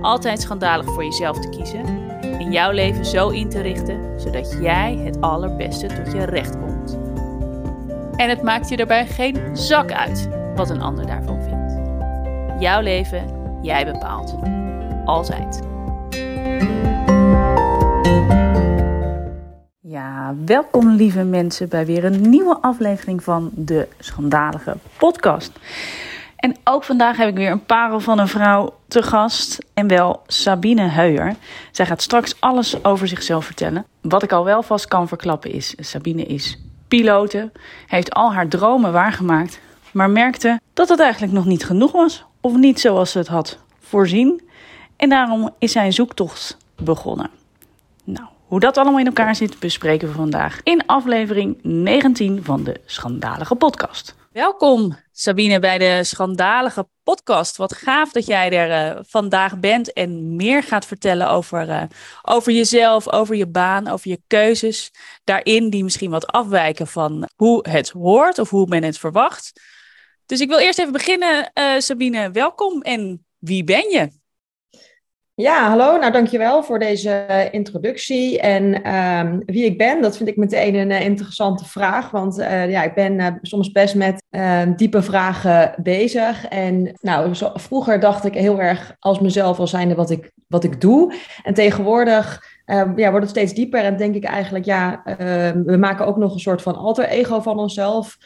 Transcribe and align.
altijd 0.00 0.40
schandalig 0.40 0.86
voor 0.86 1.04
jezelf 1.04 1.38
te 1.38 1.48
kiezen 1.48 1.84
en 2.20 2.52
jouw 2.52 2.70
leven 2.70 3.04
zo 3.04 3.28
in 3.28 3.48
te 3.48 3.60
richten 3.60 4.20
zodat 4.20 4.56
jij 4.60 4.96
het 4.96 5.20
allerbeste 5.20 5.86
tot 5.86 6.12
je 6.12 6.24
recht 6.24 6.58
komt. 6.58 6.98
En 8.16 8.28
het 8.28 8.42
maakt 8.42 8.68
je 8.68 8.76
daarbij 8.76 9.06
geen 9.06 9.56
zak 9.56 9.92
uit 9.92 10.28
wat 10.54 10.70
een 10.70 10.80
ander 10.80 11.06
daarvan 11.06 11.42
vindt. 11.42 11.78
Jouw 12.62 12.80
leven, 12.80 13.24
jij 13.62 13.92
bepaalt. 13.92 14.34
Altijd. 15.04 15.60
Ja, 19.80 20.34
welkom 20.44 20.88
lieve 20.90 21.24
mensen 21.24 21.68
bij 21.68 21.86
weer 21.86 22.04
een 22.04 22.30
nieuwe 22.30 22.58
aflevering 22.60 23.22
van 23.22 23.50
de 23.54 23.88
Schandalige 23.98 24.76
Podcast. 24.96 25.52
En 26.38 26.56
ook 26.64 26.84
vandaag 26.84 27.16
heb 27.16 27.28
ik 27.28 27.34
weer 27.34 27.50
een 27.50 27.64
parel 27.64 28.00
van 28.00 28.18
een 28.18 28.28
vrouw 28.28 28.74
te 28.88 29.02
gast. 29.02 29.58
En 29.74 29.88
wel 29.88 30.22
Sabine 30.26 30.88
Heuer. 30.88 31.34
Zij 31.72 31.86
gaat 31.86 32.02
straks 32.02 32.40
alles 32.40 32.84
over 32.84 33.08
zichzelf 33.08 33.44
vertellen. 33.44 33.86
Wat 34.00 34.22
ik 34.22 34.32
al 34.32 34.44
wel 34.44 34.62
vast 34.62 34.88
kan 34.88 35.08
verklappen 35.08 35.52
is: 35.52 35.74
Sabine 35.78 36.22
is 36.22 36.58
pilote. 36.88 37.50
Heeft 37.86 38.14
al 38.14 38.32
haar 38.32 38.48
dromen 38.48 38.92
waargemaakt. 38.92 39.60
Maar 39.92 40.10
merkte 40.10 40.60
dat 40.72 40.88
het 40.88 41.00
eigenlijk 41.00 41.32
nog 41.32 41.44
niet 41.44 41.64
genoeg 41.64 41.92
was. 41.92 42.24
Of 42.40 42.56
niet 42.56 42.80
zoals 42.80 43.10
ze 43.10 43.18
het 43.18 43.28
had 43.28 43.58
voorzien. 43.80 44.42
En 44.96 45.08
daarom 45.08 45.50
is 45.58 45.72
zij 45.72 45.86
een 45.86 45.92
zoektocht 45.92 46.56
begonnen. 46.76 47.30
Nou, 48.04 48.26
hoe 48.46 48.60
dat 48.60 48.76
allemaal 48.76 49.00
in 49.00 49.06
elkaar 49.06 49.36
zit, 49.36 49.58
bespreken 49.58 50.08
we 50.08 50.14
vandaag 50.14 50.60
in 50.62 50.86
aflevering 50.86 51.58
19 51.62 52.44
van 52.44 52.64
de 52.64 52.80
Schandalige 52.86 53.54
Podcast. 53.54 54.17
Welkom 54.32 54.96
Sabine 55.12 55.58
bij 55.58 55.78
de 55.78 56.04
Schandalige 56.04 56.88
Podcast. 57.02 57.56
Wat 57.56 57.74
gaaf 57.74 58.12
dat 58.12 58.26
jij 58.26 58.52
er 58.52 58.96
uh, 58.96 59.02
vandaag 59.06 59.58
bent 59.58 59.92
en 59.92 60.36
meer 60.36 60.62
gaat 60.62 60.86
vertellen 60.86 61.30
over, 61.30 61.68
uh, 61.68 61.82
over 62.22 62.52
jezelf, 62.52 63.12
over 63.12 63.36
je 63.36 63.46
baan, 63.46 63.88
over 63.88 64.10
je 64.10 64.20
keuzes 64.26 64.92
daarin, 65.24 65.70
die 65.70 65.84
misschien 65.84 66.10
wat 66.10 66.26
afwijken 66.26 66.86
van 66.86 67.28
hoe 67.36 67.68
het 67.68 67.90
hoort 67.90 68.38
of 68.38 68.50
hoe 68.50 68.66
men 68.66 68.82
het 68.82 68.98
verwacht. 68.98 69.60
Dus 70.26 70.40
ik 70.40 70.48
wil 70.48 70.58
eerst 70.58 70.78
even 70.78 70.92
beginnen, 70.92 71.50
uh, 71.54 71.78
Sabine. 71.78 72.30
Welkom 72.30 72.82
en 72.82 73.26
wie 73.38 73.64
ben 73.64 73.90
je? 73.90 74.17
Ja, 75.40 75.68
hallo. 75.68 75.98
Nou, 75.98 76.12
dankjewel 76.12 76.62
voor 76.62 76.78
deze 76.78 77.48
introductie. 77.50 78.40
En 78.40 78.94
um, 78.94 79.42
wie 79.46 79.64
ik 79.64 79.78
ben, 79.78 80.02
dat 80.02 80.16
vind 80.16 80.28
ik 80.28 80.36
meteen 80.36 80.74
een 80.74 80.90
uh, 80.90 81.00
interessante 81.00 81.64
vraag. 81.64 82.10
Want 82.10 82.38
uh, 82.38 82.70
ja, 82.70 82.82
ik 82.82 82.94
ben 82.94 83.38
soms 83.42 83.72
best 83.72 83.94
met 83.94 84.22
ehm, 84.30 84.74
diepe 84.74 85.02
vragen 85.02 85.74
bezig. 85.82 86.46
En 86.48 86.98
nou, 87.00 87.34
vroeger 87.54 88.00
dacht 88.00 88.24
ik 88.24 88.34
heel 88.34 88.60
erg 88.60 88.96
als 88.98 89.20
mezelf 89.20 89.58
als 89.58 89.70
zijnde 89.70 89.94
wat 89.94 90.10
ik, 90.10 90.30
wat 90.48 90.64
ik 90.64 90.80
doe. 90.80 91.14
En 91.42 91.54
tegenwoordig 91.54 92.42
ehm, 92.64 92.98
ja, 92.98 93.10
wordt 93.10 93.26
het 93.26 93.36
steeds 93.36 93.54
dieper 93.54 93.80
en 93.80 93.96
denk 93.96 94.14
ik 94.14 94.24
eigenlijk, 94.24 94.64
ja, 94.64 95.02
we 95.64 95.76
maken 95.78 96.06
ook 96.06 96.16
nog 96.16 96.32
een 96.34 96.40
soort 96.40 96.62
van 96.62 96.76
alter 96.76 97.04
ego 97.04 97.40
van 97.40 97.58
onszelf. 97.58 98.16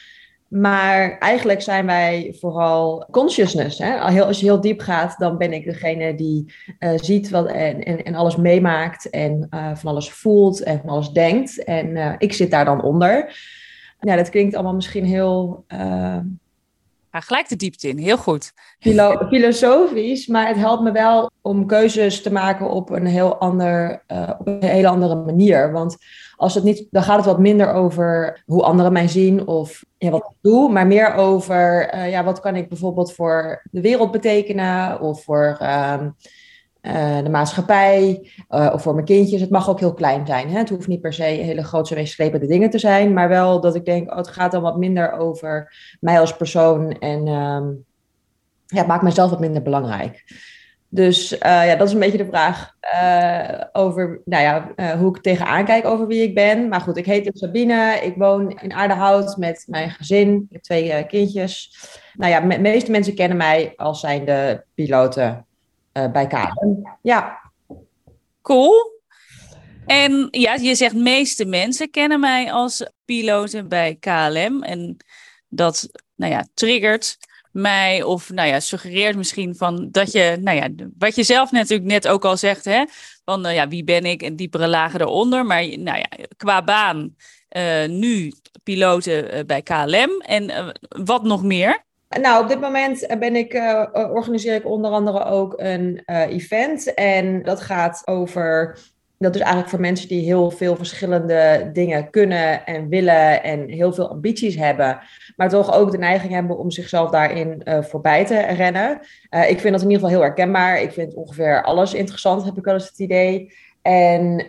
Maar 0.53 1.19
eigenlijk 1.19 1.63
zijn 1.63 1.87
wij 1.87 2.35
vooral 2.39 3.07
consciousness. 3.11 3.79
Hè? 3.79 3.99
Als 4.01 4.41
je 4.41 4.45
heel 4.45 4.61
diep 4.61 4.81
gaat, 4.81 5.19
dan 5.19 5.39
ben 5.39 5.53
ik 5.53 5.65
degene 5.65 6.15
die 6.15 6.53
uh, 6.79 6.91
ziet 6.97 7.31
wat 7.31 7.47
en, 7.47 8.05
en, 8.05 8.15
alles 8.15 8.37
meemaakt 8.37 9.11
en 9.11 9.47
uh, 9.51 9.75
van 9.75 9.91
alles 9.91 10.11
voelt 10.11 10.63
en 10.63 10.81
van 10.81 10.89
alles 10.89 11.09
denkt. 11.09 11.65
En 11.65 11.87
uh, 11.87 12.15
ik 12.19 12.33
zit 12.33 12.51
daar 12.51 12.65
dan 12.65 12.83
onder. 12.83 13.37
Ja, 14.01 14.17
dat 14.17 14.31
klinkt 14.31 14.55
allemaal 14.55 14.75
misschien 14.75 15.05
heel. 15.05 15.65
Ga 17.13 17.21
gelijk 17.21 17.49
de 17.49 17.57
diepte 17.57 17.89
in, 17.89 17.99
heel 17.99 18.17
goed. 18.17 18.53
Filo 18.79 19.27
filosofisch, 19.29 20.27
maar 20.27 20.47
het 20.47 20.57
helpt 20.57 20.83
me 20.83 20.93
wel 20.93 21.31
om 21.41 21.67
keuzes 21.67 22.23
te 22.23 22.33
maken 22.33 22.71
op 22.71 22.91
een 22.91 23.07
heel 23.07 23.37
ander, 23.37 24.03
op 24.39 24.47
een 24.47 24.65
hele 24.65 24.89
andere 24.89 25.15
manier. 25.15 25.73
Want 25.73 25.97
als 26.37 26.55
het 26.55 26.65
niet, 26.65 26.87
dan 26.91 27.03
gaat 27.03 27.17
het 27.17 27.25
wat 27.25 27.39
minder 27.39 27.73
over 27.73 28.43
hoe 28.47 28.63
anderen 28.63 28.93
mij 28.93 29.09
zien 29.09 29.47
of 29.47 29.85
ja, 29.99 30.11
wat 30.11 30.29
ik 30.31 30.37
doe, 30.41 30.73
maar 30.73 30.87
meer 30.87 31.15
over 31.15 31.95
uh, 31.95 32.11
ja, 32.11 32.25
wat 32.25 32.41
kan 32.41 32.57
ik 32.57 32.69
bijvoorbeeld 32.69 33.15
voor 33.15 33.63
de 33.71 33.81
wereld 33.81 34.11
betekenen 34.11 35.01
of 35.01 35.25
voor 35.25 35.59
uh, 35.63 36.01
de 37.23 37.29
maatschappij 37.31 38.31
uh, 38.51 38.71
of 38.73 38.83
voor 38.83 38.95
mijn 38.95 39.07
kindjes. 39.07 39.41
Het 39.41 39.51
mag 39.51 39.69
ook 39.69 39.81
heel 39.81 39.95
klein 39.95 40.27
zijn. 40.27 40.49
Hè? 40.51 40.59
Het 40.59 40.69
hoeft 40.69 40.87
niet 40.87 41.01
per 41.01 41.13
se 41.13 41.23
hele 41.23 41.65
grote 41.65 41.95
meeslepende 41.95 42.47
dingen 42.47 42.71
te 42.71 42.79
zijn, 42.79 43.13
maar 43.13 43.29
wel 43.29 43.61
dat 43.61 43.75
ik 43.75 43.85
denk, 43.85 44.11
oh, 44.11 44.17
het 44.17 44.29
gaat 44.29 44.53
dan 44.53 44.63
wat 44.63 44.79
minder 44.79 45.13
over 45.13 45.75
mij 46.01 46.21
als 46.21 46.37
persoon 46.37 46.99
en 46.99 47.27
um, 47.27 47.85
ja, 48.67 48.79
het 48.79 48.87
maakt 48.87 49.03
mezelf 49.03 49.31
wat 49.31 49.41
minder 49.41 49.63
belangrijk. 49.63 50.25
Dus 50.89 51.33
uh, 51.33 51.39
ja, 51.41 51.77
dat 51.77 51.87
is 51.87 51.93
een 51.93 52.01
beetje 52.01 52.19
de 52.19 52.27
vraag 52.27 52.75
over 53.73 54.21
nou 54.25 54.43
ja, 54.43 54.97
hoe 54.97 55.17
ik 55.17 55.23
tegenaan 55.23 55.65
kijk 55.65 55.85
over 55.85 56.07
wie 56.07 56.23
ik 56.23 56.35
ben. 56.35 56.69
Maar 56.69 56.81
goed, 56.81 56.97
ik 56.97 57.07
heet 57.07 57.31
Sabine. 57.33 58.01
Ik 58.03 58.15
woon 58.17 58.51
in 58.61 58.73
Aardehout 58.73 59.37
met 59.37 59.65
mijn 59.67 59.91
gezin. 59.91 60.35
Ik 60.35 60.53
heb 60.53 60.63
twee 60.63 61.07
kindjes. 61.07 61.77
Nou 62.15 62.31
ja, 62.31 62.41
de 62.41 62.59
meeste 62.59 62.91
mensen 62.91 63.15
kennen 63.15 63.37
mij 63.37 63.73
als 63.77 64.01
zijn 64.01 64.25
de 64.25 64.65
piloten 65.93 66.13
bij 66.13 66.27
KLM. 66.27 66.99
Ja. 67.03 67.41
Cool. 68.43 69.01
En 69.87 70.29
ja, 70.31 70.55
je 70.55 70.75
zegt 70.75 70.95
meeste 70.95 71.45
mensen 71.45 71.91
kennen 71.91 72.21
mij 72.21 72.53
als 72.53 72.91
piloten 73.05 73.69
bij 73.69 73.97
KLM. 74.01 74.63
En 74.63 74.97
dat, 75.49 75.89
nou 76.15 76.33
ja, 76.33 76.47
triggert 76.55 77.19
mij 77.51 78.03
of 78.03 78.31
nou 78.31 78.49
ja, 78.49 78.61
suggereert 78.61 79.17
misschien 79.17 79.57
van 79.57 79.89
dat 79.91 80.13
je, 80.13 80.39
nou 80.41 80.57
ja, 80.57 80.69
wat 80.99 81.15
je 81.15 81.23
zelf 81.23 81.51
natuurlijk 81.51 81.91
net 81.91 82.09
ook 82.09 82.25
al 82.25 82.37
zegt, 82.37 82.65
hè, 82.65 82.85
van 83.25 83.41
nou 83.41 83.55
ja, 83.55 83.69
wie 83.69 83.85
ben 83.85 84.05
ik 84.05 84.23
en 84.23 84.37
diepere 84.37 84.69
lagen 84.69 85.01
eronder. 85.01 85.47
Maar 85.47 85.79
nou 85.79 85.99
ja, 85.99 86.09
qua 86.37 86.65
baan 86.65 87.17
uh, 87.57 87.89
nu 87.89 88.33
piloten 88.63 89.37
uh, 89.37 89.45
bij 89.45 89.63
KLM 89.63 90.21
en 90.21 90.75
wat 90.89 91.25
nog 91.25 91.43
meer? 91.43 91.85
Nou, 92.21 92.43
op 92.43 92.49
dit 92.49 92.61
moment 92.61 93.07
ben 93.19 93.37
ik, 93.37 93.55
organiseer 93.93 94.55
ik 94.55 94.67
onder 94.67 94.91
andere 94.91 95.25
ook 95.25 95.55
een 95.57 96.03
event 96.07 96.95
en 96.95 97.43
dat 97.43 97.61
gaat 97.61 98.03
over 98.05 98.79
dat 99.19 99.35
is 99.35 99.41
eigenlijk 99.41 99.71
voor 99.71 99.81
mensen 99.81 100.09
die 100.09 100.25
heel 100.25 100.51
veel 100.51 100.77
verschillende 100.77 101.71
dingen 101.73 102.11
kunnen 102.11 102.67
en 102.67 102.89
willen 102.89 103.43
en 103.43 103.69
heel 103.69 103.93
veel 103.93 104.11
ambities 104.11 104.57
hebben, 104.57 104.99
maar 105.37 105.49
toch 105.49 105.75
ook 105.75 105.91
de 105.91 105.99
neiging 105.99 106.33
hebben 106.33 106.59
om 106.59 106.71
zichzelf 106.71 107.11
daarin 107.11 107.63
voorbij 107.65 108.25
te 108.25 108.41
rennen. 108.41 109.01
Ik 109.49 109.61
vind 109.61 109.73
dat 109.73 109.83
in 109.83 109.91
ieder 109.91 109.93
geval 109.93 110.09
heel 110.09 110.21
herkenbaar. 110.21 110.81
Ik 110.81 110.93
vind 110.93 111.15
ongeveer 111.15 111.63
alles 111.63 111.95
interessant, 111.95 112.45
heb 112.45 112.57
ik 112.57 112.65
wel 112.65 112.75
eens 112.75 112.89
het 112.89 112.99
idee. 112.99 113.55
En 113.83 114.47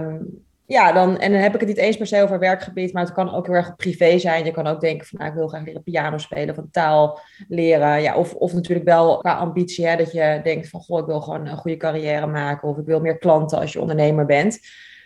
um, 0.00 0.42
ja, 0.70 0.92
dan, 0.92 1.18
en 1.18 1.32
dan 1.32 1.40
heb 1.40 1.54
ik 1.54 1.60
het 1.60 1.68
niet 1.68 1.78
eens 1.78 1.96
per 1.96 2.06
se 2.06 2.22
over 2.22 2.38
werkgebied, 2.38 2.92
maar 2.92 3.02
het 3.02 3.12
kan 3.12 3.34
ook 3.34 3.46
heel 3.46 3.54
erg 3.54 3.76
privé 3.76 4.18
zijn. 4.18 4.44
Je 4.44 4.50
kan 4.50 4.66
ook 4.66 4.80
denken 4.80 5.06
van, 5.06 5.18
nou, 5.18 5.30
ik 5.30 5.36
wil 5.36 5.48
graag 5.48 5.64
leren 5.64 5.82
piano 5.82 6.18
spelen 6.18 6.58
een 6.58 6.70
taal 6.70 7.20
leren. 7.48 8.02
Ja, 8.02 8.16
of, 8.16 8.34
of 8.34 8.52
natuurlijk 8.52 8.88
wel 8.88 9.18
qua 9.18 9.34
ambitie, 9.34 9.86
hè, 9.86 9.96
dat 9.96 10.12
je 10.12 10.40
denkt 10.42 10.68
van, 10.68 10.80
goh, 10.80 10.98
ik 10.98 11.06
wil 11.06 11.20
gewoon 11.20 11.46
een 11.46 11.56
goede 11.56 11.76
carrière 11.76 12.26
maken 12.26 12.68
of 12.68 12.78
ik 12.78 12.86
wil 12.86 13.00
meer 13.00 13.18
klanten 13.18 13.58
als 13.58 13.72
je 13.72 13.80
ondernemer 13.80 14.26
bent. 14.26 14.58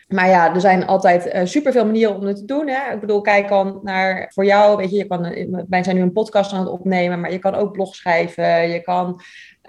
maar 0.09 0.29
ja, 0.29 0.55
er 0.55 0.61
zijn 0.61 0.87
altijd 0.87 1.35
uh, 1.35 1.41
superveel 1.45 1.85
manieren 1.85 2.17
om 2.17 2.27
het 2.27 2.37
te 2.37 2.45
doen. 2.45 2.69
Hè? 2.69 2.95
Ik 2.95 3.01
bedoel, 3.01 3.21
kijk 3.21 3.49
dan 3.49 3.81
naar 3.83 4.31
voor 4.35 4.45
jou, 4.45 4.77
weet 4.77 4.91
je, 4.91 4.97
je 4.97 5.07
kan, 5.07 5.23
wij 5.69 5.83
zijn 5.83 5.97
nu 5.97 6.03
een 6.03 6.13
podcast 6.13 6.53
aan 6.53 6.61
het 6.61 6.69
opnemen, 6.69 7.21
maar 7.21 7.33
je 7.33 7.39
kan 7.39 7.55
ook 7.55 7.73
blog 7.73 7.95
schrijven, 7.95 8.69
je 8.69 8.81
kan 8.81 9.21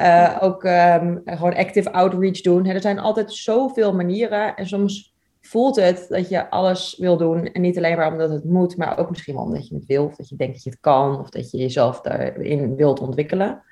uh, 0.01 0.37
ook 0.39 0.63
um, 0.63 1.21
gewoon 1.25 1.55
active 1.55 1.91
outreach 1.91 2.41
doen. 2.41 2.65
Er 2.65 2.81
zijn 2.81 2.99
altijd 2.99 3.33
zoveel 3.33 3.93
manieren 3.93 4.55
en 4.55 4.67
soms 4.67 5.14
voelt 5.55 5.75
het 5.75 6.05
dat 6.09 6.29
je 6.29 6.49
alles 6.49 6.97
wil 6.97 7.17
doen. 7.17 7.51
En 7.51 7.61
niet 7.61 7.77
alleen 7.77 7.97
maar 7.97 8.11
omdat 8.11 8.29
het 8.29 8.43
moet, 8.43 8.77
maar 8.77 8.97
ook 8.97 9.09
misschien 9.09 9.35
wel 9.35 9.43
omdat 9.43 9.67
je 9.67 9.75
het 9.75 9.85
wil. 9.85 10.05
Of 10.05 10.15
dat 10.15 10.29
je 10.29 10.35
denkt 10.35 10.53
dat 10.53 10.63
je 10.63 10.69
het 10.69 10.79
kan. 10.79 11.19
Of 11.19 11.29
dat 11.29 11.51
je 11.51 11.57
jezelf 11.57 12.01
daarin 12.01 12.75
wilt 12.75 12.99
ontwikkelen. 12.99 13.63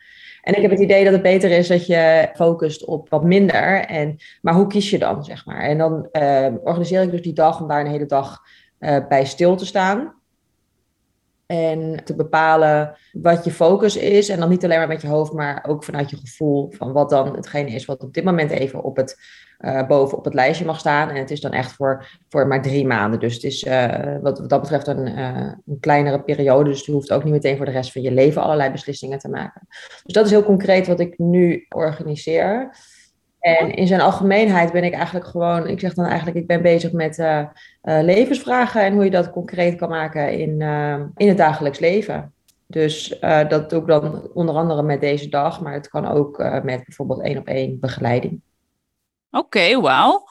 En 0.41 0.55
ik 0.55 0.61
heb 0.61 0.71
het 0.71 0.79
idee 0.79 1.03
dat 1.03 1.13
het 1.13 1.21
beter 1.21 1.51
is 1.51 1.67
dat 1.67 1.85
je 1.85 2.29
focust 2.35 2.85
op 2.85 3.09
wat 3.09 3.23
minder. 3.23 3.85
En, 3.85 4.17
maar 4.41 4.53
hoe 4.53 4.67
kies 4.67 4.89
je 4.89 4.99
dan, 4.99 5.23
zeg 5.23 5.45
maar? 5.45 5.61
En 5.61 5.77
dan 5.77 6.07
uh, 6.11 6.47
organiseer 6.63 7.01
ik 7.01 7.11
dus 7.11 7.21
die 7.21 7.33
dag 7.33 7.61
om 7.61 7.67
daar 7.67 7.79
een 7.79 7.91
hele 7.91 8.05
dag 8.05 8.41
uh, 8.79 9.07
bij 9.07 9.25
stil 9.25 9.55
te 9.55 9.65
staan. 9.65 10.13
En 11.45 12.03
te 12.03 12.15
bepalen 12.15 12.95
wat 13.11 13.45
je 13.45 13.51
focus 13.51 13.97
is. 13.97 14.29
En 14.29 14.39
dan 14.39 14.49
niet 14.49 14.63
alleen 14.63 14.77
maar 14.77 14.87
met 14.87 15.01
je 15.01 15.07
hoofd, 15.07 15.33
maar 15.33 15.65
ook 15.67 15.83
vanuit 15.83 16.09
je 16.09 16.17
gevoel. 16.17 16.71
Van 16.77 16.91
wat 16.91 17.09
dan 17.09 17.35
hetgene 17.35 17.69
is 17.69 17.85
wat 17.85 18.03
op 18.03 18.13
dit 18.13 18.23
moment 18.23 18.51
even 18.51 18.83
op 18.83 18.95
het, 18.95 19.19
uh, 19.59 19.87
boven 19.87 20.17
op 20.17 20.25
het 20.25 20.33
lijstje 20.33 20.65
mag 20.65 20.79
staan. 20.79 21.09
En 21.09 21.15
het 21.15 21.31
is 21.31 21.41
dan 21.41 21.51
echt 21.51 21.71
voor, 21.71 22.05
voor 22.29 22.47
maar 22.47 22.61
drie 22.61 22.87
maanden. 22.87 23.19
Dus 23.19 23.33
het 23.33 23.43
is 23.43 23.63
uh, 23.63 24.15
wat, 24.21 24.49
dat 24.49 24.61
betreft 24.61 24.87
een, 24.87 25.07
uh, 25.07 25.51
een 25.65 25.79
kleinere 25.79 26.21
periode. 26.21 26.69
Dus 26.69 26.85
je 26.85 26.91
hoeft 26.91 27.11
ook 27.11 27.23
niet 27.23 27.33
meteen 27.33 27.57
voor 27.57 27.65
de 27.65 27.71
rest 27.71 27.91
van 27.91 28.01
je 28.01 28.11
leven 28.11 28.41
allerlei 28.41 28.71
beslissingen 28.71 29.19
te 29.19 29.29
maken. 29.29 29.67
Dus 30.03 30.13
dat 30.13 30.25
is 30.25 30.31
heel 30.31 30.43
concreet 30.43 30.87
wat 30.87 30.99
ik 30.99 31.17
nu 31.17 31.65
organiseer. 31.69 32.75
En 33.43 33.73
in 33.73 33.87
zijn 33.87 34.01
algemeenheid 34.01 34.71
ben 34.71 34.83
ik 34.83 34.93
eigenlijk 34.93 35.25
gewoon, 35.25 35.67
ik 35.67 35.79
zeg 35.79 35.93
dan 35.93 36.05
eigenlijk, 36.05 36.37
ik 36.37 36.47
ben 36.47 36.61
bezig 36.61 36.91
met 36.91 37.17
uh, 37.17 37.39
uh, 37.39 38.01
levensvragen 38.01 38.81
en 38.81 38.93
hoe 38.93 39.03
je 39.03 39.09
dat 39.09 39.31
concreet 39.31 39.75
kan 39.75 39.89
maken 39.89 40.39
in, 40.39 40.59
uh, 40.59 40.99
in 41.15 41.27
het 41.27 41.37
dagelijks 41.37 41.79
leven. 41.79 42.33
Dus 42.67 43.19
dat 43.19 43.69
doe 43.69 43.81
ik 43.81 43.87
dan 43.87 44.29
onder 44.33 44.55
andere 44.55 44.83
met 44.83 45.01
deze 45.01 45.29
dag, 45.29 45.61
maar 45.61 45.73
het 45.73 45.89
kan 45.89 46.07
ook 46.07 46.37
met 46.37 46.83
bijvoorbeeld 46.85 47.21
één 47.21 47.37
op 47.37 47.47
één 47.47 47.79
begeleiding. 47.79 48.41
Oké, 49.31 49.81
wauw. 49.81 50.23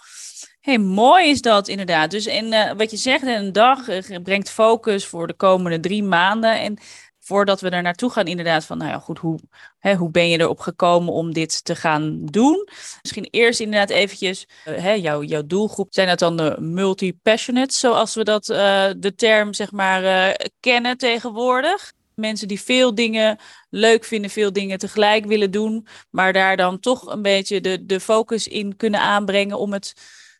Hey, 0.60 0.78
mooi 0.78 1.28
is 1.28 1.40
dat 1.40 1.68
inderdaad. 1.68 2.10
Dus 2.10 2.26
in, 2.26 2.54
wat 2.76 2.90
je 2.90 2.96
zegt, 2.96 3.26
een 3.26 3.52
dag 3.52 3.78
brengt 4.22 4.50
focus 4.50 5.06
voor 5.06 5.26
de 5.26 5.34
komende 5.34 5.80
drie 5.80 6.02
maanden. 6.02 6.60
En 6.60 6.78
voordat 7.24 7.60
we 7.60 7.68
er 7.68 7.82
naartoe 7.82 8.10
gaan, 8.10 8.26
inderdaad, 8.26 8.64
van 8.64 8.78
nou 8.78 8.90
ja, 8.90 8.98
goed, 8.98 9.18
hoe, 9.18 9.38
hè, 9.78 9.94
hoe 9.94 10.10
ben 10.10 10.28
je 10.28 10.40
erop 10.40 10.58
gekomen 10.58 11.12
om 11.12 11.32
dit 11.32 11.64
te 11.64 11.74
gaan 11.74 12.24
doen? 12.24 12.68
Misschien 13.02 13.28
eerst 13.30 13.60
inderdaad 13.60 13.90
eventjes, 13.90 14.46
uh, 14.68 14.76
hè, 14.78 14.92
jouw, 14.92 15.22
jouw 15.22 15.42
doelgroep, 15.46 15.94
zijn 15.94 16.08
dat 16.08 16.18
dan 16.18 16.36
de 16.36 16.56
multi-passionates, 16.60 17.80
zoals 17.80 18.14
we 18.14 18.24
dat, 18.24 18.48
uh, 18.48 18.90
de 18.96 19.14
term, 19.14 19.54
zeg 19.54 19.72
maar, 19.72 20.02
uh, 20.02 20.34
kennen 20.60 20.96
tegenwoordig? 20.96 21.92
Mensen 22.14 22.48
die 22.48 22.60
veel 22.60 22.94
dingen 22.94 23.38
leuk 23.70 24.04
vinden, 24.04 24.30
veel 24.30 24.52
dingen 24.52 24.78
tegelijk 24.78 25.24
willen 25.26 25.50
doen, 25.50 25.86
maar 26.10 26.32
daar 26.32 26.56
dan 26.56 26.80
toch 26.80 27.06
een 27.06 27.22
beetje 27.22 27.60
de, 27.60 27.86
de 27.86 28.00
focus 28.00 28.48
in 28.48 28.76
kunnen 28.76 29.00
aanbrengen 29.00 29.58
om 29.58 29.72
het 29.72 29.94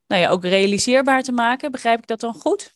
nou 0.07 0.23
ja, 0.23 0.29
ook 0.29 0.45
realiseerbaar 0.45 1.23
te 1.23 1.33
maken. 1.33 1.71
Begrijp 1.71 1.99
ik 1.99 2.07
dat 2.07 2.21
dan 2.21 2.35
goed? 2.35 2.75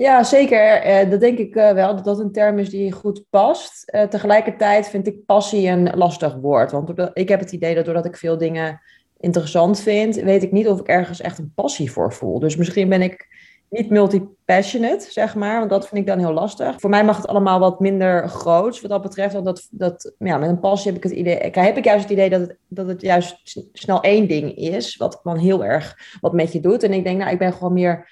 Ja, 0.00 0.24
zeker. 0.24 0.86
Uh, 0.86 1.10
dat 1.10 1.20
denk 1.20 1.38
ik 1.38 1.56
uh, 1.56 1.72
wel, 1.72 1.94
dat 1.94 2.04
dat 2.04 2.18
een 2.18 2.32
term 2.32 2.58
is 2.58 2.70
die 2.70 2.92
goed 2.92 3.24
past. 3.30 3.92
Uh, 3.94 4.02
tegelijkertijd 4.02 4.88
vind 4.88 5.06
ik 5.06 5.24
passie 5.26 5.68
een 5.68 5.96
lastig 5.96 6.34
woord. 6.34 6.72
Want 6.72 7.10
ik 7.12 7.28
heb 7.28 7.40
het 7.40 7.52
idee 7.52 7.74
dat 7.74 7.84
doordat 7.84 8.04
ik 8.04 8.16
veel 8.16 8.38
dingen 8.38 8.80
interessant 9.18 9.80
vind, 9.80 10.16
weet 10.16 10.42
ik 10.42 10.52
niet 10.52 10.68
of 10.68 10.80
ik 10.80 10.86
ergens 10.86 11.20
echt 11.20 11.38
een 11.38 11.52
passie 11.54 11.92
voor 11.92 12.12
voel. 12.12 12.38
Dus 12.38 12.56
misschien 12.56 12.88
ben 12.88 13.02
ik 13.02 13.28
niet 13.70 13.90
multi-passionate, 13.90 15.10
zeg 15.10 15.34
maar, 15.34 15.58
want 15.58 15.70
dat 15.70 15.88
vind 15.88 16.00
ik 16.00 16.06
dan 16.06 16.18
heel 16.18 16.32
lastig. 16.32 16.80
Voor 16.80 16.90
mij 16.90 17.04
mag 17.04 17.16
het 17.16 17.26
allemaal 17.26 17.58
wat 17.58 17.80
minder 17.80 18.28
groots 18.28 18.80
wat 18.80 18.90
dat 18.90 19.02
betreft. 19.02 19.32
Want 19.32 19.44
dat, 19.44 19.68
dat, 19.70 20.14
ja, 20.18 20.38
met 20.38 20.48
een 20.48 20.60
passie 20.60 20.92
heb 20.92 21.04
ik 21.04 21.10
het 21.10 21.18
idee, 21.18 21.50
heb 21.52 21.76
ik 21.76 21.84
juist 21.84 22.02
het 22.02 22.12
idee 22.12 22.30
dat 22.30 22.40
het, 22.40 22.56
dat 22.68 22.88
het 22.88 23.00
juist 23.00 23.40
snel 23.72 24.00
één 24.00 24.28
ding 24.28 24.56
is, 24.56 24.96
wat 24.96 25.20
dan 25.22 25.36
heel 25.36 25.64
erg 25.64 25.96
wat 26.20 26.32
met 26.32 26.52
je 26.52 26.60
doet. 26.60 26.82
En 26.82 26.92
ik 26.92 27.04
denk, 27.04 27.18
nou, 27.18 27.30
ik 27.30 27.38
ben 27.38 27.52
gewoon 27.52 27.72
meer 27.72 28.08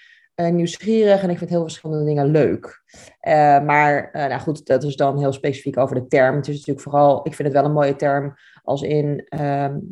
nieuwsgierig 0.46 1.22
en 1.22 1.30
ik 1.30 1.38
vind 1.38 1.50
heel 1.50 1.62
verschillende 1.62 2.04
dingen 2.04 2.26
leuk. 2.26 2.82
Uh, 3.28 3.32
maar 3.60 4.10
uh, 4.12 4.26
nou 4.26 4.40
goed, 4.40 4.66
dat 4.66 4.82
is 4.82 4.96
dan 4.96 5.18
heel 5.18 5.32
specifiek 5.32 5.78
over 5.78 5.94
de 5.94 6.06
term. 6.06 6.36
Het 6.36 6.48
is 6.48 6.54
natuurlijk 6.54 6.80
vooral, 6.80 7.26
ik 7.26 7.34
vind 7.34 7.48
het 7.48 7.56
wel 7.56 7.64
een 7.64 7.76
mooie 7.76 7.96
term 7.96 8.34
als 8.62 8.82
in, 8.82 9.26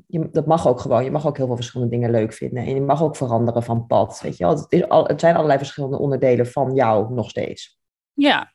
je, 0.06 0.28
dat 0.32 0.46
mag 0.46 0.68
ook 0.68 0.80
gewoon. 0.80 1.04
Je 1.04 1.10
mag 1.10 1.26
ook 1.26 1.36
heel 1.36 1.46
veel 1.46 1.56
verschillende 1.56 1.92
dingen 1.92 2.10
leuk 2.10 2.32
vinden. 2.32 2.64
En 2.64 2.74
je 2.74 2.80
mag 2.80 3.02
ook 3.02 3.16
veranderen 3.16 3.62
van 3.62 3.86
pad, 3.86 4.20
weet 4.22 4.36
je 4.36 4.44
wel. 4.44 4.66
Het, 4.68 5.08
het 5.08 5.20
zijn 5.20 5.34
allerlei 5.34 5.58
verschillende 5.58 5.98
onderdelen 5.98 6.46
van 6.46 6.74
jou 6.74 7.12
nog 7.14 7.30
steeds. 7.30 7.78
Ja, 8.14 8.52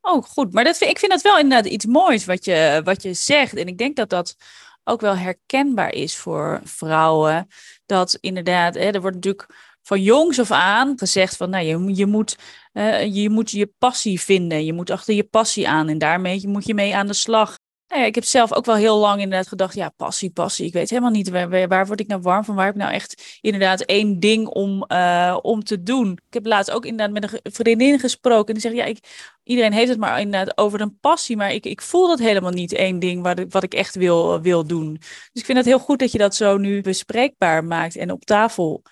oh 0.00 0.22
goed. 0.22 0.52
Maar 0.52 0.64
dat 0.64 0.80
ik 0.80 0.98
vind 0.98 1.12
dat 1.12 1.22
wel 1.22 1.38
inderdaad 1.38 1.72
iets 1.72 1.86
moois 1.86 2.24
wat 2.24 2.44
je, 2.44 2.80
wat 2.84 3.02
je 3.02 3.14
zegt. 3.14 3.56
En 3.56 3.66
ik 3.66 3.78
denk 3.78 3.96
dat 3.96 4.08
dat 4.08 4.36
ook 4.84 5.00
wel 5.00 5.16
herkenbaar 5.16 5.92
is 5.94 6.16
voor 6.16 6.60
vrouwen. 6.64 7.46
Dat 7.86 8.18
inderdaad, 8.20 8.74
hè, 8.74 8.90
er 8.90 9.00
wordt 9.00 9.16
natuurlijk 9.16 9.71
van 9.82 10.02
jongs 10.02 10.40
af 10.40 10.50
aan 10.50 10.98
gezegd 10.98 11.36
van, 11.36 11.50
nou, 11.50 11.64
je, 11.64 11.94
je, 11.94 12.06
moet, 12.06 12.36
uh, 12.72 13.14
je 13.14 13.30
moet 13.30 13.50
je 13.50 13.72
passie 13.78 14.20
vinden. 14.20 14.64
Je 14.64 14.72
moet 14.72 14.90
achter 14.90 15.14
je 15.14 15.24
passie 15.24 15.68
aan 15.68 15.88
en 15.88 15.98
daarmee 15.98 16.48
moet 16.48 16.66
je 16.66 16.74
mee 16.74 16.96
aan 16.96 17.06
de 17.06 17.12
slag. 17.12 17.58
Nou 17.92 18.04
ik 18.04 18.14
heb 18.14 18.24
zelf 18.24 18.52
ook 18.52 18.64
wel 18.64 18.74
heel 18.74 18.98
lang 18.98 19.20
inderdaad 19.20 19.48
gedacht, 19.48 19.74
ja, 19.74 19.88
passie, 19.88 20.30
passie. 20.30 20.66
Ik 20.66 20.72
weet 20.72 20.90
helemaal 20.90 21.10
niet, 21.10 21.28
waar, 21.28 21.68
waar 21.68 21.86
word 21.86 22.00
ik 22.00 22.06
nou 22.06 22.20
warm 22.20 22.44
van? 22.44 22.54
Waar 22.54 22.64
heb 22.64 22.74
ik 22.74 22.80
nou 22.80 22.92
echt 22.92 23.38
inderdaad 23.40 23.80
één 23.80 24.20
ding 24.20 24.46
om, 24.46 24.84
uh, 24.88 25.38
om 25.42 25.64
te 25.64 25.82
doen? 25.82 26.12
Ik 26.12 26.34
heb 26.34 26.46
laatst 26.46 26.70
ook 26.70 26.86
inderdaad 26.86 27.20
met 27.20 27.40
een 27.42 27.52
vriendin 27.52 27.98
gesproken. 27.98 28.46
En 28.46 28.52
die 28.52 28.62
zegt, 28.62 28.74
ja, 28.74 28.84
ik, 28.84 28.98
iedereen 29.42 29.72
heeft 29.72 29.88
het 29.88 29.98
maar 29.98 30.20
inderdaad 30.20 30.58
over 30.58 30.80
een 30.80 30.98
passie. 30.98 31.36
Maar 31.36 31.52
ik, 31.52 31.66
ik 31.66 31.82
voel 31.82 32.08
dat 32.08 32.18
helemaal 32.18 32.50
niet 32.50 32.72
één 32.72 32.98
ding 32.98 33.22
wat, 33.22 33.44
wat 33.48 33.62
ik 33.62 33.74
echt 33.74 33.94
wil, 33.94 34.40
wil 34.40 34.66
doen. 34.66 34.96
Dus 34.98 35.30
ik 35.32 35.44
vind 35.44 35.58
het 35.58 35.66
heel 35.66 35.78
goed 35.78 35.98
dat 35.98 36.12
je 36.12 36.18
dat 36.18 36.34
zo 36.34 36.56
nu 36.56 36.80
bespreekbaar 36.80 37.64
maakt 37.64 37.96
en 37.96 38.10
op 38.10 38.24
tafel 38.24 38.82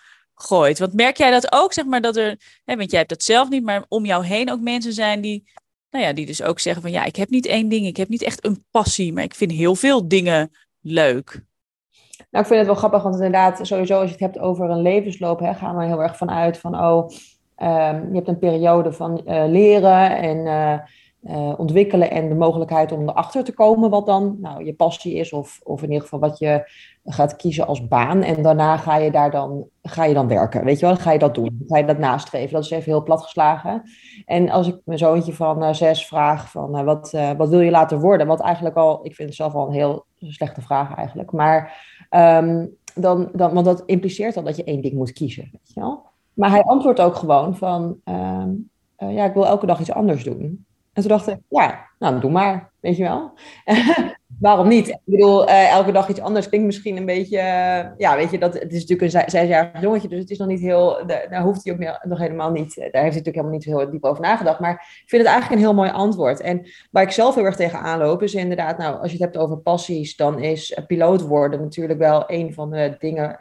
gooit. 0.42 0.78
Want 0.78 0.94
merk 0.94 1.16
jij 1.16 1.30
dat 1.30 1.52
ook, 1.52 1.72
zeg 1.72 1.84
maar, 1.84 2.00
dat 2.00 2.16
er, 2.16 2.38
hè, 2.64 2.76
want 2.76 2.90
jij 2.90 2.98
hebt 2.98 3.10
dat 3.10 3.22
zelf 3.22 3.48
niet, 3.48 3.64
maar 3.64 3.84
om 3.88 4.04
jou 4.04 4.24
heen 4.24 4.50
ook 4.50 4.60
mensen 4.60 4.92
zijn 4.92 5.20
die, 5.20 5.50
nou 5.90 6.04
ja, 6.04 6.12
die 6.12 6.26
dus 6.26 6.42
ook 6.42 6.58
zeggen 6.58 6.82
van 6.82 6.90
ja, 6.90 7.04
ik 7.04 7.16
heb 7.16 7.28
niet 7.28 7.46
één 7.46 7.68
ding, 7.68 7.86
ik 7.86 7.96
heb 7.96 8.08
niet 8.08 8.22
echt 8.22 8.44
een 8.44 8.64
passie, 8.70 9.12
maar 9.12 9.24
ik 9.24 9.34
vind 9.34 9.52
heel 9.52 9.74
veel 9.74 10.08
dingen 10.08 10.50
leuk. 10.80 11.48
Nou, 12.30 12.44
ik 12.44 12.50
vind 12.50 12.58
het 12.58 12.66
wel 12.66 12.74
grappig, 12.74 13.02
want 13.02 13.14
inderdaad, 13.14 13.66
sowieso 13.66 13.94
als 13.94 14.04
je 14.04 14.10
het 14.10 14.20
hebt 14.20 14.38
over 14.38 14.70
een 14.70 14.82
levensloop, 14.82 15.40
hè, 15.40 15.54
gaan 15.54 15.76
we 15.76 15.84
heel 15.84 16.02
erg 16.02 16.16
vanuit 16.16 16.58
van, 16.58 16.74
oh, 16.74 17.10
um, 17.62 18.08
je 18.08 18.14
hebt 18.14 18.28
een 18.28 18.38
periode 18.38 18.92
van 18.92 19.22
uh, 19.26 19.44
leren 19.46 20.16
en 20.16 20.36
uh, 20.36 20.78
uh, 21.22 21.54
ontwikkelen 21.56 22.10
en 22.10 22.28
de 22.28 22.34
mogelijkheid 22.34 22.92
om 22.92 23.08
erachter 23.08 23.44
te 23.44 23.52
komen 23.52 23.90
wat 23.90 24.06
dan 24.06 24.36
nou, 24.40 24.64
je 24.64 24.74
passie 24.74 25.14
is, 25.14 25.32
of, 25.32 25.60
of 25.62 25.82
in 25.82 25.88
ieder 25.88 26.02
geval 26.02 26.18
wat 26.18 26.38
je 26.38 26.70
gaat 27.04 27.36
kiezen 27.36 27.66
als 27.66 27.88
baan. 27.88 28.22
En 28.22 28.42
daarna 28.42 28.76
ga 28.76 28.96
je 28.96 29.10
daar 29.10 29.30
dan, 29.30 29.66
ga 29.82 30.04
je 30.04 30.14
dan 30.14 30.28
werken. 30.28 30.64
Weet 30.64 30.78
je 30.78 30.86
wel, 30.86 30.94
dan 30.94 31.04
ga 31.04 31.12
je 31.12 31.18
dat 31.18 31.34
doen. 31.34 31.64
ga 31.66 31.78
je 31.78 31.84
dat 31.84 31.98
nastreven. 31.98 32.52
Dat 32.52 32.64
is 32.64 32.70
even 32.70 32.92
heel 32.92 33.02
plat 33.02 33.22
geslagen. 33.22 33.82
En 34.24 34.50
als 34.50 34.68
ik 34.68 34.76
mijn 34.84 34.98
zoontje 34.98 35.32
van 35.32 35.62
uh, 35.62 35.72
zes 35.72 36.06
vraag 36.06 36.50
van 36.50 36.78
uh, 36.78 36.84
wat, 36.84 37.16
wat 37.36 37.48
wil 37.48 37.60
je 37.60 37.70
laten 37.70 38.00
worden? 38.00 38.26
Wat 38.26 38.40
eigenlijk 38.40 38.76
al, 38.76 39.00
ik 39.02 39.14
vind 39.14 39.28
het 39.28 39.36
zelf 39.38 39.54
al 39.54 39.66
een 39.66 39.72
heel 39.72 40.04
slechte 40.18 40.60
vraag 40.60 40.94
eigenlijk. 40.94 41.32
Maar 41.32 41.84
um, 42.10 42.76
dan, 42.94 43.28
dan, 43.32 43.54
want 43.54 43.66
dat 43.66 43.82
impliceert 43.86 44.36
al 44.36 44.42
dat 44.42 44.56
je 44.56 44.64
één 44.64 44.82
ding 44.82 44.94
moet 44.94 45.12
kiezen. 45.12 45.48
Weet 45.52 45.72
je 45.74 45.80
wel? 45.80 46.02
Maar 46.32 46.50
hij 46.50 46.62
antwoordt 46.62 47.00
ook 47.00 47.14
gewoon 47.14 47.56
van, 47.56 47.96
um, 48.04 48.70
ja, 48.96 49.24
ik 49.24 49.34
wil 49.34 49.46
elke 49.46 49.66
dag 49.66 49.80
iets 49.80 49.92
anders 49.92 50.24
doen. 50.24 50.64
En 50.92 51.02
toen 51.02 51.10
dacht 51.10 51.28
ik, 51.28 51.38
ja, 51.48 51.88
nou, 51.98 52.20
doe 52.20 52.30
maar, 52.30 52.70
weet 52.80 52.96
je 52.96 53.02
wel. 53.02 53.32
Waarom 54.40 54.68
niet? 54.68 54.88
Ik 54.88 54.98
bedoel, 55.04 55.48
uh, 55.48 55.70
elke 55.70 55.92
dag 55.92 56.08
iets 56.08 56.20
anders 56.20 56.48
klinkt 56.48 56.66
misschien 56.66 56.96
een 56.96 57.06
beetje... 57.06 57.36
Uh, 57.36 57.96
ja, 57.96 58.16
weet 58.16 58.30
je, 58.30 58.38
dat, 58.38 58.54
het 58.54 58.72
is 58.72 58.86
natuurlijk 58.86 59.14
een 59.14 59.30
zesjarig 59.30 59.80
jongetje, 59.80 60.08
dus 60.08 60.18
het 60.18 60.30
is 60.30 60.38
nog 60.38 60.48
niet 60.48 60.60
heel... 60.60 61.06
Daar 61.06 61.42
hoeft 61.42 61.64
hij 61.64 61.72
ook 61.72 61.98
nog 62.02 62.18
helemaal 62.18 62.50
niet... 62.50 62.74
Daar 62.74 62.84
heeft 62.84 62.92
hij 62.92 63.02
natuurlijk 63.02 63.34
helemaal 63.34 63.56
niet 63.56 63.64
heel 63.64 63.90
diep 63.90 64.04
over 64.04 64.22
nagedacht. 64.22 64.60
Maar 64.60 64.72
ik 64.72 65.08
vind 65.08 65.22
het 65.22 65.30
eigenlijk 65.30 65.60
een 65.60 65.66
heel 65.66 65.76
mooi 65.76 65.90
antwoord. 65.90 66.40
En 66.40 66.66
waar 66.90 67.02
ik 67.02 67.10
zelf 67.10 67.34
heel 67.34 67.44
erg 67.44 67.56
tegen 67.56 67.78
aanloop, 67.78 68.22
is 68.22 68.34
inderdaad... 68.34 68.78
Nou, 68.78 69.00
als 69.00 69.12
je 69.12 69.16
het 69.16 69.24
hebt 69.24 69.36
over 69.36 69.58
passies, 69.58 70.16
dan 70.16 70.38
is 70.38 70.78
piloot 70.86 71.20
worden 71.20 71.60
natuurlijk 71.60 71.98
wel 71.98 72.24
een 72.26 72.54
van 72.54 72.70
de 72.70 72.96
dingen... 72.98 73.36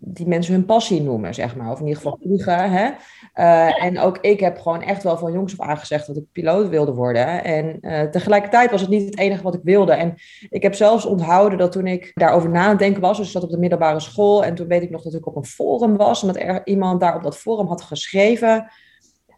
die 0.00 0.26
mensen 0.26 0.54
hun 0.54 0.64
passie 0.64 1.02
noemen, 1.02 1.34
zeg 1.34 1.56
maar. 1.56 1.70
Of 1.70 1.80
in 1.80 1.86
ieder 1.86 2.02
geval 2.02 2.18
vliegen. 2.22 2.70
Hè? 2.70 2.90
Uh, 3.34 3.84
en 3.84 3.98
ook 3.98 4.18
ik 4.18 4.40
heb 4.40 4.58
gewoon 4.58 4.82
echt 4.82 5.02
wel 5.02 5.18
van 5.18 5.32
jongs 5.32 5.58
af 5.58 5.66
aan 5.66 5.78
gezegd 5.78 6.06
dat 6.06 6.16
ik 6.16 6.24
piloot 6.32 6.68
wilde 6.68 6.92
worden. 6.92 7.44
En 7.44 7.78
uh, 7.80 8.02
tegelijkertijd 8.02 8.70
was 8.70 8.80
het 8.80 8.90
niet 8.90 9.04
het 9.04 9.18
enige 9.18 9.42
wat 9.42 9.54
ik 9.54 9.60
wilde. 9.62 9.92
En 9.92 10.14
ik 10.50 10.62
heb 10.62 10.74
zelfs 10.74 11.04
onthouden 11.04 11.58
dat 11.58 11.72
toen 11.72 11.86
ik 11.86 12.10
daarover 12.14 12.50
na 12.50 12.68
het 12.68 12.78
denken 12.78 13.00
was, 13.00 13.16
dus 13.16 13.26
ik 13.26 13.32
zat 13.32 13.42
op 13.42 13.50
de 13.50 13.58
middelbare 13.58 14.00
school. 14.00 14.44
En 14.44 14.54
toen 14.54 14.68
weet 14.68 14.82
ik 14.82 14.90
nog 14.90 15.02
dat 15.02 15.14
ik 15.14 15.26
op 15.26 15.36
een 15.36 15.44
forum 15.44 15.96
was. 15.96 16.20
En 16.20 16.26
dat 16.26 16.36
er 16.36 16.60
iemand 16.64 17.00
daar 17.00 17.16
op 17.16 17.22
dat 17.22 17.36
forum 17.36 17.66
had 17.66 17.82
geschreven. 17.82 18.70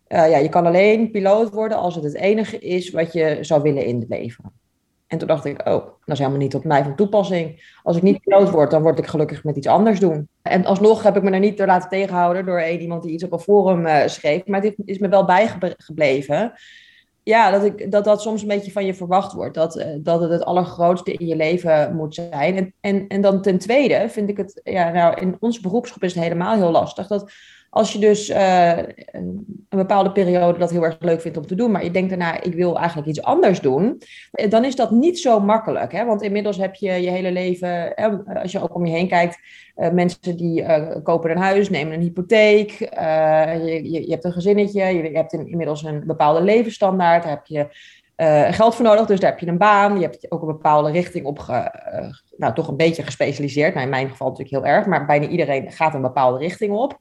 Uh, 0.09 0.31
ja, 0.31 0.37
je 0.37 0.49
kan 0.49 0.67
alleen 0.67 1.11
piloot 1.11 1.51
worden 1.51 1.79
als 1.79 1.95
het 1.95 2.05
het 2.05 2.15
enige 2.15 2.59
is 2.59 2.91
wat 2.91 3.13
je 3.13 3.39
zou 3.41 3.63
willen 3.63 3.85
in 3.85 4.01
het 4.01 4.09
leven. 4.09 4.53
En 5.07 5.19
toen 5.19 5.29
dacht 5.29 5.45
ik, 5.45 5.59
oh, 5.59 5.85
dat 5.85 5.93
is 6.07 6.19
helemaal 6.19 6.41
niet 6.41 6.55
op 6.55 6.65
mij 6.65 6.83
van 6.83 6.97
toepassing. 6.97 7.75
Als 7.83 7.97
ik 7.97 8.03
niet 8.03 8.21
piloot 8.21 8.51
word, 8.51 8.71
dan 8.71 8.83
word 8.83 8.99
ik 8.99 9.07
gelukkig 9.07 9.45
met 9.45 9.57
iets 9.57 9.67
anders 9.67 10.01
doen. 10.01 10.29
En 10.43 10.65
alsnog 10.65 11.03
heb 11.03 11.17
ik 11.17 11.23
me 11.23 11.31
er 11.31 11.39
niet 11.39 11.59
door 11.59 11.67
laten 11.67 11.89
tegenhouden 11.89 12.47
door 12.47 12.61
een, 12.61 12.81
iemand 12.81 13.03
die 13.03 13.13
iets 13.13 13.25
op 13.25 13.33
een 13.33 13.39
forum 13.39 13.87
uh, 13.87 14.07
schreef. 14.07 14.47
Maar 14.47 14.63
het 14.63 14.75
is 14.85 14.99
me 14.99 15.09
wel 15.09 15.25
bijgebleven. 15.25 16.53
Ja, 17.23 17.51
dat, 17.51 17.65
ik, 17.65 17.91
dat 17.91 18.05
dat 18.05 18.23
soms 18.23 18.43
een 18.43 18.49
beetje 18.49 18.73
van 18.73 18.87
je 18.87 18.95
verwacht 18.95 19.33
wordt. 19.33 19.55
Dat, 19.55 19.77
uh, 19.77 19.87
dat 19.99 20.21
het 20.21 20.31
het 20.31 20.45
allergrootste 20.45 21.13
in 21.13 21.27
je 21.27 21.37
leven 21.37 21.97
moet 21.97 22.15
zijn. 22.15 22.57
En, 22.57 22.75
en, 22.81 23.07
en 23.09 23.21
dan 23.21 23.43
ten 23.43 23.59
tweede 23.59 24.09
vind 24.09 24.29
ik 24.29 24.37
het, 24.37 24.61
ja, 24.65 24.91
nou, 24.91 25.21
in 25.21 25.37
onze 25.41 25.61
beroepsgroep 25.61 26.03
is 26.03 26.15
het 26.15 26.23
helemaal 26.23 26.57
heel 26.57 26.71
lastig. 26.71 27.07
Dat 27.07 27.33
als 27.77 27.93
je 27.93 27.99
dus 27.99 28.31
uh, 28.31 28.79
een 29.11 29.47
bepaalde 29.69 30.13
periode 30.13 30.59
dat 30.59 30.71
heel 30.71 30.85
erg 30.85 30.97
leuk 31.01 31.21
vindt 31.21 31.37
om 31.37 31.47
te 31.47 31.55
doen, 31.55 31.71
maar 31.71 31.85
je 31.85 31.91
denkt 31.91 32.09
daarna, 32.09 32.43
ik 32.43 32.55
wil 32.55 32.79
eigenlijk 32.79 33.09
iets 33.09 33.23
anders 33.23 33.61
doen, 33.61 34.03
eh, 34.31 34.51
dan 34.51 34.65
is 34.65 34.77
dat 34.77 34.91
niet 34.91 35.19
zo 35.19 35.41
makkelijk. 35.41 35.93
Hè? 35.93 36.05
Want 36.05 36.23
inmiddels 36.23 36.57
heb 36.57 36.75
je 36.75 36.93
je 36.93 37.11
hele 37.11 37.33
leven, 37.33 37.95
als 38.43 38.53
je 38.53 38.63
ook 38.63 38.75
om 38.75 38.87
je 38.87 38.93
heen 38.93 39.09
kijkt, 39.09 39.39
mensen 39.93 40.37
die 40.37 40.65
kopen 41.03 41.31
een 41.31 41.37
huis, 41.37 41.71
nemen 41.71 41.95
een 41.95 42.01
hypotheek, 42.01 42.71
je, 42.71 44.01
je, 44.07 44.11
hebt 44.11 44.25
een 44.25 44.33
gezinnetje, 44.33 44.85
je, 44.85 45.11
hebt 45.13 45.33
inmiddels 45.33 45.83
een 45.83 46.07
bepaalde 46.07 46.43
levensstandaard, 46.43 47.23
daar 47.23 47.33
heb 47.33 47.47
je 47.47 47.67
geld 48.53 48.75
voor 48.75 48.85
nodig, 48.85 49.07
dus 49.07 49.21
daar 49.21 49.31
heb 49.31 49.41
je 49.41 49.47
een 49.47 49.59
baan, 49.59 49.97
je 49.97 50.03
hebt 50.03 50.31
ook 50.31 50.41
een 50.41 50.47
bepaalde 50.47 50.91
richting 50.91 51.27
op, 51.27 51.39
nou 52.37 52.55
toch 52.55 52.69
een 52.69 52.77
beetje 52.77 53.03
gespecialiseerd, 53.03 53.73
nou 53.73 53.85
in 53.85 53.91
mijn 53.91 54.09
geval 54.09 54.29
natuurlijk 54.29 54.65
heel 54.65 54.75
erg, 54.75 54.87
maar 54.87 55.07
bijna 55.07 55.27
iedereen 55.27 55.73
gaat 55.73 55.95
een 55.95 56.03
bepaalde 56.03 56.39
richting 56.39 56.73
op. 56.73 56.99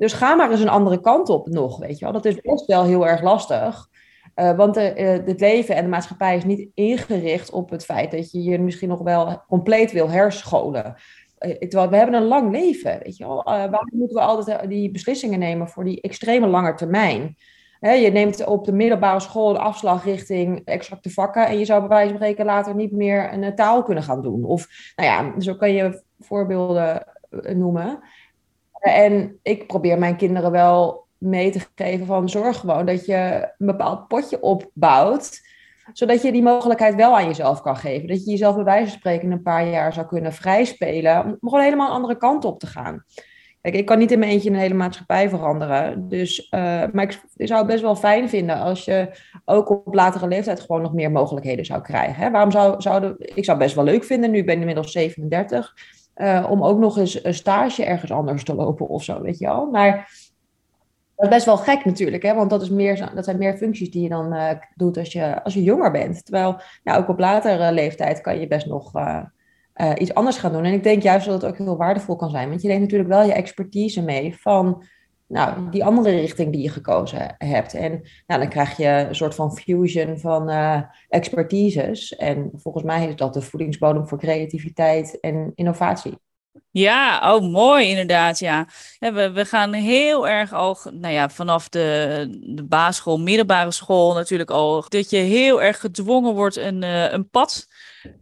Dus 0.00 0.12
ga 0.12 0.34
maar 0.34 0.50
eens 0.50 0.60
een 0.60 0.68
andere 0.68 1.00
kant 1.00 1.28
op 1.28 1.48
nog, 1.48 1.78
weet 1.78 1.98
je 1.98 2.04
wel. 2.04 2.12
Dat 2.14 2.24
is 2.24 2.40
best 2.40 2.66
wel 2.66 2.84
heel 2.84 3.06
erg 3.06 3.22
lastig. 3.22 3.88
Uh, 4.36 4.56
want 4.56 4.74
de, 4.74 4.94
uh, 4.96 5.26
het 5.26 5.40
leven 5.40 5.76
en 5.76 5.82
de 5.82 5.90
maatschappij 5.90 6.36
is 6.36 6.44
niet 6.44 6.68
ingericht 6.74 7.50
op 7.50 7.70
het 7.70 7.84
feit 7.84 8.10
dat 8.10 8.30
je 8.30 8.42
je 8.42 8.58
misschien 8.58 8.88
nog 8.88 9.02
wel 9.02 9.42
compleet 9.48 9.92
wil 9.92 10.10
herscholen. 10.10 10.94
Uh, 11.38 11.52
terwijl 11.58 11.90
we 11.90 11.96
hebben 11.96 12.14
een 12.14 12.26
lang 12.26 12.52
leven, 12.52 13.00
weet 13.02 13.16
je 13.16 13.26
wel. 13.26 13.42
waarom 13.44 13.88
moeten 13.92 14.16
we 14.16 14.22
altijd 14.22 14.68
die 14.68 14.90
beslissingen 14.90 15.38
nemen 15.38 15.68
voor 15.68 15.84
die 15.84 16.00
extreme 16.00 16.46
lange 16.46 16.74
termijn? 16.74 17.36
Je 17.80 18.10
neemt 18.12 18.44
op 18.46 18.64
de 18.64 18.72
middelbare 18.72 19.20
school 19.20 19.50
een 19.50 19.56
afslag 19.56 20.04
richting 20.04 20.62
exacte 20.64 21.10
vakken 21.10 21.46
en 21.46 21.58
je 21.58 21.64
zou 21.64 21.80
bij 21.80 21.88
wijze 21.88 22.08
van 22.08 22.16
spreken 22.16 22.44
later 22.44 22.74
niet 22.74 22.92
meer 22.92 23.32
een 23.32 23.54
taal 23.54 23.82
kunnen 23.82 24.04
gaan 24.04 24.22
doen. 24.22 24.44
Of, 24.44 24.66
nou 24.96 25.08
ja, 25.08 25.40
zo 25.40 25.54
kan 25.54 25.72
je 25.72 26.02
voorbeelden 26.18 27.06
noemen. 27.30 28.00
En 28.80 29.38
ik 29.42 29.66
probeer 29.66 29.98
mijn 29.98 30.16
kinderen 30.16 30.50
wel 30.50 31.06
mee 31.18 31.50
te 31.50 31.60
geven 31.74 32.06
van 32.06 32.28
zorg 32.28 32.56
gewoon 32.56 32.86
dat 32.86 33.06
je 33.06 33.48
een 33.58 33.66
bepaald 33.66 34.08
potje 34.08 34.42
opbouwt, 34.42 35.40
zodat 35.92 36.22
je 36.22 36.32
die 36.32 36.42
mogelijkheid 36.42 36.94
wel 36.94 37.16
aan 37.16 37.26
jezelf 37.26 37.60
kan 37.60 37.76
geven. 37.76 38.08
Dat 38.08 38.24
je 38.24 38.30
jezelf 38.30 38.54
bij 38.54 38.64
wijze 38.64 38.88
van 38.88 38.98
spreken 38.98 39.30
een 39.30 39.42
paar 39.42 39.68
jaar 39.68 39.92
zou 39.92 40.06
kunnen 40.06 40.32
vrijspelen, 40.32 41.24
om 41.24 41.36
gewoon 41.40 41.64
helemaal 41.64 41.86
een 41.86 41.94
andere 41.94 42.16
kant 42.16 42.44
op 42.44 42.58
te 42.58 42.66
gaan. 42.66 43.04
Kijk, 43.60 43.74
ik 43.74 43.86
kan 43.86 43.98
niet 43.98 44.10
in 44.10 44.18
mijn 44.18 44.30
eentje 44.30 44.50
een 44.50 44.56
hele 44.56 44.74
maatschappij 44.74 45.28
veranderen. 45.28 46.08
Dus, 46.08 46.48
uh, 46.50 46.60
maar 46.92 47.04
ik, 47.04 47.46
zou 47.46 47.58
het 47.58 47.68
best 47.70 47.82
wel 47.82 47.96
fijn 47.96 48.28
vinden 48.28 48.56
als 48.56 48.84
je 48.84 49.10
ook 49.44 49.70
op 49.70 49.94
latere 49.94 50.28
leeftijd 50.28 50.60
gewoon 50.60 50.82
nog 50.82 50.92
meer 50.92 51.10
mogelijkheden 51.10 51.64
zou 51.64 51.82
krijgen. 51.82 52.22
Hè? 52.22 52.30
Waarom 52.30 52.50
zou, 52.50 52.80
zouden, 52.80 53.14
ik 53.18 53.44
zou 53.44 53.56
het 53.56 53.66
best 53.66 53.74
wel 53.74 53.84
leuk 53.84 54.04
vinden, 54.04 54.30
nu 54.30 54.44
ben 54.44 54.54
ik 54.54 54.60
inmiddels 54.60 54.92
37 54.92 55.74
uh, 56.20 56.46
om 56.50 56.64
ook 56.64 56.78
nog 56.78 56.98
eens 56.98 57.24
een 57.24 57.34
stage 57.34 57.84
ergens 57.84 58.12
anders 58.12 58.44
te 58.44 58.54
lopen 58.54 58.88
of 58.88 59.04
zo, 59.04 59.22
weet 59.22 59.38
je 59.38 59.46
wel. 59.46 59.66
Maar 59.66 59.96
dat 61.14 61.28
is 61.28 61.34
best 61.34 61.46
wel 61.46 61.56
gek 61.56 61.84
natuurlijk, 61.84 62.22
hè? 62.22 62.34
want 62.34 62.50
dat, 62.50 62.62
is 62.62 62.70
meer, 62.70 63.10
dat 63.14 63.24
zijn 63.24 63.38
meer 63.38 63.56
functies 63.56 63.90
die 63.90 64.02
je 64.02 64.08
dan 64.08 64.34
uh, 64.34 64.50
doet 64.74 64.96
als 64.98 65.12
je, 65.12 65.42
als 65.44 65.54
je 65.54 65.62
jonger 65.62 65.90
bent. 65.90 66.24
Terwijl 66.24 66.60
nou, 66.84 67.02
ook 67.02 67.08
op 67.08 67.18
latere 67.18 67.72
leeftijd 67.72 68.20
kan 68.20 68.40
je 68.40 68.46
best 68.46 68.66
nog 68.66 68.94
uh, 68.94 69.24
iets 69.98 70.14
anders 70.14 70.36
gaan 70.36 70.52
doen. 70.52 70.64
En 70.64 70.72
ik 70.72 70.82
denk 70.82 71.02
juist 71.02 71.26
dat 71.26 71.42
het 71.42 71.50
ook 71.50 71.58
heel 71.58 71.76
waardevol 71.76 72.16
kan 72.16 72.30
zijn, 72.30 72.48
want 72.48 72.62
je 72.62 72.68
neemt 72.68 72.80
natuurlijk 72.80 73.10
wel 73.10 73.22
je 73.22 73.32
expertise 73.32 74.02
mee 74.02 74.36
van 74.40 74.84
nou, 75.30 75.70
die 75.70 75.84
andere 75.84 76.10
richting 76.10 76.52
die 76.52 76.62
je 76.62 76.68
gekozen 76.68 77.34
hebt. 77.38 77.74
En 77.74 77.90
nou, 78.26 78.40
dan 78.40 78.48
krijg 78.48 78.76
je 78.76 78.86
een 79.08 79.14
soort 79.14 79.34
van 79.34 79.56
fusion 79.56 80.18
van 80.18 80.50
uh, 80.50 80.82
expertises. 81.08 82.16
En 82.16 82.50
volgens 82.56 82.84
mij 82.84 83.08
is 83.08 83.16
dat 83.16 83.34
de 83.34 83.42
voedingsbodem 83.42 84.08
voor 84.08 84.18
creativiteit 84.18 85.20
en 85.20 85.52
innovatie. 85.54 86.18
Ja, 86.70 87.34
oh 87.34 87.52
mooi 87.52 87.88
inderdaad, 87.88 88.38
ja. 88.38 88.66
We, 88.98 89.30
we 89.30 89.44
gaan 89.44 89.72
heel 89.72 90.28
erg 90.28 90.52
al, 90.52 90.78
nou 90.92 91.14
ja, 91.14 91.28
vanaf 91.28 91.68
de, 91.68 92.26
de 92.54 92.64
basisschool, 92.64 93.18
middelbare 93.18 93.70
school 93.70 94.14
natuurlijk 94.14 94.50
al, 94.50 94.84
dat 94.88 95.10
je 95.10 95.16
heel 95.16 95.62
erg 95.62 95.80
gedwongen 95.80 96.34
wordt 96.34 96.56
een, 96.56 96.82
uh, 96.82 97.12
een 97.12 97.28
pad 97.28 97.66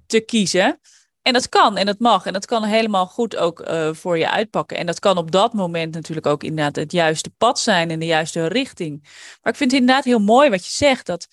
te 0.07 0.21
kiezen. 0.21 0.81
En 1.29 1.35
dat 1.35 1.49
kan 1.49 1.77
en 1.77 1.87
dat 1.87 1.99
mag 1.99 2.27
en 2.27 2.33
dat 2.33 2.47
kan 2.47 2.65
helemaal 2.65 3.07
goed 3.07 3.37
ook 3.37 3.69
uh, 3.69 3.93
voor 3.93 4.19
je 4.19 4.31
uitpakken. 4.31 4.77
En 4.77 4.87
dat 4.87 4.99
kan 4.99 5.17
op 5.17 5.31
dat 5.31 5.53
moment 5.53 5.95
natuurlijk 5.95 6.27
ook 6.27 6.43
inderdaad 6.43 6.77
het 6.77 6.93
juiste 6.93 7.31
pad 7.31 7.61
zijn 7.61 7.91
in 7.91 7.99
de 7.99 8.07
juiste 8.07 8.47
richting. 8.47 9.03
Maar 9.43 9.53
ik 9.53 9.59
vind 9.59 9.71
het 9.71 9.81
inderdaad 9.81 10.05
heel 10.05 10.19
mooi 10.19 10.51
wat 10.51 10.67
je 10.67 10.73
zegt, 10.73 11.07
dat, 11.07 11.29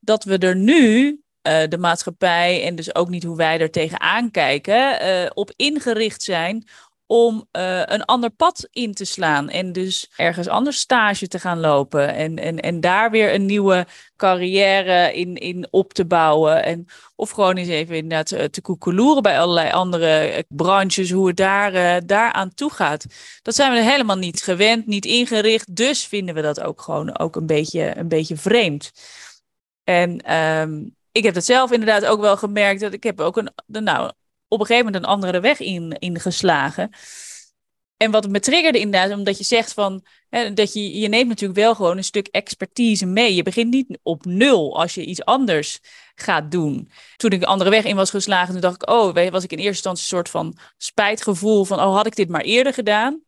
dat 0.00 0.24
we 0.24 0.38
er 0.38 0.56
nu, 0.56 1.08
uh, 1.48 1.62
de 1.68 1.78
maatschappij 1.78 2.64
en 2.64 2.74
dus 2.74 2.94
ook 2.94 3.08
niet 3.08 3.24
hoe 3.24 3.36
wij 3.36 3.60
er 3.60 3.70
tegenaan 3.70 4.30
kijken, 4.30 5.06
uh, 5.06 5.30
op 5.34 5.52
ingericht 5.56 6.22
zijn 6.22 6.68
om 7.12 7.48
uh, 7.52 7.82
een 7.84 8.04
ander 8.04 8.30
pad 8.30 8.68
in 8.70 8.94
te 8.94 9.04
slaan. 9.04 9.48
En 9.48 9.72
dus 9.72 10.10
ergens 10.16 10.48
anders 10.48 10.78
stage 10.78 11.28
te 11.28 11.38
gaan 11.38 11.60
lopen. 11.60 12.14
En, 12.14 12.36
en, 12.36 12.60
en 12.60 12.80
daar 12.80 13.10
weer 13.10 13.34
een 13.34 13.46
nieuwe 13.46 13.86
carrière 14.16 15.14
in, 15.14 15.34
in 15.34 15.66
op 15.70 15.92
te 15.92 16.04
bouwen. 16.04 16.64
En, 16.64 16.86
of 17.16 17.30
gewoon 17.30 17.56
eens 17.56 17.68
even 17.68 17.96
inderdaad 17.96 18.30
eh, 18.30 18.44
te 18.44 18.60
koekeloeren 18.60 19.22
bij 19.22 19.40
allerlei 19.40 19.72
andere 19.72 20.06
eh, 20.06 20.42
branches. 20.48 21.10
Hoe 21.10 21.26
het 21.26 21.36
daar, 21.36 21.74
uh, 22.10 22.30
aan 22.30 22.54
toe 22.54 22.72
gaat. 22.72 23.06
Dat 23.42 23.54
zijn 23.54 23.72
we 23.72 23.82
helemaal 23.82 24.18
niet 24.18 24.42
gewend, 24.42 24.86
niet 24.86 25.04
ingericht. 25.04 25.76
Dus 25.76 26.06
vinden 26.06 26.34
we 26.34 26.42
dat 26.42 26.60
ook 26.60 26.80
gewoon 26.80 27.18
ook 27.18 27.36
een 27.36 27.46
beetje, 27.46 27.96
een 27.96 28.08
beetje 28.08 28.36
vreemd. 28.36 28.92
En 29.84 30.34
um, 30.34 30.96
ik 31.10 31.22
heb 31.22 31.34
het 31.34 31.44
zelf 31.44 31.72
inderdaad 31.72 32.04
ook 32.04 32.20
wel 32.20 32.36
gemerkt. 32.36 32.80
Dat 32.80 32.92
ik 32.92 33.02
heb 33.02 33.20
ook 33.20 33.36
een, 33.36 33.50
nou, 33.66 34.12
op 34.52 34.60
een 34.60 34.66
gegeven 34.66 34.84
moment 34.84 35.04
een 35.04 35.10
andere 35.10 35.40
weg 35.40 35.60
in, 35.60 35.96
ingeslagen. 35.98 36.90
En 37.96 38.10
wat 38.10 38.28
me 38.28 38.40
triggerde 38.40 38.78
inderdaad, 38.78 39.18
omdat 39.18 39.38
je 39.38 39.44
zegt 39.44 39.72
van, 39.72 40.04
hè, 40.28 40.52
dat 40.52 40.72
je, 40.72 40.98
je 40.98 41.08
neemt 41.08 41.28
natuurlijk 41.28 41.58
wel 41.58 41.74
gewoon 41.74 41.96
een 41.96 42.04
stuk 42.04 42.26
expertise 42.26 43.06
mee. 43.06 43.34
Je 43.34 43.42
begint 43.42 43.70
niet 43.70 43.98
op 44.02 44.24
nul 44.24 44.78
als 44.80 44.94
je 44.94 45.04
iets 45.04 45.24
anders 45.24 45.80
gaat 46.14 46.50
doen. 46.50 46.90
Toen 47.16 47.30
ik 47.30 47.42
een 47.42 47.48
andere 47.48 47.70
weg 47.70 47.84
in 47.84 47.96
was 47.96 48.10
geslagen, 48.10 48.52
toen 48.52 48.60
dacht 48.60 48.82
ik, 48.82 48.90
oh, 48.90 49.30
was 49.30 49.44
ik 49.44 49.52
in 49.52 49.58
eerste 49.58 49.66
instantie 49.66 50.02
een 50.02 50.08
soort 50.08 50.28
van 50.28 50.56
spijtgevoel 50.76 51.64
van, 51.64 51.80
oh, 51.80 51.94
had 51.94 52.06
ik 52.06 52.16
dit 52.16 52.28
maar 52.28 52.40
eerder 52.40 52.74
gedaan? 52.74 53.22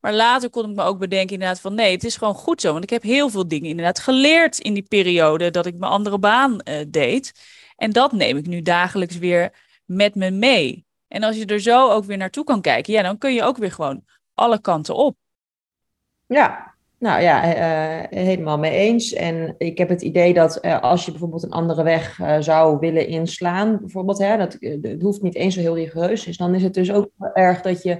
Maar 0.00 0.14
later 0.14 0.50
kon 0.50 0.70
ik 0.70 0.76
me 0.76 0.82
ook 0.82 0.98
bedenken 0.98 1.34
inderdaad 1.34 1.60
van, 1.60 1.74
nee, 1.74 1.92
het 1.92 2.04
is 2.04 2.16
gewoon 2.16 2.34
goed 2.34 2.60
zo. 2.60 2.72
Want 2.72 2.84
ik 2.84 2.90
heb 2.90 3.02
heel 3.02 3.28
veel 3.28 3.48
dingen 3.48 3.68
inderdaad 3.68 3.98
geleerd 3.98 4.58
in 4.58 4.74
die 4.74 4.86
periode 4.88 5.50
dat 5.50 5.66
ik 5.66 5.74
mijn 5.74 5.92
andere 5.92 6.18
baan 6.18 6.60
uh, 6.64 6.74
deed. 6.88 7.32
En 7.76 7.92
dat 7.92 8.12
neem 8.12 8.36
ik 8.36 8.46
nu 8.46 8.62
dagelijks 8.62 9.18
weer 9.18 9.52
met 9.96 10.14
me 10.14 10.30
mee. 10.30 10.84
En 11.08 11.22
als 11.22 11.36
je 11.36 11.46
er 11.46 11.60
zo 11.60 11.90
ook 11.90 12.04
weer 12.04 12.16
naartoe 12.16 12.44
kan 12.44 12.60
kijken, 12.60 12.92
ja, 12.92 13.02
dan 13.02 13.18
kun 13.18 13.34
je 13.34 13.42
ook 13.42 13.56
weer 13.56 13.72
gewoon 13.72 14.04
alle 14.34 14.60
kanten 14.60 14.96
op. 14.96 15.16
Ja, 16.26 16.72
nou 17.02 17.22
ja, 17.22 17.44
uh, 17.44 18.06
helemaal 18.24 18.58
mee 18.58 18.72
eens. 18.72 19.12
En 19.12 19.54
ik 19.58 19.78
heb 19.78 19.88
het 19.88 20.02
idee 20.02 20.34
dat 20.34 20.58
uh, 20.62 20.80
als 20.80 21.04
je 21.04 21.10
bijvoorbeeld 21.10 21.42
een 21.42 21.50
andere 21.50 21.82
weg 21.82 22.18
uh, 22.18 22.36
zou 22.40 22.78
willen 22.78 23.06
inslaan, 23.06 23.78
bijvoorbeeld, 23.80 24.18
hè, 24.18 24.36
dat, 24.36 24.56
het 24.60 25.02
hoeft 25.02 25.22
niet 25.22 25.34
eens 25.34 25.54
zo 25.54 25.60
heel 25.60 25.76
rigoureus 25.76 26.26
is, 26.26 26.36
dan 26.36 26.54
is 26.54 26.62
het 26.62 26.74
dus 26.74 26.92
ook 26.92 27.10
erg 27.34 27.60
dat 27.60 27.82
je 27.82 27.96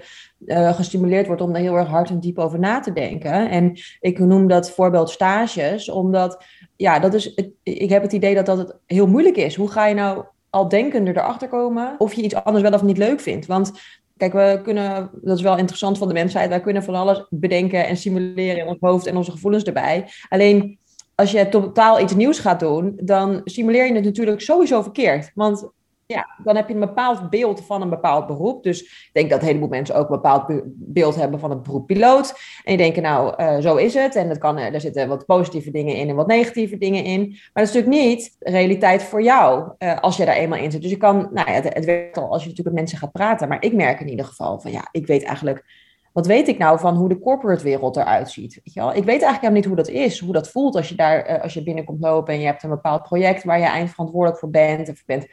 gestimuleerd 0.75 1.27
wordt 1.27 1.43
om 1.43 1.53
daar 1.53 1.63
heel 1.63 1.77
erg 1.77 1.89
hard 1.89 2.11
en 2.11 2.21
diep 2.21 2.39
over 2.39 2.59
na 2.59 2.81
te 2.81 2.93
denken. 2.93 3.51
En 3.51 3.73
ik 4.01 4.19
noem 4.19 4.49
dat 4.49 4.71
voorbeeld 4.71 5.11
stages, 5.11 5.91
omdat, 5.91 6.45
ja, 6.77 6.99
dat 6.99 7.15
is, 7.15 7.25
het, 7.25 7.51
ik 7.63 7.91
heb 7.91 8.03
het 8.03 8.13
idee 8.13 8.35
dat 8.35 8.47
dat 8.47 8.59
het 8.59 8.77
heel 8.87 9.07
moeilijk 9.07 9.37
is. 9.37 9.55
Hoe 9.57 9.71
ga 9.71 9.87
je 9.87 9.95
nou 9.95 10.25
al 10.53 10.69
denkende 10.69 11.11
erachter 11.11 11.49
komen 11.49 11.95
of 11.99 12.15
je 12.15 12.23
iets 12.23 12.35
anders 12.35 12.63
wel 12.63 12.73
of 12.73 12.83
niet 12.83 12.99
leuk 12.99 13.21
vindt. 13.21 13.47
Want 13.47 13.73
kijk, 14.17 14.33
we 14.33 14.61
kunnen, 14.63 15.11
dat 15.23 15.37
is 15.37 15.43
wel 15.43 15.57
interessant 15.57 15.99
van 15.99 16.09
de 16.09 16.15
mensheid, 16.15 16.49
wij 16.49 16.61
kunnen 16.61 16.83
van 16.83 16.95
alles 16.95 17.27
bedenken 17.31 17.87
en 17.87 17.97
simuleren 17.97 18.57
in 18.57 18.67
ons 18.67 18.79
hoofd 18.81 19.07
en 19.07 19.17
onze 19.17 19.31
gevoelens 19.31 19.65
erbij. 19.65 20.09
Alleen 20.29 20.79
als 21.15 21.31
je 21.31 21.49
totaal 21.49 22.01
iets 22.01 22.15
nieuws 22.15 22.39
gaat 22.39 22.61
doen, 22.61 22.93
dan 23.03 23.41
simuleer 23.45 23.87
je 23.87 23.95
het 23.95 24.05
natuurlijk 24.05 24.41
sowieso 24.41 24.83
verkeerd. 24.83 25.31
Want 25.35 25.71
ja, 26.07 26.29
dan 26.45 26.57
heb 26.57 26.69
je 26.69 26.75
een 26.75 26.81
bepaald 26.81 27.31
beeld 27.31 27.65
van 27.65 27.83
een 27.83 27.91
bepaald 27.91 28.27
beroep. 28.27 28.63
Dus 28.63 28.83
ik 28.83 29.11
denk 29.13 29.31
dat 29.31 29.41
een 29.41 29.47
heleboel 29.47 29.69
mensen 29.69 29.95
ook 29.95 30.09
een 30.09 30.21
bepaald 30.21 30.63
beeld 30.75 31.15
hebben 31.15 31.41
van 31.41 31.51
het 31.51 31.63
beroep 31.63 31.87
piloot. 31.87 32.31
En 32.31 32.77
die 32.77 32.77
denken, 32.77 33.03
nou, 33.03 33.43
uh, 33.43 33.59
zo 33.59 33.77
is 33.77 33.95
het. 33.95 34.17
En 34.17 34.29
dat 34.29 34.39
kan, 34.39 34.59
er 34.59 34.81
zitten 34.81 35.09
wat 35.09 35.27
positieve 35.27 35.71
dingen 35.71 35.97
in 35.97 36.09
en 36.09 36.15
wat 36.15 36.27
negatieve 36.27 36.79
dingen 36.79 37.05
in. 37.05 37.21
Maar 37.29 37.65
dat 37.65 37.69
is 37.69 37.73
natuurlijk 37.73 38.05
niet 38.05 38.37
realiteit 38.39 39.03
voor 39.03 39.23
jou, 39.23 39.73
uh, 39.79 39.99
als 39.99 40.17
je 40.17 40.25
daar 40.25 40.37
eenmaal 40.37 40.59
in 40.59 40.71
zit. 40.71 40.83
Dus 40.83 40.91
je 40.91 40.97
kan, 40.97 41.29
nou 41.33 41.51
ja, 41.51 41.61
het, 41.61 41.85
werkt 41.85 42.19
al 42.19 42.31
als 42.31 42.43
je 42.43 42.49
natuurlijk 42.49 42.77
met 42.77 42.85
mensen 42.85 42.99
gaat 42.99 43.13
praten. 43.13 43.49
Maar 43.49 43.63
ik 43.63 43.73
merk 43.73 44.01
in 44.01 44.09
ieder 44.09 44.27
geval 44.27 44.61
van, 44.61 44.71
ja, 44.71 44.89
ik 44.91 45.07
weet 45.07 45.23
eigenlijk 45.23 45.65
wat 46.13 46.27
weet 46.27 46.49
ik 46.49 46.59
nou 46.59 46.79
van 46.79 46.97
hoe 46.97 47.09
de 47.09 47.19
corporate 47.19 47.65
wereld 47.65 47.97
eruit 47.97 48.31
ziet? 48.31 48.55
Weet 48.55 48.75
je 48.75 48.81
wel? 48.81 48.89
Ik 48.89 49.05
weet 49.05 49.23
eigenlijk 49.23 49.41
helemaal 49.41 49.61
niet 49.61 49.67
hoe 49.67 49.77
dat 49.77 49.89
is, 49.89 50.21
hoe 50.21 50.33
dat 50.33 50.51
voelt 50.51 50.77
als 50.77 50.89
je 50.89 50.95
daar, 50.95 51.41
als 51.41 51.55
je 51.55 51.63
binnenkomt 51.63 52.01
lopen 52.01 52.35
en 52.35 52.41
je 52.41 52.47
hebt 52.47 52.63
een 52.63 52.71
bepaald 52.71 53.03
project 53.03 53.45
waar 53.45 53.59
je 53.59 53.65
eindverantwoordelijk 53.65 54.39
voor 54.39 54.51
bent. 54.51 54.89
Of 54.89 55.05
bent 55.05 55.27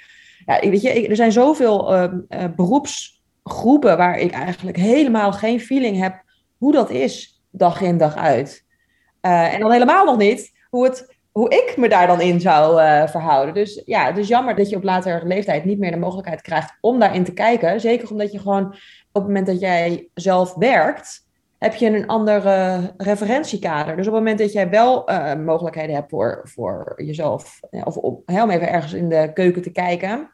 ja, 0.45 0.69
weet 0.69 0.81
je, 0.81 1.07
er 1.07 1.15
zijn 1.15 1.31
zoveel 1.31 1.93
uh, 1.93 2.03
uh, 2.29 2.43
beroepsgroepen 2.55 3.97
waar 3.97 4.17
ik 4.17 4.31
eigenlijk 4.31 4.77
helemaal 4.77 5.31
geen 5.31 5.59
feeling 5.59 5.99
heb 5.99 6.23
hoe 6.57 6.71
dat 6.71 6.89
is, 6.89 7.41
dag 7.51 7.81
in 7.81 7.97
dag 7.97 8.15
uit. 8.15 8.65
Uh, 9.21 9.53
en 9.53 9.59
dan 9.59 9.71
helemaal 9.71 10.05
nog 10.05 10.17
niet 10.17 10.51
hoe, 10.69 10.83
het, 10.83 11.17
hoe 11.31 11.49
ik 11.49 11.73
me 11.77 11.89
daar 11.89 12.07
dan 12.07 12.21
in 12.21 12.41
zou 12.41 12.81
uh, 12.81 13.07
verhouden. 13.07 13.53
Dus 13.53 13.81
ja, 13.85 14.05
het 14.05 14.17
is 14.17 14.27
jammer 14.27 14.55
dat 14.55 14.69
je 14.69 14.75
op 14.75 14.83
latere 14.83 15.27
leeftijd 15.27 15.65
niet 15.65 15.79
meer 15.79 15.91
de 15.91 15.97
mogelijkheid 15.97 16.41
krijgt 16.41 16.77
om 16.81 16.99
daarin 16.99 17.23
te 17.23 17.33
kijken. 17.33 17.81
Zeker 17.81 18.11
omdat 18.11 18.31
je 18.31 18.39
gewoon 18.39 18.65
op 19.11 19.21
het 19.21 19.23
moment 19.23 19.45
dat 19.45 19.59
jij 19.59 20.09
zelf 20.13 20.53
werkt, 20.53 21.27
heb 21.59 21.73
je 21.73 21.85
een 21.85 22.07
andere 22.07 22.81
referentiekader. 22.97 23.95
Dus 23.95 24.07
op 24.07 24.13
het 24.13 24.21
moment 24.21 24.39
dat 24.39 24.51
jij 24.51 24.69
wel 24.69 25.11
uh, 25.11 25.35
mogelijkheden 25.35 25.95
hebt 25.95 26.09
voor, 26.09 26.41
voor 26.43 26.93
jezelf, 27.05 27.59
of 27.69 27.97
om, 27.97 28.23
om 28.25 28.49
even 28.49 28.69
ergens 28.69 28.93
in 28.93 29.09
de 29.09 29.31
keuken 29.33 29.61
te 29.61 29.71
kijken, 29.71 30.29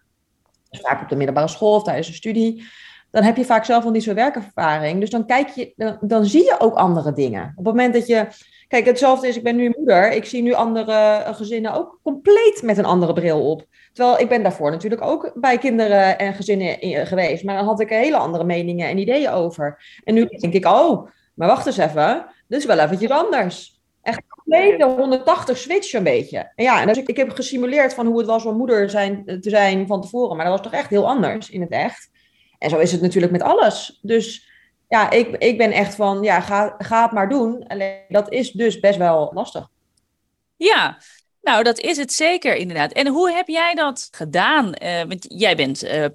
vaak 0.69 1.01
op 1.01 1.09
de 1.09 1.15
middelbare 1.15 1.47
school 1.47 1.75
of 1.75 1.83
tijdens 1.83 2.07
een 2.07 2.13
studie, 2.13 2.63
dan 3.11 3.23
heb 3.23 3.37
je 3.37 3.45
vaak 3.45 3.65
zelf 3.65 3.83
nog 3.83 3.93
niet 3.93 4.03
zo'n 4.03 4.13
werkervaring. 4.15 4.99
Dus 4.99 5.09
dan 5.09 5.25
kijk 5.25 5.47
je, 5.47 5.73
dan, 5.75 5.97
dan 6.01 6.25
zie 6.25 6.43
je 6.43 6.55
ook 6.59 6.75
andere 6.75 7.13
dingen. 7.13 7.43
Op 7.55 7.65
het 7.65 7.75
moment 7.75 7.93
dat 7.93 8.07
je 8.07 8.27
Kijk, 8.67 8.85
hetzelfde 8.85 9.27
is, 9.27 9.37
ik 9.37 9.43
ben 9.43 9.55
nu 9.55 9.73
moeder. 9.77 10.11
Ik 10.11 10.25
zie 10.25 10.41
nu 10.41 10.53
andere 10.53 11.23
gezinnen 11.25 11.73
ook 11.73 11.99
compleet 12.03 12.61
met 12.63 12.77
een 12.77 12.85
andere 12.85 13.13
bril 13.13 13.49
op. 13.49 13.65
Terwijl 13.93 14.19
ik 14.19 14.29
ben 14.29 14.43
daarvoor 14.43 14.71
natuurlijk 14.71 15.01
ook 15.01 15.31
bij 15.35 15.57
kinderen 15.57 16.19
en 16.19 16.33
gezinnen 16.33 17.07
geweest. 17.07 17.43
Maar 17.43 17.55
dan 17.55 17.65
had 17.65 17.79
ik 17.79 17.89
hele 17.89 18.17
andere 18.17 18.43
meningen 18.43 18.87
en 18.87 18.97
ideeën 18.97 19.29
over. 19.29 19.99
En 20.03 20.13
nu 20.13 20.25
denk 20.25 20.53
ik, 20.53 20.65
oh, 20.65 21.07
maar 21.33 21.47
wacht 21.47 21.65
eens 21.65 21.77
even. 21.77 22.25
Dit 22.47 22.59
is 22.59 22.65
wel 22.65 22.79
eventjes 22.79 23.09
anders. 23.09 23.81
Echt 24.01 24.21
compleet 24.27 24.81
180 24.81 25.57
switch 25.57 25.93
een 25.93 26.03
beetje. 26.03 26.51
Ja, 26.55 26.81
en 26.81 26.87
dus 26.87 26.97
ik, 26.97 27.07
ik 27.07 27.17
heb 27.17 27.29
gesimuleerd 27.29 27.93
van 27.93 28.05
hoe 28.05 28.17
het 28.17 28.27
was 28.27 28.45
om 28.45 28.57
moeder 28.57 28.89
zijn, 28.89 29.23
te 29.25 29.49
zijn 29.49 29.87
van 29.87 30.01
tevoren. 30.01 30.35
Maar 30.35 30.45
dat 30.45 30.53
was 30.53 30.71
toch 30.71 30.79
echt 30.79 30.89
heel 30.89 31.07
anders 31.07 31.49
in 31.49 31.61
het 31.61 31.69
echt. 31.69 32.09
En 32.57 32.69
zo 32.69 32.77
is 32.77 32.91
het 32.91 33.01
natuurlijk 33.01 33.31
met 33.31 33.41
alles. 33.41 33.99
Dus 34.01 34.53
ja, 34.87 35.09
ik, 35.09 35.35
ik 35.35 35.57
ben 35.57 35.71
echt 35.71 35.95
van, 35.95 36.23
ja, 36.23 36.39
ga, 36.39 36.75
ga 36.77 37.01
het 37.01 37.11
maar 37.11 37.29
doen. 37.29 37.67
Alleen 37.67 37.99
dat 38.07 38.31
is 38.31 38.51
dus 38.51 38.79
best 38.79 38.97
wel 38.97 39.31
lastig. 39.33 39.67
Ja, 40.55 40.97
nou, 41.41 41.63
dat 41.63 41.79
is 41.79 41.97
het 41.97 42.13
zeker 42.13 42.55
inderdaad. 42.55 42.91
En 42.91 43.07
hoe 43.07 43.31
heb 43.31 43.47
jij 43.47 43.73
dat 43.73 44.07
gedaan? 44.11 44.73
Uh, 44.83 45.03
want 45.03 45.25
jij 45.27 45.55
bent 45.55 45.83
uh, 45.83 46.05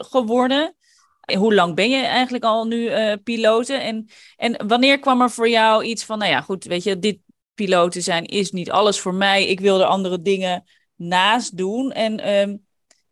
geworden. 0.00 0.74
Hoe 1.36 1.54
lang 1.54 1.74
ben 1.74 1.90
je 1.90 2.04
eigenlijk 2.04 2.44
al 2.44 2.66
nu 2.66 2.76
uh? 2.76 3.10
En, 3.68 4.08
en 4.36 4.66
wanneer 4.66 4.98
kwam 4.98 5.20
er 5.20 5.30
voor 5.30 5.48
jou 5.48 5.84
iets 5.84 6.04
van, 6.04 6.18
nou 6.18 6.30
ja, 6.30 6.40
goed, 6.40 6.64
weet 6.64 6.82
je, 6.82 6.98
dit 6.98 7.18
piloten 7.54 8.02
zijn 8.02 8.24
is 8.24 8.50
niet 8.50 8.70
alles 8.70 9.00
voor 9.00 9.14
mij. 9.14 9.46
Ik 9.46 9.60
wil 9.60 9.80
er 9.80 9.86
andere 9.86 10.22
dingen 10.22 10.64
naast 10.96 11.56
doen. 11.56 11.92
En 11.92 12.20
ehm, 12.20 12.56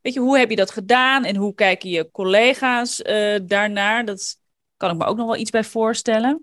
weet 0.00 0.14
je, 0.14 0.20
hoe 0.20 0.38
heb 0.38 0.50
je 0.50 0.56
dat 0.56 0.70
gedaan? 0.70 1.24
En 1.24 1.36
hoe 1.36 1.54
kijken 1.54 1.90
je 1.90 2.10
collega's 2.10 3.02
daarnaar? 3.42 4.04
Dat 4.04 4.37
kan 4.78 4.90
ik 4.90 4.98
me 4.98 5.04
ook 5.04 5.16
nog 5.16 5.26
wel 5.26 5.36
iets 5.36 5.50
bij 5.50 5.64
voorstellen. 5.64 6.42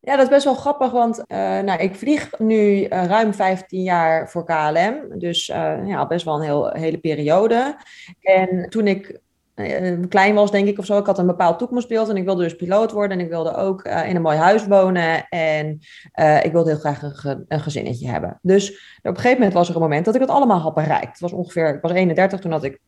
Ja, 0.00 0.16
dat 0.16 0.24
is 0.24 0.28
best 0.28 0.44
wel 0.44 0.54
grappig, 0.54 0.90
want 0.90 1.18
uh, 1.18 1.24
nou, 1.60 1.80
ik 1.80 1.94
vlieg 1.94 2.38
nu 2.38 2.80
uh, 2.80 2.86
ruim 2.88 3.34
15 3.34 3.82
jaar 3.82 4.30
voor 4.30 4.44
KLM. 4.44 5.18
Dus 5.18 5.48
uh, 5.48 5.86
ja, 5.86 6.06
best 6.06 6.24
wel 6.24 6.34
een 6.34 6.42
heel, 6.42 6.70
hele 6.70 6.98
periode. 6.98 7.76
En 8.20 8.68
toen 8.68 8.86
ik 8.86 9.20
klein 10.08 10.34
was, 10.34 10.50
denk 10.50 10.68
ik 10.68 10.78
of 10.78 10.84
zo, 10.84 10.98
ik 10.98 11.06
had 11.06 11.18
een 11.18 11.26
bepaald 11.26 11.58
toekomstbeeld 11.58 12.08
en 12.08 12.16
ik 12.16 12.24
wilde 12.24 12.42
dus 12.42 12.56
piloot 12.56 12.92
worden. 12.92 13.18
En 13.18 13.24
ik 13.24 13.30
wilde 13.30 13.54
ook 13.54 13.82
in 13.82 14.16
een 14.16 14.22
mooi 14.22 14.36
huis 14.36 14.66
wonen 14.66 15.28
en 15.28 15.78
ik 16.42 16.52
wilde 16.52 16.70
heel 16.70 16.78
graag 16.78 17.02
een, 17.02 17.44
een, 17.48 17.60
gezinnetje 17.60 18.08
hebben. 18.08 18.38
Dus 18.42 18.70
op 18.70 18.76
een 19.02 19.16
gegeven 19.16 19.36
moment 19.36 19.52
was 19.52 19.68
er 19.68 19.74
een 19.74 19.80
moment 19.80 20.04
dat 20.04 20.14
ik 20.14 20.20
het 20.20 20.30
allemaal 20.30 20.58
had 20.58 20.74
bereikt. 20.74 21.06
Het 21.06 21.20
was 21.20 21.32
ongeveer, 21.32 21.74
ik 21.74 21.82
was 21.82 21.92
31, 21.92 22.40
toen 22.40 22.52
had 22.52 22.64
ik 22.64 22.80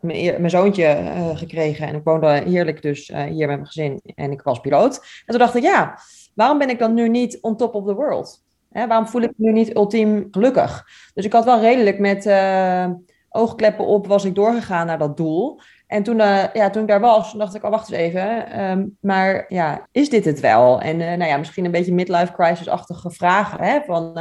mijn, 0.00 0.50
zoontje 0.50 1.00
uh, 1.02 1.36
gekregen. 1.36 1.86
En 1.86 1.94
ik 1.94 2.04
woonde 2.04 2.26
heerlijk 2.26 2.82
dus 2.82 3.08
uh, 3.08 3.22
hier 3.22 3.46
met 3.46 3.56
mijn 3.56 3.66
gezin. 3.66 4.00
En 4.14 4.30
ik 4.30 4.42
was 4.42 4.60
piloot. 4.60 4.96
En 4.96 5.26
toen 5.26 5.38
dacht 5.38 5.54
ik, 5.54 5.62
ja, 5.62 5.98
waarom 6.34 6.58
ben 6.58 6.70
ik 6.70 6.78
dan 6.78 6.94
nu 6.94 7.08
niet 7.08 7.38
on 7.40 7.56
top 7.56 7.74
of 7.74 7.86
the 7.86 7.94
world? 7.94 8.44
Hè, 8.70 8.86
waarom 8.86 9.06
voel 9.06 9.22
ik 9.22 9.32
me 9.36 9.46
nu 9.46 9.52
niet 9.52 9.74
ultiem 9.74 10.28
gelukkig? 10.30 10.84
Dus 11.14 11.24
ik 11.24 11.32
had 11.32 11.44
wel 11.44 11.60
redelijk 11.60 11.98
met 11.98 12.26
uh, 12.26 12.86
oogkleppen 13.28 13.86
op 13.86 14.06
was 14.06 14.24
ik 14.24 14.34
doorgegaan 14.34 14.86
naar 14.86 14.98
dat 14.98 15.16
doel. 15.16 15.60
En 15.86 16.02
toen, 16.02 16.16
ja, 16.52 16.70
toen 16.70 16.82
ik 16.82 16.88
daar 16.88 17.00
was, 17.00 17.32
dacht 17.32 17.54
ik, 17.54 17.64
oh, 17.64 17.70
wacht 17.70 17.90
eens 17.90 18.00
even. 18.00 18.60
Um, 18.70 18.96
maar 19.00 19.44
ja, 19.48 19.86
is 19.92 20.08
dit 20.08 20.24
het 20.24 20.40
wel? 20.40 20.80
En 20.80 20.96
nou 20.96 21.24
ja, 21.24 21.36
misschien 21.36 21.64
een 21.64 21.70
beetje 21.70 21.94
midlife 21.94 22.32
crisis-achtige 22.32 23.10
vragen. 23.10 23.64
Hè? 23.64 23.80
Van, 23.86 24.18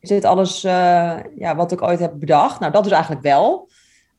is 0.00 0.08
dit 0.08 0.24
alles 0.24 0.60
ja, 1.36 1.56
wat 1.56 1.72
ik 1.72 1.82
ooit 1.82 2.00
heb 2.00 2.12
bedacht? 2.14 2.60
Nou, 2.60 2.72
dat 2.72 2.86
is 2.86 2.92
eigenlijk 2.92 3.22
wel. 3.22 3.68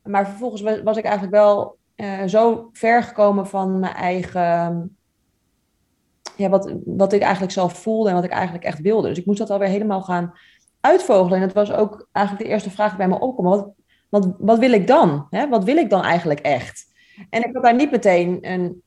Maar 0.03 0.27
vervolgens 0.27 0.61
was, 0.83 0.97
ik 0.97 1.03
eigenlijk 1.03 1.35
wel 1.35 1.77
uh, 1.95 2.23
zo 2.25 2.69
ver 2.71 3.03
gekomen 3.03 3.47
van 3.47 3.79
mijn 3.79 3.93
eigen. 3.93 4.97
Ja, 6.35 6.49
wat, 6.49 6.73
wat 6.85 7.13
ik 7.13 7.21
eigenlijk 7.21 7.53
zelf 7.53 7.81
voelde 7.81 8.09
en 8.09 8.15
wat 8.15 8.23
ik 8.23 8.31
eigenlijk 8.31 8.63
echt 8.63 8.81
wilde. 8.81 9.07
Dus 9.07 9.17
ik 9.17 9.25
moest 9.25 9.39
dat 9.39 9.49
alweer 9.49 9.67
helemaal 9.67 10.01
gaan 10.01 10.33
uitvogelen. 10.79 11.39
En 11.39 11.47
dat 11.47 11.67
was 11.67 11.71
ook 11.71 12.07
eigenlijk 12.11 12.45
de 12.45 12.51
eerste 12.53 12.69
vraag 12.69 12.89
die 12.89 12.97
bij 12.97 13.07
me 13.07 13.19
opkwam. 13.19 13.73
Wat, 14.09 14.33
wat, 14.37 14.59
wil 14.59 14.71
ik 14.71 14.87
dan? 14.87 15.27
Hè? 15.29 15.49
Wat 15.49 15.63
wil 15.63 15.77
ik 15.77 15.89
dan 15.89 16.01
eigenlijk 16.01 16.39
echt? 16.39 16.85
En 17.29 17.43
ik 17.43 17.53
had 17.53 17.63
daar 17.63 17.75
niet 17.75 17.91
meteen 17.91 18.37
een 18.41 18.81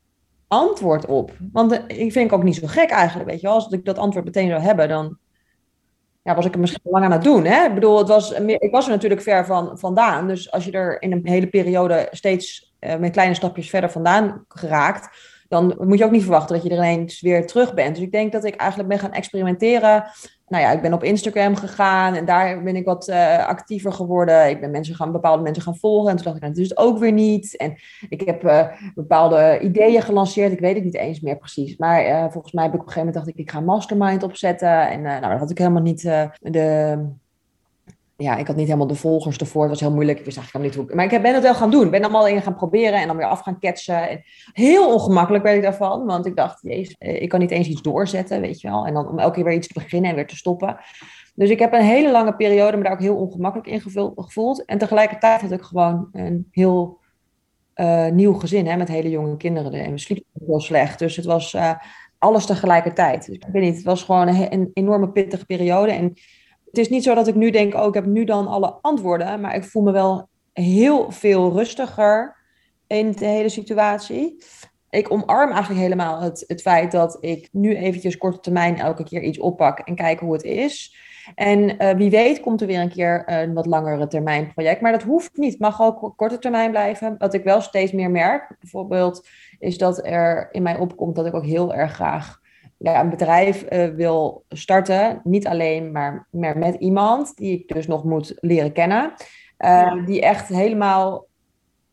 antwoord 0.49 1.07
op. 1.07 1.33
Want 1.53 1.73
uh, 1.73 1.79
ik 1.87 2.13
vind 2.13 2.17
ik 2.17 2.33
ook 2.33 2.43
niet 2.43 2.55
zo 2.55 2.67
gek 2.67 2.91
eigenlijk, 2.91 3.29
weet 3.31 3.41
je 3.41 3.47
wel. 3.47 3.55
Als 3.55 3.69
ik 3.69 3.85
dat 3.85 3.99
antwoord 3.99 4.25
meteen 4.25 4.49
zou 4.49 4.61
hebben, 4.61 4.89
dan 4.89 5.19
ja, 6.27 6.35
was 6.35 6.45
ik 6.45 6.55
er 6.55 6.61
misschien 6.61 6.81
lang 6.85 7.05
aan 7.05 7.13
het 7.13 7.23
doen. 7.23 7.45
Hè? 7.45 7.65
Ik 7.65 7.75
bedoel, 7.75 7.99
het 7.99 8.09
was, 8.09 8.33
ik 8.33 8.71
was 8.71 8.85
er 8.85 8.91
natuurlijk 8.91 9.23
ver 9.23 9.47
van, 9.47 9.79
vandaan. 9.79 10.27
Dus 10.27 10.51
als 10.51 10.65
je 10.65 10.71
er 10.71 11.03
in 11.03 11.13
een 11.13 11.29
hele 11.29 11.47
periode 11.47 12.09
steeds 12.11 12.75
uh, 12.81 12.97
met 12.97 13.13
kleine 13.13 13.35
stapjes 13.35 13.71
verder 13.71 13.91
vandaan 13.91 14.45
geraakt, 14.49 15.17
dan 15.49 15.75
moet 15.79 15.99
je 15.99 16.05
ook 16.05 16.11
niet 16.11 16.23
verwachten 16.23 16.55
dat 16.55 16.65
je 16.65 16.71
er 16.71 16.77
ineens 16.77 17.21
weer 17.21 17.47
terug 17.47 17.75
bent. 17.75 17.95
Dus 17.95 18.05
ik 18.05 18.13
denk 18.13 18.33
dat 18.33 18.45
ik 18.45 18.55
eigenlijk 18.55 18.89
ben 18.89 18.99
gaan 18.99 19.13
experimenteren 19.13 20.05
nou 20.49 20.63
ja, 20.63 20.73
ik 20.73 20.83
ben 20.83 20.93
op 20.93 21.03
Instagram 21.03 21.57
gegaan 21.57 22.15
en 22.15 22.25
daar 22.25 22.63
ben 22.63 22.77
ik 22.77 22.85
wat 22.85 23.09
uh, 23.09 23.47
actiever 23.47 23.93
geworden. 23.93 24.49
Ik 24.49 24.61
ben 24.61 24.71
mensen 24.71 24.95
gaan, 24.95 25.13
bepaalde 25.13 25.43
mensen 25.43 25.63
gaan 25.63 25.77
volgen. 25.77 26.11
En 26.11 26.17
toen 26.17 26.25
dacht 26.25 26.37
ik, 26.37 26.43
nou, 26.43 26.55
dat 26.55 26.63
is 26.63 26.69
het 26.69 26.79
ook 26.79 26.99
weer 26.99 27.13
niet. 27.13 27.57
En 27.57 27.75
ik 28.09 28.21
heb 28.21 28.45
uh, 28.45 28.67
bepaalde 28.95 29.59
ideeën 29.63 30.03
gelanceerd. 30.03 30.53
Ik 30.53 30.61
weet 30.61 30.75
het 30.75 30.85
niet 30.85 30.95
eens 30.95 31.21
meer 31.21 31.37
precies. 31.37 31.77
Maar 31.77 32.07
uh, 32.07 32.25
volgens 32.31 32.53
mij 32.53 32.65
heb 32.65 32.75
ik 32.75 32.81
op 32.81 32.87
een 32.87 32.93
gegeven 32.93 33.13
moment 33.13 33.15
dacht 33.15 33.39
ik, 33.39 33.45
ik 33.45 33.51
ga 33.51 33.61
mastermind 33.61 34.23
opzetten. 34.23 34.91
En 34.91 35.03
nou, 35.03 35.21
dat 35.21 35.39
had 35.39 35.51
ik 35.51 35.59
helemaal 35.59 35.83
niet 35.83 36.03
de 36.41 36.99
ja, 38.17 38.37
ik 38.37 38.47
had 38.47 38.57
niet 38.57 38.67
helemaal 38.67 38.87
de 38.87 38.95
volgers 38.95 39.37
ervoor. 39.37 39.63
Het 39.63 39.71
was 39.71 39.81
heel 39.81 39.93
moeilijk. 39.93 40.19
Ik 40.19 40.25
wist 40.25 40.37
eigenlijk 40.37 40.67
niet 40.67 40.77
hoe. 40.85 40.95
Maar 40.95 41.13
ik 41.13 41.23
ben 41.23 41.35
het 41.35 41.43
wel 41.43 41.55
gaan 41.55 41.71
doen. 41.71 41.85
Ik 41.85 41.91
ben 41.91 42.03
allemaal 42.03 42.29
in 42.29 42.43
gaan 42.43 42.55
proberen 42.55 43.01
en 43.01 43.07
dan 43.07 43.17
weer 43.17 43.27
af 43.27 43.41
gaan 43.41 43.59
ketsen. 43.59 44.09
En 44.09 44.23
heel 44.53 44.93
ongemakkelijk 44.93 45.45
werd 45.45 45.57
ik 45.57 45.63
daarvan. 45.63 46.07
Want 46.07 46.27
ik 46.27 46.37
dacht, 46.37 46.59
jezus, 46.63 46.95
eh, 46.99 47.23
ik 47.23 47.29
kan 47.29 47.41
niet 47.41 47.51
eens 47.51 47.69
iets 47.69 47.83
doorzetten, 47.83 48.41
weet 48.41 48.61
je 48.61 48.69
wel. 48.69 48.87
En 48.87 48.95
dan 48.95 49.09
om 49.09 49.19
elke 49.19 49.35
keer 49.35 49.45
weer 49.45 49.55
iets 49.55 49.69
te 49.69 49.81
beginnen 49.81 50.11
en 50.11 50.17
weer 50.17 50.27
te 50.27 50.37
stoppen. 50.37 50.77
Dus 51.35 51.51
ik 51.51 51.59
heb 51.59 51.73
een 51.73 51.83
hele 51.83 52.11
lange 52.11 52.37
periode 52.37 52.77
me 52.77 52.83
daar 52.83 52.93
ook 52.93 53.01
heel 53.01 53.17
ongemakkelijk 53.17 53.69
in 53.69 53.81
gevoeld. 54.17 54.65
En 54.65 54.79
tegelijkertijd 54.79 55.41
had 55.41 55.51
ik 55.51 55.63
gewoon 55.63 56.09
een 56.13 56.49
heel 56.51 56.99
uh, 57.75 58.07
nieuw 58.07 58.33
gezin 58.33 58.67
hè, 58.67 58.77
met 58.77 58.89
hele 58.89 59.11
jonge 59.11 59.37
kinderen. 59.37 59.73
En 59.73 59.91
we 59.91 59.99
sliepen 59.99 60.27
heel 60.47 60.61
slecht. 60.61 60.99
Dus 60.99 61.17
het 61.17 61.25
was 61.25 61.55
uh, 61.55 61.73
alles 62.19 62.47
tegelijkertijd. 62.47 63.27
Dus 63.27 63.37
ik 63.37 63.47
weet 63.53 63.63
niet, 63.63 63.75
het 63.75 63.85
was 63.85 64.03
gewoon 64.03 64.29
een, 64.29 64.53
een 64.53 64.71
enorme 64.73 65.11
pittige 65.11 65.47
periode. 65.47 65.93
En 65.93 66.15
het 66.77 66.85
is 66.85 66.91
niet 66.91 67.03
zo 67.05 67.15
dat 67.15 67.27
ik 67.27 67.35
nu 67.35 67.51
denk, 67.51 67.75
oh, 67.75 67.87
ik 67.87 67.95
heb 67.95 68.07
nu 68.07 68.25
dan 68.25 68.47
alle 68.47 68.79
antwoorden, 68.81 69.41
maar 69.41 69.55
ik 69.55 69.65
voel 69.65 69.83
me 69.83 69.93
wel 69.93 70.29
heel 70.53 71.11
veel 71.11 71.53
rustiger 71.53 72.37
in 72.87 73.13
de 73.13 73.25
hele 73.25 73.49
situatie. 73.49 74.45
Ik 74.91 75.13
omarm 75.13 75.51
eigenlijk 75.51 75.81
helemaal 75.81 76.21
het, 76.21 76.45
het 76.47 76.63
feit 76.63 76.93
dat 76.93 77.19
ik 77.21 77.49
nu 77.53 77.77
eventjes 77.77 78.17
korte 78.17 78.41
termijn 78.41 78.79
elke 78.79 79.05
keer 79.05 79.23
iets 79.23 79.39
oppak 79.39 79.79
en 79.79 79.95
kijk 79.95 80.21
hoe 80.21 80.33
het 80.33 80.43
is. 80.43 80.97
En 81.35 81.83
uh, 81.83 81.91
wie 81.91 82.11
weet 82.11 82.41
komt 82.41 82.61
er 82.61 82.67
weer 82.67 82.81
een 82.81 82.93
keer 82.93 83.23
een 83.27 83.55
wat 83.55 83.67
langere 83.67 84.07
termijn 84.07 84.53
project. 84.53 84.81
Maar 84.81 84.93
dat 84.93 85.03
hoeft 85.03 85.37
niet. 85.37 85.53
Het 85.53 85.61
mag 85.61 85.83
ook 85.83 86.13
korte 86.17 86.39
termijn 86.39 86.71
blijven. 86.71 87.15
Wat 87.19 87.35
ik 87.35 87.45
wel 87.45 87.61
steeds 87.61 87.93
meer 87.93 88.11
merk, 88.11 88.57
bijvoorbeeld, 88.61 89.29
is 89.59 89.79
dat 89.79 90.07
er 90.07 90.49
in 90.51 90.63
mij 90.63 90.79
opkomt 90.79 91.17
dat 91.17 91.27
ik 91.27 91.35
ook 91.35 91.47
heel 91.47 91.75
erg 91.75 91.93
graag 91.93 92.41
ja, 92.79 93.01
een 93.01 93.11
bedrijf 93.11 93.73
uh, 93.73 93.89
wil 93.89 94.45
starten, 94.49 95.21
niet 95.25 95.47
alleen, 95.47 95.93
maar, 95.93 96.27
maar 96.31 96.59
met 96.59 96.75
iemand 96.75 97.37
die 97.37 97.53
ik 97.53 97.69
dus 97.69 97.87
nog 97.87 98.05
moet 98.05 98.37
leren 98.41 98.73
kennen, 98.73 99.13
uh, 99.59 100.07
die 100.07 100.23
echt 100.23 100.49
helemaal 100.49 101.27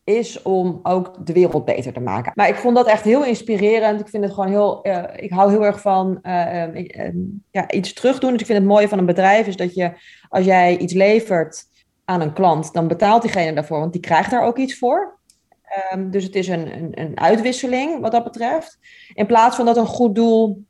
is 0.04 0.42
om 0.42 0.80
ook 0.82 1.26
de 1.26 1.32
wereld 1.32 1.64
beter 1.64 1.92
te 1.92 2.00
maken. 2.00 2.32
Maar 2.34 2.48
ik 2.48 2.54
vond 2.54 2.76
dat 2.76 2.86
echt 2.86 3.04
heel 3.04 3.24
inspirerend. 3.24 4.00
Ik 4.00 4.08
vind 4.08 4.24
het 4.24 4.32
gewoon 4.32 4.48
heel, 4.50 4.86
uh, 4.86 5.02
ik 5.16 5.30
hou 5.30 5.50
heel 5.50 5.64
erg 5.64 5.80
van 5.80 6.18
ja, 7.50 7.70
iets 7.70 7.92
terugdoen. 7.92 8.32
Dus 8.32 8.40
ik 8.40 8.46
vind 8.46 8.58
het 8.58 8.68
mooie 8.68 8.88
van 8.88 8.98
een 8.98 9.06
bedrijf 9.06 9.46
is 9.46 9.56
dat 9.56 9.74
je, 9.74 9.92
als 10.28 10.44
jij 10.44 10.78
iets 10.78 10.92
levert 10.92 11.64
aan 12.04 12.20
een 12.20 12.32
klant, 12.32 12.72
dan 12.72 12.88
betaalt 12.88 13.22
diegene 13.22 13.52
daarvoor, 13.52 13.78
want 13.78 13.92
die 13.92 14.00
krijgt 14.00 14.30
daar 14.30 14.44
ook 14.44 14.58
iets 14.58 14.78
voor. 14.78 15.18
Ehm, 15.64 16.10
dus 16.10 16.24
het 16.24 16.34
is 16.34 16.48
een, 16.48 16.74
een, 16.76 17.00
een 17.00 17.20
uitwisseling 17.20 18.00
wat 18.00 18.12
dat 18.12 18.24
betreft. 18.24 18.78
In 19.14 19.26
plaats 19.26 19.56
van 19.56 19.64
dat 19.64 19.76
een 19.76 19.86
goed 19.86 20.14
doel 20.14 20.64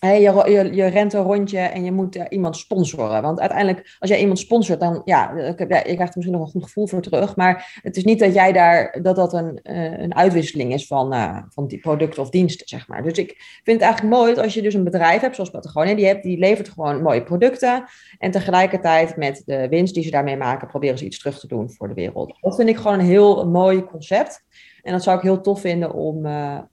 je, 0.00 0.42
je, 0.46 0.74
je, 0.74 0.86
rent 0.86 1.12
een 1.12 1.22
rondje 1.22 1.58
en 1.58 1.84
je 1.84 1.92
moet 1.92 2.14
iemand 2.28 2.56
sponsoren. 2.56 3.22
Want 3.22 3.40
uiteindelijk, 3.40 3.96
als 3.98 4.10
jij 4.10 4.20
iemand 4.20 4.38
sponsort, 4.38 4.80
dan 4.80 5.02
ja, 5.04 5.32
je 5.36 5.54
krijgt 5.54 5.80
er 5.84 5.96
misschien 5.98 6.30
nog 6.30 6.42
een 6.42 6.50
goed 6.50 6.62
gevoel 6.62 6.86
voor 6.86 7.00
terug. 7.00 7.36
Maar 7.36 7.80
het 7.82 7.96
is 7.96 8.04
niet 8.04 8.18
dat 8.18 8.34
jij 8.34 8.52
daar, 8.52 8.98
dat 9.02 9.16
dat 9.16 9.32
een, 9.32 9.60
eh, 9.62 9.98
een 9.98 10.14
uitwisseling 10.14 10.72
is 10.72 10.86
van, 10.86 11.14
van 11.48 11.66
die 11.66 11.78
producten 11.78 12.22
of 12.22 12.30
diensten, 12.30 12.68
zeg 12.68 12.88
maar. 12.88 13.02
Dus 13.02 13.18
ik 13.18 13.34
vind 13.62 13.80
het 13.80 13.90
eigenlijk 13.90 14.14
mooi 14.14 14.34
als 14.34 14.54
je 14.54 14.62
dus 14.62 14.74
een 14.74 14.84
bedrijf 14.84 15.20
hebt, 15.20 15.34
zoals 15.34 15.50
Patagonia, 15.50 15.94
die, 15.94 16.06
hebt, 16.06 16.22
die 16.22 16.38
levert 16.38 16.68
gewoon 16.68 17.02
mooie 17.02 17.22
producten. 17.22 17.84
En 18.18 18.30
tegelijkertijd 18.30 19.16
met 19.16 19.42
de 19.46 19.68
winst 19.68 19.94
die 19.94 20.02
ze 20.02 20.10
daarmee 20.10 20.36
maken, 20.36 20.68
proberen 20.68 20.98
ze 20.98 21.04
iets 21.04 21.18
terug 21.18 21.38
te 21.38 21.46
doen 21.46 21.70
voor 21.70 21.88
de 21.88 21.94
wereld. 21.94 22.38
Dat 22.40 22.56
vind 22.56 22.68
ik 22.68 22.76
gewoon 22.76 22.98
een 22.98 23.06
heel 23.06 23.48
mooi 23.48 23.84
concept. 23.84 24.46
En 24.82 24.92
dat 24.92 25.02
zou 25.02 25.16
ik 25.16 25.22
heel 25.22 25.40
tof 25.40 25.60
vinden 25.60 25.92
om, 25.92 26.26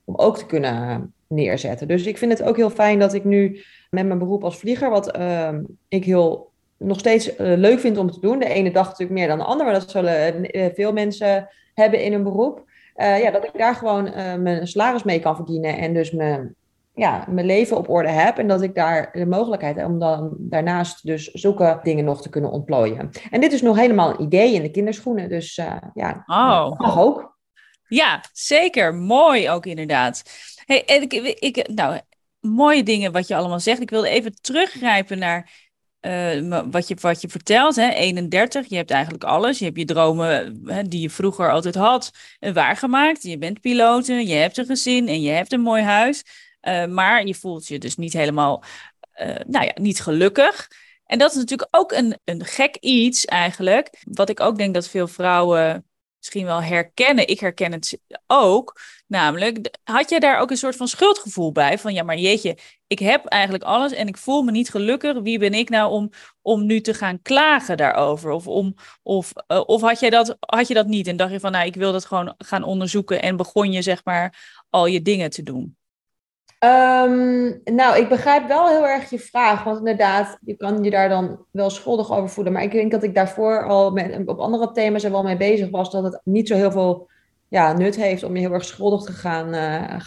om 0.04 0.16
ook 0.16 0.38
te 0.38 0.46
kunnen 0.46 1.14
neerzetten. 1.28 1.88
Dus 1.88 2.06
ik 2.06 2.18
vind 2.18 2.32
het 2.38 2.42
ook 2.42 2.56
heel 2.56 2.70
fijn 2.70 2.98
dat 2.98 3.14
ik 3.14 3.24
nu 3.24 3.62
met 3.90 4.06
mijn 4.06 4.18
beroep 4.18 4.44
als 4.44 4.58
vlieger, 4.58 4.90
wat 4.90 5.18
uh, 5.18 5.48
ik 5.88 6.04
heel 6.04 6.50
nog 6.78 6.98
steeds 6.98 7.28
uh, 7.28 7.36
leuk 7.38 7.80
vind 7.80 7.98
om 7.98 8.10
te 8.10 8.20
doen. 8.20 8.38
De 8.38 8.48
ene 8.48 8.70
dag 8.70 8.84
natuurlijk 8.84 9.18
meer 9.18 9.28
dan 9.28 9.38
de 9.38 9.44
andere, 9.44 9.70
maar 9.70 9.80
dat 9.80 9.90
zullen 9.90 10.56
uh, 10.56 10.66
veel 10.74 10.92
mensen 10.92 11.48
hebben 11.74 12.02
in 12.02 12.12
een 12.12 12.22
beroep. 12.22 12.64
ja, 12.96 13.30
dat 13.30 13.44
ik 13.44 13.58
daar 13.58 13.74
gewoon 13.74 14.10
mijn 14.42 14.66
salaris 14.66 15.02
mee 15.02 15.20
kan 15.20 15.36
verdienen 15.36 15.78
en 15.78 15.94
dus 15.94 16.10
mijn, 16.10 16.54
ja, 16.94 17.26
mijn 17.28 17.46
leven 17.46 17.76
op 17.76 17.88
orde 17.88 18.08
heb. 18.08 18.38
En 18.38 18.48
dat 18.48 18.62
ik 18.62 18.74
daar 18.74 19.08
de 19.12 19.26
mogelijkheid 19.26 19.76
heb 19.76 19.86
om 19.86 19.98
dan 19.98 20.36
daarnaast 20.38 21.06
dus 21.06 21.30
zulke 21.30 21.80
dingen 21.82 22.04
nog 22.04 22.22
te 22.22 22.28
kunnen 22.28 22.50
ontplooien. 22.50 23.10
En 23.30 23.40
dit 23.40 23.52
is 23.52 23.62
nog 23.62 23.76
helemaal 23.76 24.10
een 24.10 24.22
idee 24.22 24.54
in 24.54 24.62
de 24.62 24.70
kinderschoenen, 24.70 25.28
dus 25.28 25.54
ja, 25.94 26.24
oh. 26.26 26.78
mag 26.78 26.98
ook. 26.98 27.36
Ja, 27.88 28.20
zeker. 28.32 28.94
Mooi 28.94 29.50
ook 29.50 29.66
inderdaad. 29.66 30.22
Hey, 30.66 30.82
ik, 30.84 31.12
ik, 31.38 31.68
nou, 31.68 32.00
mooie 32.40 32.82
dingen 32.82 33.12
wat 33.12 33.28
je 33.28 33.36
allemaal 33.36 33.60
zegt. 33.60 33.80
Ik 33.80 33.90
wilde 33.90 34.08
even 34.08 34.40
teruggrijpen 34.40 35.18
naar 35.18 35.50
uh, 36.00 36.62
wat, 36.70 36.88
je, 36.88 36.96
wat 37.00 37.20
je 37.20 37.28
vertelt. 37.28 37.76
Hè? 37.76 37.88
31, 37.90 38.68
je 38.68 38.76
hebt 38.76 38.90
eigenlijk 38.90 39.24
alles. 39.24 39.58
Je 39.58 39.64
hebt 39.64 39.78
je 39.78 39.84
dromen 39.84 40.60
hè, 40.64 40.82
die 40.82 41.00
je 41.00 41.10
vroeger 41.10 41.50
altijd 41.50 41.74
had 41.74 42.10
uh, 42.40 42.52
waargemaakt. 42.52 43.22
Je 43.22 43.38
bent 43.38 43.60
piloot, 43.60 44.06
je 44.06 44.32
hebt 44.32 44.56
een 44.56 44.66
gezin 44.66 45.08
en 45.08 45.20
je 45.20 45.30
hebt 45.30 45.52
een 45.52 45.60
mooi 45.60 45.82
huis. 45.82 46.22
Maar 46.88 47.26
je 47.26 47.34
voelt 47.34 47.66
je 47.66 47.78
dus 47.78 47.96
niet 47.96 48.12
helemaal, 48.12 48.62
nou 49.46 49.64
ja, 49.64 49.72
niet 49.74 50.00
gelukkig. 50.00 50.68
En 51.04 51.18
dat 51.18 51.30
is 51.30 51.36
natuurlijk 51.36 51.68
ook 51.70 51.92
een, 51.92 52.18
een 52.24 52.44
gek 52.44 52.76
iets 52.76 53.24
eigenlijk. 53.24 54.02
Wat 54.04 54.28
ik 54.28 54.40
ook 54.40 54.58
denk 54.58 54.74
dat 54.74 54.88
veel 54.88 55.08
vrouwen 55.08 55.85
misschien 56.26 56.46
wel 56.46 56.62
herkennen. 56.62 57.28
Ik 57.28 57.40
herken 57.40 57.72
het 57.72 57.98
ook. 58.26 58.80
Namelijk, 59.06 59.78
had 59.84 60.10
jij 60.10 60.18
daar 60.18 60.40
ook 60.40 60.50
een 60.50 60.56
soort 60.56 60.76
van 60.76 60.88
schuldgevoel 60.88 61.52
bij? 61.52 61.78
Van 61.78 61.94
ja, 61.94 62.02
maar 62.02 62.16
jeetje, 62.16 62.58
ik 62.86 62.98
heb 62.98 63.24
eigenlijk 63.24 63.64
alles 63.64 63.92
en 63.92 64.08
ik 64.08 64.16
voel 64.16 64.42
me 64.42 64.50
niet 64.50 64.70
gelukkig. 64.70 65.20
Wie 65.20 65.38
ben 65.38 65.54
ik 65.54 65.68
nou 65.68 65.90
om, 65.90 66.10
om 66.42 66.66
nu 66.66 66.80
te 66.80 66.94
gaan 66.94 67.22
klagen 67.22 67.76
daarover? 67.76 68.30
Of, 68.30 68.46
om, 68.46 68.74
of, 69.02 69.32
uh, 69.48 69.62
of 69.66 69.80
had, 69.80 70.00
jij 70.00 70.10
dat, 70.10 70.36
had 70.40 70.68
je 70.68 70.74
dat 70.74 70.86
niet 70.86 71.06
en 71.06 71.16
dacht 71.16 71.32
je 71.32 71.40
van, 71.40 71.52
nou, 71.52 71.66
ik 71.66 71.74
wil 71.74 71.92
dat 71.92 72.04
gewoon 72.04 72.34
gaan 72.38 72.62
onderzoeken 72.62 73.22
en 73.22 73.36
begon 73.36 73.72
je 73.72 73.82
zeg 73.82 74.04
maar 74.04 74.62
al 74.70 74.86
je 74.86 75.02
dingen 75.02 75.30
te 75.30 75.42
doen? 75.42 75.76
Um, 76.66 77.60
nou, 77.64 77.96
ik 77.96 78.08
begrijp 78.08 78.48
wel 78.48 78.68
heel 78.68 78.86
erg 78.86 79.10
je 79.10 79.18
vraag. 79.18 79.64
Want 79.64 79.78
inderdaad, 79.78 80.38
je 80.40 80.56
kan 80.56 80.82
je 80.82 80.90
daar 80.90 81.08
dan 81.08 81.38
wel 81.50 81.70
schuldig 81.70 82.12
over 82.12 82.28
voelen. 82.28 82.52
Maar 82.52 82.62
ik 82.62 82.72
denk 82.72 82.90
dat 82.90 83.02
ik 83.02 83.14
daarvoor 83.14 83.66
al 83.68 83.90
met, 83.90 84.22
op 84.26 84.38
andere 84.38 84.72
thema's 84.72 85.04
er 85.04 85.10
wel 85.10 85.22
mee 85.22 85.36
bezig 85.36 85.70
was. 85.70 85.90
Dat 85.90 86.04
het 86.04 86.20
niet 86.24 86.48
zo 86.48 86.54
heel 86.54 86.70
veel 86.70 87.08
ja, 87.48 87.72
nut 87.72 87.96
heeft 87.96 88.22
om 88.22 88.34
je 88.34 88.40
heel 88.40 88.52
erg 88.52 88.64
schuldig 88.64 89.02
te 89.02 89.12
gaan, 89.12 89.54
uh. 89.54 90.00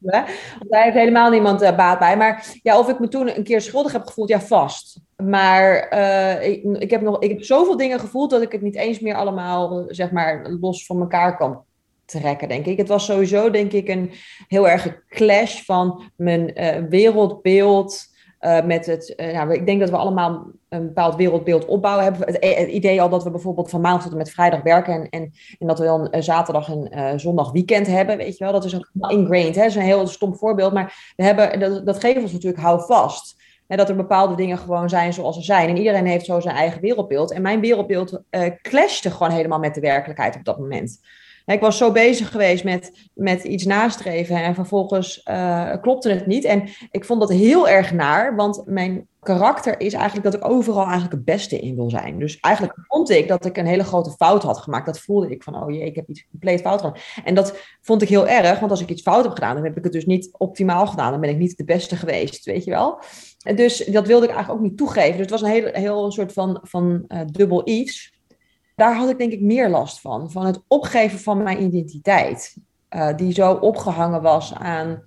Want 0.00 0.70
daar 0.70 0.82
heeft 0.82 0.96
helemaal 0.96 1.30
niemand 1.30 1.62
uh, 1.62 1.76
baat 1.76 1.98
bij. 1.98 2.16
Maar 2.16 2.58
ja, 2.62 2.78
of 2.78 2.88
ik 2.88 2.98
me 2.98 3.08
toen 3.08 3.36
een 3.36 3.44
keer 3.44 3.60
schuldig 3.60 3.92
heb 3.92 4.06
gevoeld, 4.06 4.28
ja, 4.28 4.40
vast. 4.40 5.00
Maar 5.16 5.92
uh, 5.92 6.48
ik, 6.48 6.64
ik, 6.64 6.90
heb 6.90 7.00
nog, 7.00 7.22
ik 7.22 7.30
heb 7.30 7.42
zoveel 7.42 7.76
dingen 7.76 8.00
gevoeld 8.00 8.30
dat 8.30 8.42
ik 8.42 8.52
het 8.52 8.62
niet 8.62 8.76
eens 8.76 9.00
meer 9.00 9.14
allemaal, 9.14 9.84
zeg 9.86 10.10
maar, 10.10 10.50
los 10.60 10.86
van 10.86 11.00
elkaar 11.00 11.36
kan 11.36 11.66
trekken, 12.08 12.48
denk 12.48 12.66
ik. 12.66 12.78
Het 12.78 12.88
was 12.88 13.04
sowieso, 13.04 13.50
denk 13.50 13.72
ik, 13.72 13.88
een 13.88 14.12
heel 14.48 14.68
erg 14.68 15.02
clash 15.08 15.62
van 15.62 16.02
mijn 16.16 16.60
uh, 16.60 16.88
wereldbeeld 16.88 18.06
uh, 18.40 18.64
met 18.64 18.86
het... 18.86 19.14
Uh, 19.16 19.32
nou, 19.32 19.52
ik 19.52 19.66
denk 19.66 19.80
dat 19.80 19.90
we 19.90 19.96
allemaal 19.96 20.46
een 20.68 20.86
bepaald 20.86 21.16
wereldbeeld 21.16 21.64
opbouwen. 21.64 22.04
Hebben 22.04 22.26
het, 22.26 22.58
het, 22.58 22.68
idee 22.68 23.02
al 23.02 23.08
dat 23.08 23.24
we 23.24 23.30
bijvoorbeeld 23.30 23.70
van 23.70 23.80
maandag 23.80 24.02
tot 24.02 24.12
en 24.12 24.18
met 24.18 24.30
vrijdag 24.30 24.62
werken... 24.62 24.94
en, 24.94 25.08
en, 25.08 25.32
en 25.58 25.66
dat 25.66 25.78
we 25.78 25.84
dan 25.84 26.22
zaterdag 26.22 26.70
en 26.90 27.20
zondag 27.20 27.52
weekend 27.52 27.86
hebben, 27.86 28.16
weet 28.16 28.38
je 28.38 28.44
wel. 28.44 28.52
Dat 28.52 28.64
is 28.64 28.74
ook 28.74 28.90
ingrained, 29.08 29.54
hè. 29.54 29.60
Dat 29.60 29.70
is 29.70 29.76
een 29.76 29.82
heel 29.82 30.06
stom 30.06 30.36
voorbeeld. 30.36 30.72
Maar 30.72 31.12
we 31.16 31.24
hebben, 31.24 31.60
dat, 31.60 31.86
dat 31.86 32.00
geeft 32.00 32.22
ons 32.22 32.32
natuurlijk 32.32 32.62
hou 32.62 32.86
vast. 32.86 33.36
Dat 33.66 33.88
er 33.88 33.96
bepaalde 33.96 34.34
dingen 34.34 34.58
gewoon 34.58 34.88
zijn 34.88 35.12
zoals 35.12 35.36
ze 35.36 35.42
zijn. 35.42 35.68
En 35.68 35.76
iedereen 35.76 36.06
heeft 36.06 36.24
zo 36.24 36.40
zijn 36.40 36.56
eigen 36.56 36.80
wereldbeeld. 36.80 37.32
En 37.32 37.42
mijn 37.42 37.60
wereldbeeld 37.60 38.22
clashte 38.62 39.10
gewoon 39.10 39.32
helemaal 39.32 39.58
met 39.58 39.74
de 39.74 39.80
werkelijkheid 39.80 40.36
op 40.36 40.44
dat 40.44 40.58
moment 40.58 41.00
ik 41.54 41.60
was 41.60 41.76
zo 41.76 41.92
bezig 41.92 42.30
geweest 42.30 42.64
met, 42.64 42.92
met 43.14 43.44
iets 43.44 43.64
nastreven 43.64 44.36
en 44.36 44.54
vervolgens 44.54 45.20
uh, 45.30 45.72
klopte 45.80 46.10
het 46.10 46.26
niet. 46.26 46.44
En 46.44 46.68
ik 46.90 47.04
vond 47.04 47.20
dat 47.20 47.30
heel 47.30 47.68
erg 47.68 47.92
naar, 47.92 48.36
want 48.36 48.62
mijn 48.66 49.06
karakter 49.20 49.80
is 49.80 49.92
eigenlijk 49.92 50.24
dat 50.24 50.34
ik 50.34 50.50
overal 50.50 50.82
eigenlijk 50.82 51.12
het 51.12 51.24
beste 51.24 51.58
in 51.58 51.74
wil 51.74 51.90
zijn. 51.90 52.18
Dus 52.18 52.40
eigenlijk 52.40 52.78
vond 52.86 53.10
ik 53.10 53.28
dat 53.28 53.44
ik 53.44 53.56
een 53.56 53.66
hele 53.66 53.84
grote 53.84 54.10
fout 54.10 54.42
had 54.42 54.58
gemaakt. 54.58 54.86
Dat 54.86 55.00
voelde 55.00 55.30
ik 55.30 55.42
van, 55.42 55.62
oh 55.62 55.70
jee, 55.70 55.84
ik 55.84 55.94
heb 55.94 56.08
iets 56.08 56.26
compleet 56.30 56.60
fout 56.60 56.80
gedaan. 56.80 56.96
En 57.24 57.34
dat 57.34 57.58
vond 57.80 58.02
ik 58.02 58.08
heel 58.08 58.28
erg, 58.28 58.58
want 58.58 58.70
als 58.70 58.80
ik 58.80 58.88
iets 58.88 59.02
fout 59.02 59.24
heb 59.24 59.32
gedaan, 59.32 59.54
dan 59.54 59.64
heb 59.64 59.76
ik 59.76 59.84
het 59.84 59.92
dus 59.92 60.06
niet 60.06 60.28
optimaal 60.32 60.86
gedaan. 60.86 61.10
Dan 61.10 61.20
ben 61.20 61.30
ik 61.30 61.38
niet 61.38 61.56
de 61.56 61.64
beste 61.64 61.96
geweest, 61.96 62.44
weet 62.44 62.64
je 62.64 62.70
wel. 62.70 63.00
En 63.42 63.56
dus 63.56 63.76
dat 63.76 64.06
wilde 64.06 64.26
ik 64.26 64.32
eigenlijk 64.32 64.60
ook 64.60 64.68
niet 64.68 64.78
toegeven. 64.78 65.12
Dus 65.12 65.20
het 65.20 65.30
was 65.30 65.42
een 65.42 65.50
heel, 65.50 65.68
heel 65.72 66.12
soort 66.12 66.32
van, 66.32 66.60
van 66.62 67.04
uh, 67.08 67.20
dubbel 67.26 67.68
iets 67.68 68.17
daar 68.78 68.96
had 68.96 69.10
ik 69.10 69.18
denk 69.18 69.32
ik 69.32 69.40
meer 69.40 69.68
last 69.68 70.00
van. 70.00 70.30
Van 70.30 70.46
het 70.46 70.62
opgeven 70.66 71.18
van 71.18 71.42
mijn 71.42 71.62
identiteit. 71.62 72.56
Uh, 72.96 73.16
die 73.16 73.32
zo 73.32 73.52
opgehangen 73.52 74.22
was 74.22 74.54
aan 74.54 75.02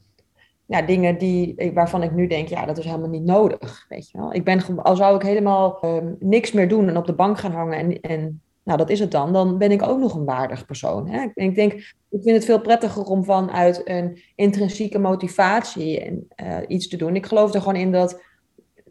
dingen 0.85 1.17
die, 1.17 1.71
waarvan 1.73 2.03
ik 2.03 2.11
nu 2.11 2.27
denk, 2.27 2.47
ja, 2.47 2.65
dat 2.65 2.77
is 2.77 2.85
helemaal 2.85 3.09
niet 3.09 3.23
nodig. 3.23 3.85
Weet 3.89 4.09
je 4.09 4.17
wel? 4.17 4.33
Ik 4.33 4.43
ben, 4.43 4.83
al 4.83 4.95
zou 4.95 5.15
ik 5.15 5.21
helemaal 5.21 5.85
um, 5.85 6.15
niks 6.19 6.51
meer 6.51 6.67
doen 6.67 6.87
en 6.87 6.97
op 6.97 7.05
de 7.05 7.13
bank 7.13 7.39
gaan 7.39 7.51
hangen 7.51 7.77
en, 7.77 8.01
en 8.01 8.41
nou, 8.63 8.77
dat 8.77 8.89
is 8.89 8.99
het 8.99 9.11
dan, 9.11 9.33
dan 9.33 9.57
ben 9.57 9.71
ik 9.71 9.81
ook 9.81 9.99
nog 9.99 10.15
een 10.15 10.25
waardig 10.25 10.65
persoon. 10.65 11.07
Hè? 11.07 11.21
Ik, 11.21 11.31
ik 11.33 11.55
denk, 11.55 11.73
ik 12.09 12.21
vind 12.21 12.35
het 12.35 12.45
veel 12.45 12.61
prettiger 12.61 13.03
om 13.03 13.23
vanuit 13.23 13.81
een 13.83 14.21
intrinsieke 14.35 14.99
motivatie 14.99 15.99
en, 15.99 16.27
uh, 16.43 16.57
iets 16.67 16.87
te 16.87 16.97
doen. 16.97 17.15
Ik 17.15 17.25
geloof 17.25 17.53
er 17.53 17.59
gewoon 17.61 17.75
in 17.75 17.91
dat, 17.91 18.21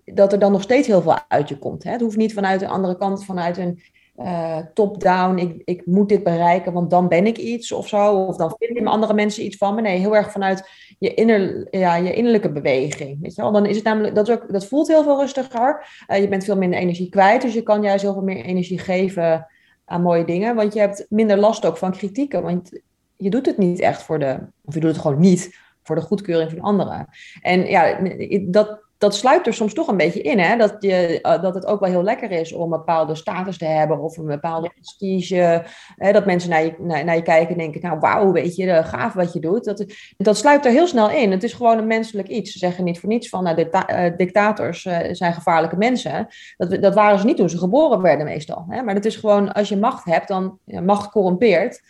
dat 0.05 0.33
er 0.33 0.39
dan 0.39 0.53
nog 0.53 0.63
steeds 0.63 0.87
heel 0.87 1.03
veel 1.03 1.19
uit 1.29 1.49
je 1.49 1.59
komt. 1.59 1.85
Hè? 1.85 1.91
Het 1.91 2.01
hoeft 2.01 2.17
niet 2.17 2.35
vanuit 2.35 2.61
de 2.61 2.69
andere 2.69 2.97
kant, 2.97 3.25
vanuit 3.25 3.59
een 3.59 3.81
uh, 4.23 4.59
top-down, 4.75 5.39
ik, 5.39 5.63
ik 5.65 5.87
moet 5.87 6.09
dit 6.09 6.23
bereiken, 6.23 6.73
want 6.73 6.91
dan 6.91 7.09
ben 7.09 7.27
ik 7.27 7.39
iets 7.39 7.73
of 7.73 7.89
zo. 7.89 8.15
Of 8.15 8.37
dan 8.37 8.55
vinden 8.59 8.87
andere 8.87 9.15
mensen 9.15 9.45
iets 9.45 9.57
van 9.57 9.75
me. 9.75 9.81
Nee, 9.81 9.99
heel 9.99 10.17
erg 10.17 10.33
vanuit 10.33 10.69
je, 10.99 11.15
inner, 11.15 11.67
ja, 11.71 11.97
je 11.97 12.15
innerlijke 12.15 12.53
beweging. 12.53 13.35
Dan 13.35 13.67
is 13.67 13.77
het 13.77 13.85
namelijk, 13.85 14.15
dat, 14.15 14.31
ook, 14.31 14.53
dat 14.53 14.67
voelt 14.67 14.89
heel 14.89 15.03
veel 15.03 15.21
rustiger. 15.21 15.87
Uh, 16.09 16.21
je 16.21 16.29
bent 16.29 16.45
veel 16.45 16.57
minder 16.57 16.79
energie 16.79 17.09
kwijt, 17.09 17.43
dus 17.43 17.55
je 17.55 17.63
kan 17.63 17.83
juist 17.83 18.03
heel 18.03 18.13
veel 18.13 18.23
meer 18.23 18.45
energie 18.45 18.79
geven 18.79 19.47
aan 19.85 20.03
mooie 20.03 20.25
dingen. 20.25 20.55
Want 20.55 20.75
je 20.75 20.81
hebt 20.81 21.07
minder 21.09 21.37
last 21.37 21.67
ook 21.67 21.77
van 21.77 21.91
kritieken. 21.91 22.43
Want 22.43 22.81
je 23.17 23.31
doet 23.31 23.47
het 23.47 23.59
niet 23.59 23.81
echt 23.81 24.03
voor 24.03 24.19
de, 24.19 24.39
of 24.65 24.75
je 24.75 24.81
doet 24.81 24.91
het 24.91 25.01
gewoon 25.01 25.21
niet 25.21 25.57
voor 25.83 25.97
de 25.97 26.03
goedkeuring 26.03 26.51
van 26.51 26.61
anderen. 26.61 27.09
En 27.41 27.67
ja, 27.67 27.99
dat, 28.47 28.81
dat 29.01 29.15
sluipt 29.15 29.47
er 29.47 29.55
soms 29.55 29.75
toch 29.75 29.89
een 29.89 29.97
beetje 29.97 30.23
in, 30.23 30.39
hè? 30.39 30.57
Dat, 30.57 30.77
je, 30.79 31.19
uh, 31.23 31.43
dat 31.43 31.55
het 31.55 31.67
ook 31.67 31.81
wel 31.81 31.89
heel 31.89 32.03
lekker 32.03 32.31
is 32.31 32.53
om 32.53 32.63
een 32.63 32.79
bepaalde 32.79 33.15
status 33.15 33.59
te 33.59 33.65
hebben 33.65 34.01
of 34.01 34.17
een 34.17 34.27
bepaalde 34.27 34.71
prestige. 34.75 35.65
Hè? 35.97 36.13
Dat 36.13 36.27
mensen 36.27 36.51
naar 36.51 36.65
je, 36.65 36.75
naar, 36.79 37.05
naar 37.05 37.17
je 37.17 37.23
kijken 37.23 37.51
en 37.51 37.59
denken, 37.59 37.81
nou 37.81 37.99
wauw, 37.99 38.33
weet 38.33 38.57
je, 38.57 38.83
gaaf 38.85 39.13
wat 39.13 39.33
je 39.33 39.41
doet. 39.41 39.65
Dat, 39.65 39.85
dat 40.17 40.37
sluipt 40.37 40.65
er 40.65 40.73
heel 40.73 40.87
snel 40.87 41.11
in. 41.11 41.31
Het 41.31 41.43
is 41.43 41.53
gewoon 41.53 41.79
een 41.79 41.87
menselijk 41.87 42.29
iets. 42.29 42.53
Ze 42.53 42.59
zeggen 42.59 42.85
niet 42.85 43.01
voor 43.01 43.09
niets 43.09 43.29
van, 43.29 43.43
nou, 43.45 43.57
dicta 43.57 44.07
uh, 44.07 44.17
dictators 44.17 44.83
zijn 45.11 45.33
gevaarlijke 45.33 45.77
mensen. 45.77 46.29
Dat, 46.57 46.83
dat 46.83 46.95
waren 46.95 47.19
ze 47.19 47.27
niet 47.27 47.37
toen 47.37 47.51
ze 47.51 47.59
geboren 47.59 48.01
werden 48.01 48.27
meestal. 48.27 48.65
Hè? 48.69 48.83
Maar 48.83 48.95
het 48.95 49.07
is 49.07 49.17
gewoon, 49.17 49.53
als 49.53 49.69
je 49.69 49.77
macht 49.77 50.05
hebt, 50.05 50.29
dan 50.29 50.59
ja, 50.65 50.81
macht 50.81 51.11
corrumpeert. 51.11 51.83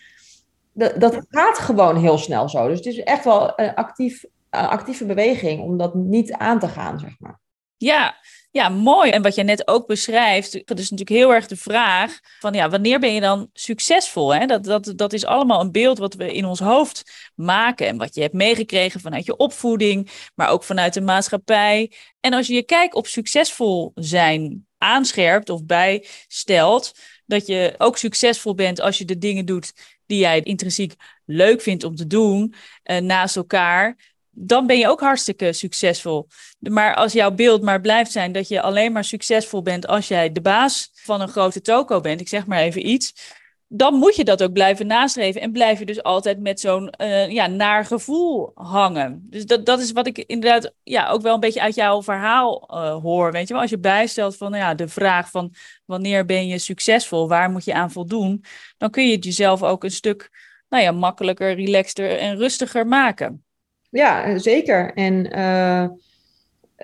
Dat, 0.73 1.01
dat 1.01 1.27
gaat 1.29 1.59
gewoon 1.59 1.97
heel 1.97 2.19
snel 2.19 2.49
zo. 2.49 2.69
Dus 2.69 2.77
het 2.77 2.87
is 2.87 3.03
echt 3.03 3.25
wel 3.25 3.57
actief 3.57 4.25
actieve 4.51 5.05
beweging 5.05 5.61
om 5.61 5.79
dat 5.79 5.95
niet 5.95 6.33
aan 6.33 6.59
te 6.59 6.69
gaan, 6.69 6.99
zeg 6.99 7.19
maar. 7.19 7.41
Ja, 7.77 8.17
ja, 8.51 8.69
mooi. 8.69 9.11
En 9.11 9.23
wat 9.23 9.35
je 9.35 9.43
net 9.43 9.69
ook 9.69 9.87
beschrijft, 9.87 10.53
dat 10.67 10.79
is 10.79 10.91
natuurlijk 10.91 11.21
heel 11.21 11.35
erg 11.35 11.47
de 11.47 11.57
vraag 11.57 12.21
van 12.39 12.53
ja, 12.53 12.69
wanneer 12.69 12.99
ben 12.99 13.15
je 13.15 13.21
dan 13.21 13.51
succesvol? 13.53 14.35
Hè? 14.35 14.47
Dat, 14.47 14.65
dat, 14.65 14.93
dat 14.97 15.13
is 15.13 15.25
allemaal 15.25 15.61
een 15.61 15.73
beeld 15.73 15.99
wat 15.99 16.15
we 16.15 16.33
in 16.33 16.45
ons 16.45 16.61
hoofd 16.61 17.31
maken 17.35 17.87
en 17.87 17.97
wat 17.97 18.15
je 18.15 18.21
hebt 18.21 18.35
meegekregen 18.35 19.01
vanuit 19.01 19.27
je 19.27 19.37
opvoeding, 19.37 20.11
maar 20.35 20.49
ook 20.49 20.65
vanuit 20.65 20.95
de 20.95 21.01
maatschappij. 21.01 21.93
En 22.21 22.33
als 22.33 22.47
je 22.47 22.55
je 22.55 22.63
kijk 22.63 22.95
op 22.95 23.07
succesvol 23.07 23.93
zijn 23.95 24.67
aanscherpt 24.79 25.51
of 25.51 25.65
bijstelt, 25.65 26.93
dat 27.27 27.47
je 27.47 27.75
ook 27.79 27.97
succesvol 27.97 28.55
bent 28.55 28.81
als 28.81 28.99
je 28.99 29.05
de 29.05 29.19
dingen 29.19 29.47
doet 29.47 29.73
die 30.07 30.19
jij 30.19 30.41
intrinsiek 30.41 30.95
leuk 31.25 31.61
vindt 31.61 31.85
om 31.85 31.95
te 31.95 32.07
doen 32.07 32.55
uh, 32.85 32.99
naast 32.99 33.37
elkaar, 33.37 34.10
dan 34.31 34.67
ben 34.67 34.79
je 34.79 34.89
ook 34.89 35.01
hartstikke 35.01 35.53
succesvol. 35.53 36.27
Maar 36.59 36.95
als 36.95 37.13
jouw 37.13 37.31
beeld 37.31 37.63
maar 37.63 37.81
blijft 37.81 38.13
zijn 38.13 38.33
dat 38.33 38.49
je 38.49 38.63
alleen 38.63 38.93
maar 38.93 39.05
succesvol 39.05 39.63
bent 39.63 39.87
als 39.87 40.09
jij 40.09 40.33
de 40.33 40.41
baas 40.41 40.91
van 40.95 41.21
een 41.21 41.29
grote 41.29 41.61
toko 41.61 42.01
bent, 42.01 42.21
ik 42.21 42.29
zeg 42.29 42.47
maar 42.47 42.61
even 42.61 42.89
iets, 42.89 43.39
dan 43.73 43.95
moet 43.95 44.17
je 44.17 44.25
dat 44.25 44.43
ook 44.43 44.53
blijven 44.53 44.87
nastreven 44.87 45.41
en 45.41 45.53
blijf 45.53 45.79
je 45.79 45.85
dus 45.85 46.03
altijd 46.03 46.41
met 46.41 46.61
zo'n 46.61 46.95
uh, 47.01 47.31
ja, 47.31 47.47
naar 47.47 47.85
gevoel 47.85 48.51
hangen. 48.55 49.27
Dus 49.31 49.47
dat, 49.47 49.67
dat 49.67 49.81
is 49.81 49.93
wat 49.93 50.07
ik 50.07 50.19
inderdaad 50.19 50.73
ja, 50.83 51.09
ook 51.09 51.23
wel 51.23 51.35
een 51.35 51.41
beetje 51.41 51.61
uit 51.61 51.75
jouw 51.75 52.03
verhaal 52.03 52.69
uh, 52.71 53.03
hoor. 53.03 53.33
Weet 53.33 53.47
je 53.49 53.53
wel, 53.53 53.63
als 53.63 53.71
je 53.71 53.79
bijstelt 53.79 54.37
van 54.37 54.51
nou 54.51 54.63
ja, 54.63 54.75
de 54.75 54.89
vraag 54.89 55.31
van 55.31 55.55
wanneer 55.85 56.25
ben 56.25 56.47
je 56.47 56.59
succesvol, 56.59 57.29
waar 57.29 57.51
moet 57.51 57.65
je 57.65 57.75
aan 57.75 57.91
voldoen, 57.91 58.45
dan 58.77 58.91
kun 58.91 59.07
je 59.07 59.15
het 59.15 59.25
jezelf 59.25 59.63
ook 59.63 59.85
een 59.85 59.91
stuk 59.91 60.31
nou 60.69 60.83
ja, 60.83 60.93
makkelijker, 60.93 61.55
relaxter 61.55 62.19
en 62.19 62.37
rustiger 62.37 62.87
maken. 62.87 63.45
Ja, 63.91 64.39
zeker. 64.39 64.95
En 64.95 65.27
uh, 65.33 65.83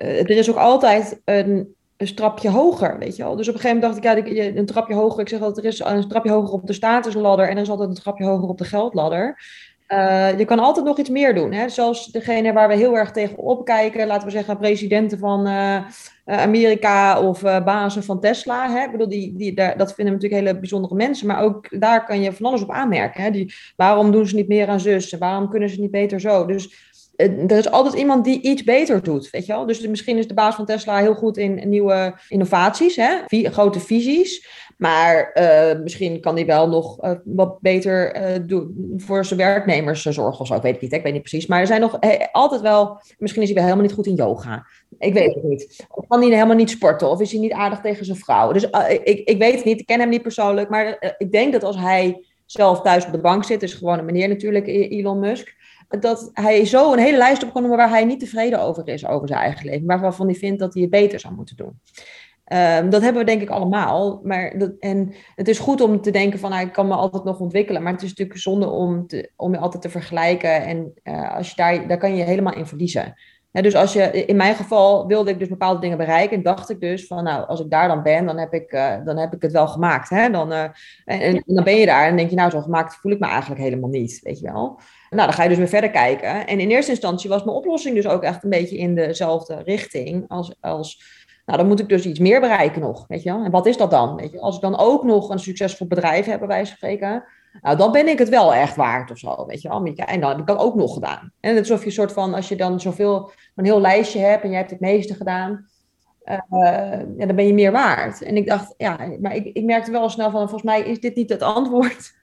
er 0.02 0.30
is 0.30 0.50
ook 0.50 0.56
altijd 0.56 1.20
een, 1.24 1.74
een 1.96 2.06
strapje 2.06 2.50
hoger, 2.50 2.98
weet 2.98 3.16
je 3.16 3.22
wel. 3.22 3.36
Dus 3.36 3.48
op 3.48 3.54
een 3.54 3.60
gegeven 3.60 3.80
moment 3.82 4.02
dacht 4.02 4.16
ik, 4.16 4.28
ja, 4.28 4.44
een 4.44 4.66
trapje 4.66 4.94
hoger. 4.94 5.20
Ik 5.20 5.28
zeg 5.28 5.40
altijd, 5.40 5.66
er 5.66 5.72
is 5.72 5.80
een 5.80 6.08
trapje 6.08 6.30
hoger 6.30 6.52
op 6.52 6.66
de 6.66 6.72
statusladder 6.72 7.48
en 7.48 7.56
er 7.56 7.62
is 7.62 7.70
altijd 7.70 7.88
een 7.88 7.94
trapje 7.94 8.24
hoger 8.24 8.48
op 8.48 8.58
de 8.58 8.64
geldladder. 8.64 9.38
Uh, 9.88 10.38
je 10.38 10.44
kan 10.44 10.58
altijd 10.58 10.86
nog 10.86 10.98
iets 10.98 11.08
meer 11.08 11.34
doen. 11.34 11.52
Hè? 11.52 11.68
Zoals 11.68 12.06
degene 12.06 12.52
waar 12.52 12.68
we 12.68 12.74
heel 12.74 12.96
erg 12.96 13.10
tegen 13.10 13.38
opkijken, 13.38 14.06
laten 14.06 14.26
we 14.26 14.32
zeggen, 14.32 14.58
presidenten 14.58 15.18
van 15.18 15.46
Amerika 16.24 17.20
of 17.20 17.42
uh, 17.42 17.64
bazen 17.64 18.02
van 18.02 18.20
Tesla. 18.20 18.70
Hè? 18.70 18.84
Ik 18.84 18.90
bedoel, 18.90 19.08
die, 19.08 19.36
die, 19.36 19.54
dat 19.54 19.94
vinden 19.94 20.04
we 20.04 20.10
natuurlijk 20.10 20.42
hele 20.42 20.58
bijzondere 20.58 20.94
mensen, 20.94 21.26
maar 21.26 21.42
ook 21.42 21.80
daar 21.80 22.04
kan 22.04 22.20
je 22.20 22.32
van 22.32 22.46
alles 22.46 22.62
op 22.62 22.70
aanmerken. 22.70 23.22
Hè? 23.22 23.30
Die, 23.30 23.54
waarom 23.76 24.10
doen 24.10 24.26
ze 24.26 24.34
niet 24.34 24.48
meer 24.48 24.68
aan 24.68 24.80
zus? 24.80 25.12
Waarom 25.12 25.48
kunnen 25.48 25.68
ze 25.68 25.80
niet 25.80 25.90
beter 25.90 26.20
zo? 26.20 26.46
Dus 26.46 26.94
er 27.16 27.58
is 27.58 27.70
altijd 27.70 27.94
iemand 27.94 28.24
die 28.24 28.40
iets 28.40 28.64
beter 28.64 29.02
doet, 29.02 29.30
weet 29.30 29.46
je 29.46 29.52
wel. 29.52 29.66
Dus 29.66 29.86
misschien 29.86 30.18
is 30.18 30.28
de 30.28 30.34
baas 30.34 30.54
van 30.54 30.66
Tesla 30.66 30.98
heel 30.98 31.14
goed 31.14 31.36
in 31.36 31.68
nieuwe 31.68 32.14
innovaties, 32.28 32.96
hè? 32.96 33.16
grote 33.50 33.80
visies. 33.80 34.64
Maar 34.76 35.30
uh, 35.34 35.82
misschien 35.82 36.20
kan 36.20 36.34
hij 36.34 36.46
wel 36.46 36.68
nog 36.68 37.04
uh, 37.04 37.10
wat 37.24 37.60
beter 37.60 38.12
doen 38.46 38.94
voor 38.96 39.24
zijn 39.24 39.38
werknemers 39.38 40.02
zorgen 40.02 40.40
of 40.40 40.46
zo. 40.46 40.54
Ik 40.54 40.62
weet 40.62 40.72
het 40.72 40.82
niet, 40.82 40.92
ik 40.92 41.02
weet 41.02 41.12
niet 41.12 41.22
precies. 41.22 41.46
Maar 41.46 41.60
er 41.60 41.66
zijn 41.66 41.80
nog 41.80 41.98
altijd 42.32 42.60
wel... 42.60 43.00
Misschien 43.18 43.42
is 43.42 43.48
hij 43.48 43.56
wel 43.56 43.64
helemaal 43.64 43.86
niet 43.86 43.94
goed 43.94 44.06
in 44.06 44.14
yoga. 44.14 44.66
Ik 44.98 45.12
weet 45.12 45.34
het 45.34 45.42
niet. 45.42 45.86
Of 45.88 46.06
kan 46.06 46.20
hij 46.20 46.30
helemaal 46.30 46.56
niet 46.56 46.70
sporten? 46.70 47.10
Of 47.10 47.20
is 47.20 47.32
hij 47.32 47.40
niet 47.40 47.52
aardig 47.52 47.80
tegen 47.80 48.04
zijn 48.04 48.18
vrouw? 48.18 48.52
Dus 48.52 48.68
ik, 49.04 49.28
ik 49.28 49.38
weet 49.38 49.54
het 49.54 49.64
niet, 49.64 49.80
ik 49.80 49.86
ken 49.86 50.00
hem 50.00 50.08
niet 50.08 50.22
persoonlijk. 50.22 50.68
Maar 50.68 51.14
ik 51.18 51.32
denk 51.32 51.52
dat 51.52 51.64
als 51.64 51.76
hij 51.76 52.24
zelf 52.46 52.80
thuis 52.80 53.06
op 53.06 53.12
de 53.12 53.20
bank 53.20 53.44
zit... 53.44 53.62
is 53.62 53.74
gewoon 53.74 53.98
een 53.98 54.04
meneer 54.04 54.28
natuurlijk, 54.28 54.66
Elon 54.66 55.18
Musk 55.18 55.55
dat 55.88 56.30
hij 56.32 56.64
zo 56.64 56.92
een 56.92 56.98
hele 56.98 57.16
lijst 57.16 57.44
op 57.44 57.54
noemen 57.54 57.76
waar 57.76 57.88
hij 57.88 58.04
niet 58.04 58.20
tevreden 58.20 58.60
over 58.60 58.88
is, 58.88 59.06
over 59.06 59.28
zijn 59.28 59.40
eigen 59.40 59.66
leven, 59.66 60.00
waarvan 60.00 60.26
hij 60.26 60.34
vindt 60.34 60.58
dat 60.58 60.72
hij 60.72 60.82
het 60.82 60.90
beter 60.90 61.20
zou 61.20 61.34
moeten 61.34 61.56
doen. 61.56 61.80
Um, 62.52 62.90
dat 62.90 63.02
hebben 63.02 63.20
we 63.20 63.30
denk 63.30 63.42
ik 63.42 63.50
allemaal. 63.50 64.20
Maar 64.22 64.58
dat, 64.58 64.72
en 64.80 65.14
het 65.34 65.48
is 65.48 65.58
goed 65.58 65.80
om 65.80 66.00
te 66.00 66.10
denken 66.10 66.38
van, 66.38 66.50
nou, 66.50 66.66
ik 66.66 66.72
kan 66.72 66.88
me 66.88 66.94
altijd 66.94 67.24
nog 67.24 67.40
ontwikkelen. 67.40 67.82
Maar 67.82 67.92
het 67.92 68.02
is 68.02 68.08
natuurlijk 68.08 68.38
zonde 68.38 68.68
om, 68.68 69.06
te, 69.06 69.30
om 69.36 69.52
je 69.52 69.58
altijd 69.58 69.82
te 69.82 69.88
vergelijken. 69.88 70.64
En 70.64 70.92
uh, 71.04 71.36
als 71.36 71.48
je 71.48 71.56
daar, 71.56 71.88
daar 71.88 71.98
kan 71.98 72.16
je 72.16 72.22
helemaal 72.22 72.54
in 72.54 72.66
verliezen. 72.66 73.14
dus 73.52 73.74
als 73.74 73.92
je, 73.92 74.24
in 74.26 74.36
mijn 74.36 74.54
geval 74.54 75.06
wilde 75.06 75.30
ik 75.30 75.38
dus 75.38 75.48
bepaalde 75.48 75.80
dingen 75.80 75.98
bereiken. 75.98 76.36
En 76.36 76.42
dacht 76.42 76.70
ik 76.70 76.80
dus 76.80 77.06
van, 77.06 77.24
nou, 77.24 77.46
als 77.46 77.60
ik 77.60 77.70
daar 77.70 77.88
dan 77.88 78.02
ben, 78.02 78.26
dan 78.26 78.38
heb 78.38 78.52
ik, 78.52 78.72
uh, 78.72 78.94
dan 79.04 79.16
heb 79.18 79.34
ik 79.34 79.42
het 79.42 79.52
wel 79.52 79.68
gemaakt. 79.68 80.08
Hè? 80.08 80.30
Dan, 80.30 80.52
uh, 80.52 80.62
en, 81.04 81.20
en, 81.20 81.42
dan 81.46 81.64
ben 81.64 81.76
je 81.76 81.86
daar 81.86 82.08
en 82.08 82.16
denk 82.16 82.30
je, 82.30 82.36
nou, 82.36 82.50
zo 82.50 82.60
gemaakt 82.60 82.96
voel 82.96 83.12
ik 83.12 83.18
me 83.18 83.26
eigenlijk 83.26 83.60
helemaal 83.60 83.90
niet, 83.90 84.20
weet 84.22 84.38
je 84.38 84.52
wel. 84.52 84.80
Nou, 85.10 85.22
dan 85.26 85.32
ga 85.32 85.42
je 85.42 85.48
dus 85.48 85.58
weer 85.58 85.68
verder 85.68 85.90
kijken. 85.90 86.46
En 86.46 86.60
in 86.60 86.70
eerste 86.70 86.90
instantie 86.90 87.30
was 87.30 87.44
mijn 87.44 87.56
oplossing 87.56 87.94
dus 87.94 88.06
ook 88.06 88.22
echt 88.22 88.44
een 88.44 88.50
beetje 88.50 88.76
in 88.76 88.94
dezelfde 88.94 89.62
richting 89.64 90.24
als, 90.28 90.54
als 90.60 91.02
nou, 91.46 91.58
dan 91.58 91.66
moet 91.66 91.80
ik 91.80 91.88
dus 91.88 92.06
iets 92.06 92.18
meer 92.18 92.40
bereiken 92.40 92.80
nog, 92.80 93.04
weet 93.06 93.22
je 93.22 93.32
wel. 93.32 93.44
En 93.44 93.50
wat 93.50 93.66
is 93.66 93.76
dat 93.76 93.90
dan? 93.90 94.16
Weet 94.16 94.32
je? 94.32 94.40
Als 94.40 94.54
ik 94.54 94.60
dan 94.60 94.78
ook 94.78 95.04
nog 95.04 95.30
een 95.30 95.38
succesvol 95.38 95.86
bedrijf 95.86 96.26
heb, 96.26 96.38
bij 96.38 96.48
wijze 96.48 96.76
nou, 97.62 97.76
dan 97.76 97.92
ben 97.92 98.08
ik 98.08 98.18
het 98.18 98.28
wel 98.28 98.54
echt 98.54 98.76
waard 98.76 99.10
of 99.10 99.18
zo, 99.18 99.46
weet 99.46 99.62
je 99.62 99.68
wel. 99.68 99.84
En 99.84 100.20
dan 100.20 100.30
heb 100.30 100.38
ik 100.38 100.46
dat 100.46 100.58
ook 100.58 100.74
nog 100.74 100.94
gedaan. 100.94 101.32
En 101.40 101.54
het 101.54 101.64
is 101.64 101.70
alsof 101.70 101.84
je 101.84 101.90
soort 101.90 102.12
van, 102.12 102.34
als 102.34 102.48
je 102.48 102.56
dan 102.56 102.80
zoveel, 102.80 103.30
een 103.54 103.64
heel 103.64 103.80
lijstje 103.80 104.18
hebt 104.18 104.42
en 104.42 104.48
jij 104.48 104.58
hebt 104.58 104.70
het 104.70 104.80
meeste 104.80 105.14
gedaan, 105.14 105.66
uh, 106.24 106.36
ja, 107.16 107.26
dan 107.26 107.36
ben 107.36 107.46
je 107.46 107.54
meer 107.54 107.72
waard. 107.72 108.22
En 108.22 108.36
ik 108.36 108.46
dacht, 108.46 108.74
ja, 108.76 108.98
maar 109.20 109.34
ik, 109.34 109.44
ik 109.44 109.64
merkte 109.64 109.90
wel 109.90 110.08
snel 110.08 110.30
van, 110.30 110.40
volgens 110.40 110.62
mij 110.62 110.80
is 110.80 111.00
dit 111.00 111.14
niet 111.14 111.30
het 111.30 111.42
antwoord. 111.42 112.14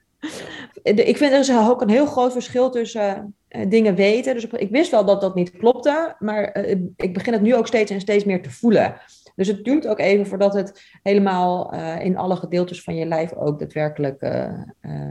Ik 0.82 1.16
vind 1.16 1.32
er 1.32 1.38
is 1.38 1.52
ook 1.52 1.80
een 1.80 1.88
heel 1.88 2.06
groot 2.06 2.32
verschil 2.32 2.70
tussen 2.70 3.34
uh, 3.48 3.64
dingen 3.68 3.94
weten. 3.94 4.34
Dus 4.34 4.46
ik 4.46 4.70
wist 4.70 4.90
wel 4.90 5.04
dat 5.04 5.20
dat 5.20 5.34
niet 5.34 5.56
klopte, 5.56 6.14
maar 6.18 6.66
uh, 6.66 6.76
ik 6.96 7.14
begin 7.14 7.32
het 7.32 7.42
nu 7.42 7.54
ook 7.54 7.66
steeds 7.66 7.90
en 7.90 8.00
steeds 8.00 8.24
meer 8.24 8.42
te 8.42 8.50
voelen. 8.50 8.94
Dus 9.34 9.48
het 9.48 9.64
duurt 9.64 9.86
ook 9.86 9.98
even 9.98 10.26
voordat 10.26 10.54
het 10.54 10.82
helemaal 11.02 11.74
in 12.00 12.16
alle 12.16 12.36
gedeeltes 12.36 12.82
van 12.82 12.94
je 12.94 13.06
lijf 13.06 13.32
ook 13.32 13.58
daadwerkelijk 13.58 14.26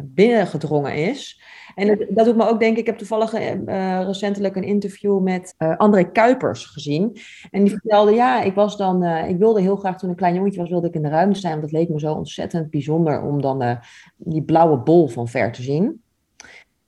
binnengedrongen 0.03 0.95
is. 0.95 1.41
En 1.75 1.87
het, 1.87 2.05
dat 2.09 2.25
doet 2.25 2.35
me 2.35 2.47
ook 2.47 2.59
denken, 2.59 2.79
ik 2.79 2.85
heb 2.85 2.97
toevallig 2.97 3.31
recentelijk 4.05 4.55
een 4.55 4.63
interview 4.63 5.19
met 5.19 5.55
André 5.77 6.11
Kuipers 6.11 6.65
gezien. 6.65 7.17
En 7.51 7.63
die 7.63 7.71
vertelde, 7.71 8.11
ja, 8.11 8.41
ik 8.41 8.55
was 8.55 8.77
dan, 8.77 9.03
ik 9.03 9.37
wilde 9.37 9.61
heel 9.61 9.75
graag 9.75 9.97
toen 9.97 10.09
een 10.09 10.15
klein 10.15 10.35
jongetje 10.35 10.59
was, 10.59 10.69
wilde 10.69 10.87
ik 10.87 10.93
in 10.93 11.01
de 11.01 11.09
ruimte 11.09 11.39
zijn, 11.39 11.53
want 11.53 11.63
het 11.63 11.79
leek 11.79 11.89
me 11.89 11.99
zo 11.99 12.13
ontzettend 12.13 12.69
bijzonder 12.69 13.21
om 13.21 13.41
dan 13.41 13.79
die 14.17 14.43
blauwe 14.43 14.77
bol 14.77 15.07
van 15.07 15.27
ver 15.27 15.51
te 15.51 15.61
zien. 15.61 16.01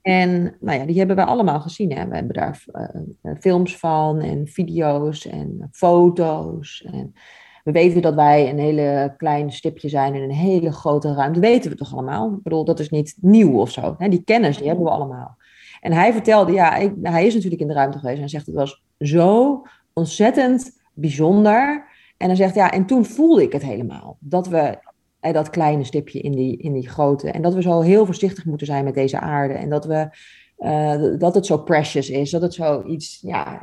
En 0.02 0.56
nou 0.60 0.78
ja, 0.78 0.86
die 0.86 0.98
hebben 0.98 1.16
wij 1.16 1.24
allemaal 1.24 1.60
gezien. 1.60 1.92
Hè. 1.92 2.08
We 2.08 2.14
hebben 2.14 2.34
daar 2.34 2.64
uh, 3.22 3.32
films 3.40 3.76
van 3.78 4.20
en 4.20 4.46
video's 4.46 5.26
en 5.26 5.68
foto's. 5.72 6.88
En 6.92 7.14
we 7.66 7.72
weten 7.72 8.02
dat 8.02 8.14
wij 8.14 8.50
een 8.50 8.58
hele 8.58 9.14
klein 9.16 9.52
stipje 9.52 9.88
zijn 9.88 10.14
in 10.14 10.22
een 10.22 10.30
hele 10.30 10.72
grote 10.72 11.14
ruimte. 11.14 11.40
Dat 11.40 11.50
weten 11.50 11.70
we 11.70 11.76
toch 11.76 11.92
allemaal? 11.92 12.32
Ik 12.32 12.42
bedoel, 12.42 12.64
dat 12.64 12.80
is 12.80 12.90
niet 12.90 13.16
nieuw 13.20 13.60
of 13.60 13.70
zo. 13.70 13.96
Die 13.98 14.22
kennis, 14.24 14.56
die 14.56 14.66
hebben 14.66 14.84
we 14.84 14.90
allemaal. 14.90 15.36
En 15.80 15.92
hij 15.92 16.12
vertelde, 16.12 16.52
ja, 16.52 16.92
hij 17.02 17.26
is 17.26 17.34
natuurlijk 17.34 17.62
in 17.62 17.68
de 17.68 17.74
ruimte 17.74 17.98
geweest. 17.98 18.14
En 18.14 18.20
hij 18.20 18.30
zegt, 18.30 18.46
het 18.46 18.54
was 18.54 18.82
zo 18.98 19.62
ontzettend 19.92 20.80
bijzonder. 20.94 21.86
En 22.16 22.26
hij 22.26 22.36
zegt, 22.36 22.54
ja, 22.54 22.72
en 22.72 22.86
toen 22.86 23.04
voelde 23.04 23.42
ik 23.42 23.52
het 23.52 23.62
helemaal. 23.62 24.16
Dat 24.20 24.48
we 24.48 24.78
dat 25.20 25.50
kleine 25.50 25.84
stipje 25.84 26.20
in 26.20 26.32
die, 26.32 26.56
in 26.56 26.72
die 26.72 26.88
grote. 26.88 27.30
En 27.30 27.42
dat 27.42 27.54
we 27.54 27.62
zo 27.62 27.80
heel 27.80 28.06
voorzichtig 28.06 28.44
moeten 28.44 28.66
zijn 28.66 28.84
met 28.84 28.94
deze 28.94 29.20
aarde. 29.20 29.54
En 29.54 29.68
dat, 29.68 29.84
we, 29.84 30.08
uh, 30.58 31.18
dat 31.18 31.34
het 31.34 31.46
zo 31.46 31.58
precious 31.58 32.10
is, 32.10 32.30
dat 32.30 32.42
het 32.42 32.54
zo 32.54 32.82
iets 32.82 33.18
ja, 33.20 33.62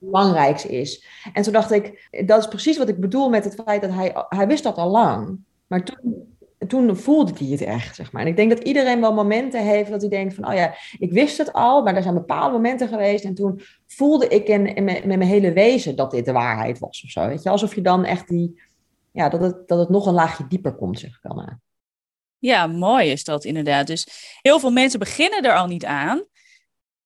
belangrijks 0.00 0.66
is. 0.66 1.04
En 1.32 1.42
toen 1.42 1.52
dacht 1.52 1.70
ik, 1.70 2.10
dat 2.26 2.38
is 2.38 2.48
precies 2.48 2.78
wat 2.78 2.88
ik 2.88 3.00
bedoel 3.00 3.28
met 3.28 3.44
het 3.44 3.62
feit 3.64 3.82
dat 3.82 3.92
hij, 3.92 4.12
hij 4.28 4.46
wist 4.46 4.62
dat 4.62 4.76
al 4.76 4.90
lang. 4.90 5.38
Maar 5.66 5.84
toen, 5.84 6.36
toen 6.66 6.96
voelde 6.96 7.32
hij 7.38 7.46
het 7.46 7.60
echt, 7.60 7.96
zeg 7.96 8.12
maar. 8.12 8.22
En 8.22 8.28
ik 8.28 8.36
denk 8.36 8.50
dat 8.50 8.62
iedereen 8.62 9.00
wel 9.00 9.14
momenten 9.14 9.62
heeft 9.62 9.90
dat 9.90 10.00
hij 10.00 10.10
denkt 10.10 10.34
van, 10.34 10.48
oh 10.48 10.54
ja, 10.54 10.74
ik 10.98 11.12
wist 11.12 11.38
het 11.38 11.52
al, 11.52 11.82
maar 11.82 11.96
er 11.96 12.02
zijn 12.02 12.14
bepaalde 12.14 12.52
momenten 12.52 12.88
geweest 12.88 13.24
en 13.24 13.34
toen 13.34 13.60
voelde 13.86 14.28
ik 14.28 14.48
in, 14.48 14.74
in, 14.74 14.84
met 14.84 15.04
mijn 15.04 15.22
hele 15.22 15.52
wezen 15.52 15.96
dat 15.96 16.10
dit 16.10 16.24
de 16.24 16.32
waarheid 16.32 16.78
was 16.78 17.02
of 17.04 17.10
zo. 17.10 17.26
Weet 17.26 17.42
je, 17.42 17.50
alsof 17.50 17.74
je 17.74 17.80
dan 17.80 18.04
echt 18.04 18.28
die, 18.28 18.62
ja, 19.12 19.28
dat, 19.28 19.40
het, 19.40 19.68
dat 19.68 19.78
het 19.78 19.88
nog 19.88 20.06
een 20.06 20.14
laagje 20.14 20.46
dieper 20.46 20.74
komt, 20.74 20.98
zeg 20.98 21.18
ik. 21.22 21.30
Ja, 22.38 22.66
mooi 22.66 23.10
is 23.10 23.24
dat 23.24 23.44
inderdaad. 23.44 23.86
Dus 23.86 24.38
heel 24.42 24.60
veel 24.60 24.70
mensen 24.70 24.98
beginnen 24.98 25.42
er 25.42 25.56
al 25.56 25.66
niet 25.66 25.84
aan, 25.84 26.24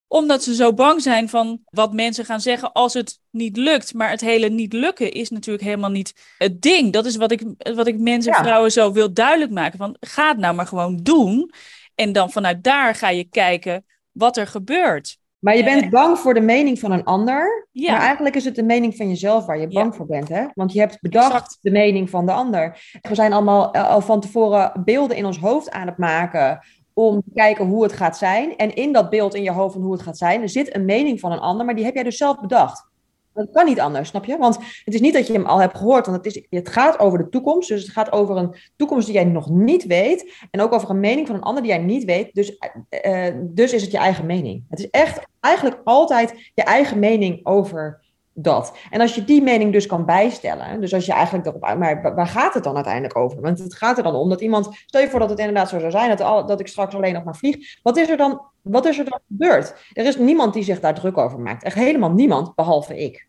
omdat 0.07 0.43
ze 0.43 0.55
zo 0.55 0.73
bang 0.73 1.01
zijn 1.01 1.29
van 1.29 1.59
wat 1.69 1.93
mensen 1.93 2.25
gaan 2.25 2.41
zeggen 2.41 2.71
als 2.71 2.93
het 2.93 3.19
niet 3.29 3.57
lukt. 3.57 3.93
Maar 3.93 4.09
het 4.09 4.21
hele 4.21 4.49
niet 4.49 4.73
lukken 4.73 5.11
is 5.11 5.29
natuurlijk 5.29 5.65
helemaal 5.65 5.89
niet 5.89 6.13
het 6.37 6.61
ding. 6.61 6.93
Dat 6.93 7.05
is 7.05 7.15
wat 7.15 7.31
ik, 7.31 7.43
wat 7.75 7.87
ik 7.87 7.99
mensen 7.99 8.33
en 8.33 8.43
vrouwen 8.43 8.71
zo 8.71 8.91
wil 8.91 9.13
duidelijk 9.13 9.51
maken. 9.51 9.77
Van, 9.77 9.95
ga 9.99 10.27
het 10.27 10.37
nou 10.37 10.55
maar 10.55 10.67
gewoon 10.67 10.95
doen. 10.95 11.51
En 11.95 12.11
dan 12.11 12.31
vanuit 12.31 12.63
daar 12.63 12.95
ga 12.95 13.09
je 13.09 13.23
kijken 13.23 13.85
wat 14.11 14.37
er 14.37 14.47
gebeurt. 14.47 15.17
Maar 15.45 15.57
je 15.57 15.63
bent 15.63 15.89
bang 15.89 16.19
voor 16.19 16.33
de 16.33 16.41
mening 16.41 16.79
van 16.79 16.91
een 16.91 17.03
ander. 17.03 17.67
Ja. 17.71 17.91
Maar 17.91 18.01
eigenlijk 18.01 18.35
is 18.35 18.45
het 18.45 18.55
de 18.55 18.63
mening 18.63 18.95
van 18.95 19.07
jezelf 19.07 19.45
waar 19.45 19.59
je 19.59 19.67
bang 19.67 19.95
voor 19.95 20.05
bent. 20.05 20.29
Hè? 20.29 20.45
Want 20.53 20.73
je 20.73 20.79
hebt 20.79 21.01
bedacht 21.01 21.57
de 21.61 21.71
mening 21.71 22.09
van 22.09 22.25
de 22.25 22.31
ander. 22.31 22.79
We 23.01 23.15
zijn 23.15 23.33
allemaal 23.33 23.71
eh, 23.71 23.89
al 23.89 24.01
van 24.01 24.19
tevoren 24.19 24.81
beelden 24.85 25.17
in 25.17 25.25
ons 25.25 25.37
hoofd 25.37 25.71
aan 25.71 25.87
het 25.87 25.97
maken. 25.97 26.59
Om 26.97 27.21
te 27.21 27.31
kijken 27.33 27.65
hoe 27.65 27.83
het 27.83 27.93
gaat 27.93 28.17
zijn. 28.17 28.57
En 28.57 28.75
in 28.75 28.93
dat 28.93 29.09
beeld 29.09 29.35
in 29.35 29.43
je 29.43 29.51
hoofd 29.51 29.73
van 29.73 29.83
hoe 29.83 29.93
het 29.93 30.01
gaat 30.01 30.17
zijn, 30.17 30.41
er 30.41 30.49
zit 30.49 30.75
een 30.75 30.85
mening 30.85 31.19
van 31.19 31.31
een 31.31 31.39
ander. 31.39 31.65
Maar 31.65 31.75
die 31.75 31.85
heb 31.85 31.93
jij 31.93 32.03
dus 32.03 32.17
zelf 32.17 32.39
bedacht. 32.39 32.87
Dat 33.35 33.51
kan 33.51 33.65
niet 33.65 33.79
anders, 33.79 34.09
snap 34.09 34.25
je? 34.25 34.37
Want 34.37 34.57
het 34.83 34.93
is 34.93 35.01
niet 35.01 35.13
dat 35.13 35.27
je 35.27 35.33
hem 35.33 35.45
al 35.45 35.59
hebt 35.59 35.77
gehoord, 35.77 36.05
want 36.05 36.25
het, 36.25 36.35
is, 36.35 36.45
het 36.49 36.69
gaat 36.69 36.99
over 36.99 37.17
de 37.17 37.29
toekomst. 37.29 37.69
Dus 37.69 37.81
het 37.81 37.91
gaat 37.91 38.11
over 38.11 38.37
een 38.37 38.55
toekomst 38.75 39.05
die 39.05 39.15
jij 39.15 39.23
nog 39.23 39.49
niet 39.49 39.85
weet. 39.85 40.33
En 40.51 40.61
ook 40.61 40.73
over 40.73 40.89
een 40.89 40.99
mening 40.99 41.27
van 41.27 41.35
een 41.35 41.41
ander 41.41 41.63
die 41.63 41.71
jij 41.71 41.81
niet 41.81 42.03
weet. 42.03 42.33
Dus, 42.33 42.57
uh, 43.05 43.27
dus 43.41 43.73
is 43.73 43.81
het 43.81 43.91
je 43.91 43.97
eigen 43.97 44.25
mening. 44.25 44.63
Het 44.69 44.79
is 44.79 44.89
echt 44.89 45.27
eigenlijk 45.39 45.81
altijd 45.83 46.51
je 46.53 46.63
eigen 46.63 46.99
mening 46.99 47.45
over 47.45 48.04
dat. 48.37 48.77
En 48.89 49.01
als 49.01 49.15
je 49.15 49.23
die 49.23 49.41
mening 49.41 49.71
dus 49.71 49.85
kan 49.85 50.05
bijstellen, 50.05 50.81
dus 50.81 50.93
als 50.93 51.05
je 51.05 51.13
eigenlijk 51.13 51.45
erop 51.45 51.61
maar 51.77 52.15
waar 52.15 52.27
gaat 52.27 52.53
het 52.53 52.63
dan 52.63 52.75
uiteindelijk 52.75 53.17
over? 53.17 53.41
Want 53.41 53.59
het 53.59 53.75
gaat 53.75 53.97
er 53.97 54.03
dan 54.03 54.15
om 54.15 54.29
dat 54.29 54.41
iemand, 54.41 54.69
stel 54.85 55.01
je 55.01 55.09
voor 55.09 55.19
dat 55.19 55.29
het 55.29 55.39
inderdaad 55.39 55.69
zo 55.69 55.79
zou 55.79 55.91
zijn, 55.91 56.09
dat, 56.09 56.21
al, 56.21 56.45
dat 56.45 56.59
ik 56.59 56.67
straks 56.67 56.95
alleen 56.95 57.13
nog 57.13 57.23
maar 57.23 57.35
vlieg. 57.35 57.79
Wat 57.83 57.97
is 57.97 58.09
er 58.09 58.17
dan, 58.17 58.41
wat 58.61 58.85
is 58.85 58.99
er 58.99 59.05
dan 59.05 59.19
gebeurd? 59.27 59.75
Er 59.93 60.05
is 60.05 60.17
niemand 60.17 60.53
die 60.53 60.63
zich 60.63 60.79
daar 60.79 60.93
druk 60.93 61.17
over 61.17 61.39
maakt. 61.39 61.63
Echt 61.63 61.75
helemaal 61.75 62.11
niemand, 62.11 62.55
behalve 62.55 62.97
ik. 62.97 63.27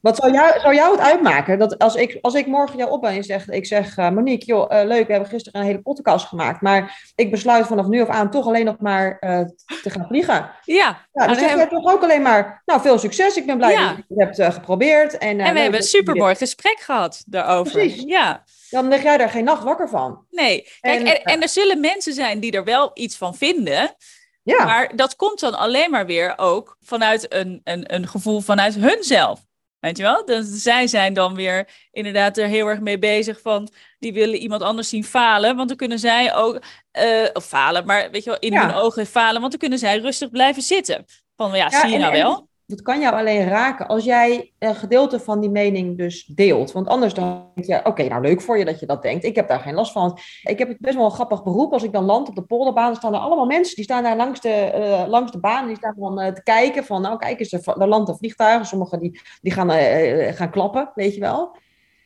Wat 0.00 0.16
zou 0.16 0.32
jou, 0.32 0.60
zou 0.60 0.74
jou 0.74 0.92
het 0.92 1.00
uitmaken 1.00 1.58
dat 1.58 1.78
als 1.78 1.94
ik, 1.94 2.18
als 2.20 2.34
ik 2.34 2.46
morgen 2.46 2.78
jou 2.78 2.90
op 2.90 3.04
en 3.04 3.24
zeg, 3.24 3.48
ik 3.48 3.66
zeg 3.66 3.96
uh, 3.96 4.10
Monique, 4.10 4.46
joh, 4.46 4.72
uh, 4.72 4.84
leuk, 4.84 5.06
we 5.06 5.12
hebben 5.12 5.30
gisteren 5.30 5.60
een 5.60 5.66
hele 5.66 5.80
podcast 5.80 6.26
gemaakt, 6.26 6.60
maar 6.60 7.10
ik 7.14 7.30
besluit 7.30 7.66
vanaf 7.66 7.86
nu 7.86 8.00
af 8.00 8.08
aan 8.08 8.30
toch 8.30 8.46
alleen 8.46 8.64
nog 8.64 8.78
maar 8.78 9.16
uh, 9.20 9.40
te 9.82 9.90
gaan 9.90 10.06
vliegen. 10.06 10.50
Ja. 10.64 11.06
ja 11.12 11.26
dan 11.26 11.34
zeg 11.34 11.58
je 11.58 11.66
toch 11.66 11.92
ook 11.92 12.02
alleen 12.02 12.22
maar, 12.22 12.62
nou, 12.64 12.80
veel 12.80 12.98
succes, 12.98 13.36
ik 13.36 13.46
ben 13.46 13.56
blij 13.56 13.72
ja. 13.72 13.88
dat 13.88 13.96
je 14.08 14.24
het 14.24 14.36
hebt 14.36 14.54
geprobeerd. 14.54 15.18
En, 15.18 15.40
en 15.40 15.54
we 15.54 15.60
hebben 15.60 15.80
een 15.80 15.86
supermooi 15.86 16.34
gesprek 16.34 16.78
gehad 16.80 17.22
daarover. 17.26 17.72
Precies. 17.72 18.02
Ja. 18.06 18.44
Dan 18.70 18.88
leg 18.88 19.02
jij 19.02 19.16
daar 19.16 19.30
geen 19.30 19.44
nacht 19.44 19.62
wakker 19.62 19.88
van. 19.88 20.26
Nee, 20.30 20.68
Kijk, 20.80 21.00
en, 21.00 21.06
en, 21.06 21.22
en 21.22 21.42
er 21.42 21.48
zullen 21.48 21.80
mensen 21.80 22.12
zijn 22.12 22.40
die 22.40 22.52
er 22.52 22.64
wel 22.64 22.90
iets 22.94 23.16
van 23.16 23.34
vinden. 23.34 23.94
Ja. 24.42 24.64
Maar 24.64 24.96
dat 24.96 25.16
komt 25.16 25.40
dan 25.40 25.58
alleen 25.58 25.90
maar 25.90 26.06
weer 26.06 26.32
ook 26.36 26.76
vanuit 26.80 27.34
een, 27.34 27.60
een, 27.64 27.94
een 27.94 28.08
gevoel 28.08 28.40
vanuit 28.40 28.74
hunzelf. 28.74 29.48
Weet 29.80 29.96
je 29.96 30.02
wel? 30.02 30.24
Dus 30.24 30.62
zij 30.62 30.86
zijn 30.86 31.14
dan 31.14 31.34
weer 31.34 31.68
inderdaad 31.90 32.38
er 32.38 32.46
heel 32.46 32.66
erg 32.66 32.80
mee 32.80 32.98
bezig 32.98 33.40
van, 33.40 33.68
die 33.98 34.12
willen 34.12 34.38
iemand 34.38 34.62
anders 34.62 34.88
zien 34.88 35.04
falen, 35.04 35.56
want 35.56 35.68
dan 35.68 35.76
kunnen 35.76 35.98
zij 35.98 36.34
ook, 36.34 36.62
uh, 36.98 37.28
of 37.32 37.44
falen, 37.46 37.86
maar 37.86 38.10
weet 38.10 38.24
je 38.24 38.30
wel, 38.30 38.38
in 38.38 38.56
hun 38.56 38.74
ogen 38.74 39.06
falen, 39.06 39.40
want 39.40 39.50
dan 39.50 39.60
kunnen 39.60 39.78
zij 39.78 39.98
rustig 39.98 40.30
blijven 40.30 40.62
zitten. 40.62 41.04
Van, 41.36 41.56
ja, 41.56 41.70
zie 41.70 41.90
je 41.90 41.98
nou 41.98 42.12
wel? 42.12 42.49
Dat 42.70 42.82
kan 42.82 43.00
jou 43.00 43.14
alleen 43.14 43.48
raken 43.48 43.86
als 43.86 44.04
jij 44.04 44.52
een 44.58 44.74
gedeelte 44.74 45.20
van 45.20 45.40
die 45.40 45.50
mening 45.50 45.98
dus 45.98 46.24
deelt. 46.24 46.72
Want 46.72 46.88
anders 46.88 47.14
dan 47.14 47.50
denk 47.54 47.66
je, 47.66 47.90
oké, 47.90 48.08
nou 48.08 48.22
leuk 48.22 48.40
voor 48.40 48.58
je 48.58 48.64
dat 48.64 48.80
je 48.80 48.86
dat 48.86 49.02
denkt. 49.02 49.24
Ik 49.24 49.34
heb 49.34 49.48
daar 49.48 49.60
geen 49.60 49.74
last 49.74 49.92
van. 49.92 50.18
Ik 50.42 50.58
heb 50.58 50.68
het 50.68 50.78
best 50.78 50.96
wel 50.96 51.04
een 51.04 51.10
grappig 51.10 51.42
beroep. 51.42 51.72
Als 51.72 51.82
ik 51.82 51.92
dan 51.92 52.04
land 52.04 52.28
op 52.28 52.34
de 52.34 52.42
polderbaan, 52.42 52.96
staan 52.96 53.14
er 53.14 53.20
allemaal 53.20 53.46
mensen. 53.46 53.74
Die 53.74 53.84
staan 53.84 54.02
daar 54.02 54.16
langs 54.16 54.40
de, 54.40 54.72
uh, 54.74 55.08
langs 55.08 55.32
de 55.32 55.40
baan. 55.40 55.66
Die 55.66 55.76
staan 55.76 55.94
dan 55.98 56.20
uh, 56.20 56.26
te 56.26 56.42
kijken 56.42 56.84
van, 56.84 57.02
nou 57.02 57.18
kijk 57.18 57.40
eens, 57.40 57.52
er, 57.52 57.88
landt 57.88 58.16
vliegtuigen. 58.18 58.66
Sommigen 58.66 59.00
die, 59.00 59.20
die 59.40 59.52
gaan, 59.52 59.70
uh, 59.70 60.32
gaan 60.32 60.50
klappen, 60.50 60.90
weet 60.94 61.14
je 61.14 61.20
wel. 61.20 61.38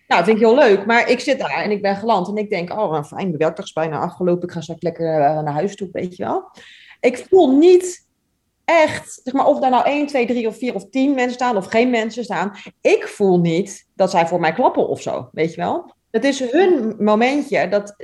Nou, 0.06 0.24
dat 0.24 0.24
vind 0.24 0.36
ik 0.36 0.44
heel 0.44 0.54
leuk. 0.54 0.86
Maar 0.86 1.10
ik 1.10 1.20
zit 1.20 1.38
daar 1.38 1.62
en 1.62 1.70
ik 1.70 1.82
ben 1.82 1.96
geland. 1.96 2.28
En 2.28 2.36
ik 2.36 2.50
denk, 2.50 2.72
oh, 2.72 2.96
een 2.96 3.04
fijn, 3.04 3.38
is 3.56 3.72
bijna 3.72 3.98
afgelopen. 3.98 4.48
Ik 4.48 4.54
ga 4.54 4.60
straks 4.60 4.82
lekker 4.82 5.18
naar 5.42 5.52
huis 5.52 5.76
toe, 5.76 5.88
weet 5.92 6.16
je 6.16 6.24
wel. 6.24 6.50
Ik 7.00 7.26
voel 7.28 7.56
niet 7.56 8.04
echt, 8.64 9.20
zeg 9.24 9.34
maar, 9.34 9.46
of 9.46 9.60
daar 9.60 9.70
nou 9.70 9.84
1, 9.84 10.06
2, 10.06 10.26
3 10.26 10.46
of 10.46 10.58
4 10.58 10.74
of 10.74 10.88
10 10.90 11.14
mensen 11.14 11.34
staan 11.34 11.56
of 11.56 11.66
geen 11.66 11.90
mensen 11.90 12.24
staan. 12.24 12.52
Ik 12.80 13.08
voel 13.08 13.40
niet 13.40 13.88
dat 13.94 14.10
zij 14.10 14.26
voor 14.26 14.40
mij 14.40 14.52
klappen 14.52 14.88
of 14.88 15.02
zo, 15.02 15.28
weet 15.32 15.54
je 15.54 15.60
wel. 15.60 15.92
Het 16.10 16.24
is 16.24 16.50
hun 16.50 16.94
momentje, 16.98 17.68
dat, 17.68 17.96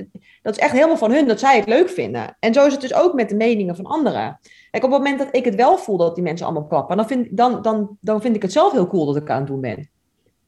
dat 0.42 0.56
is 0.56 0.62
echt 0.62 0.72
helemaal 0.72 0.96
van 0.96 1.12
hun, 1.12 1.26
dat 1.26 1.40
zij 1.40 1.56
het 1.56 1.68
leuk 1.68 1.88
vinden. 1.88 2.36
En 2.40 2.54
zo 2.54 2.66
is 2.66 2.72
het 2.72 2.80
dus 2.80 2.94
ook 2.94 3.14
met 3.14 3.28
de 3.28 3.34
meningen 3.34 3.76
van 3.76 3.84
anderen. 3.84 4.38
Kijk, 4.70 4.84
op 4.84 4.90
het 4.90 4.98
moment 4.98 5.18
dat 5.18 5.28
ik 5.30 5.44
het 5.44 5.54
wel 5.54 5.78
voel 5.78 5.96
dat 5.96 6.14
die 6.14 6.24
mensen 6.24 6.46
allemaal 6.46 6.66
klappen, 6.66 6.96
dan 6.96 7.06
vind, 7.06 7.36
dan, 7.36 7.62
dan, 7.62 7.96
dan 8.00 8.20
vind 8.20 8.36
ik 8.36 8.42
het 8.42 8.52
zelf 8.52 8.72
heel 8.72 8.86
cool 8.86 9.06
dat 9.06 9.16
ik 9.16 9.30
aan 9.30 9.38
het 9.38 9.46
doen 9.46 9.60
ben. 9.60 9.90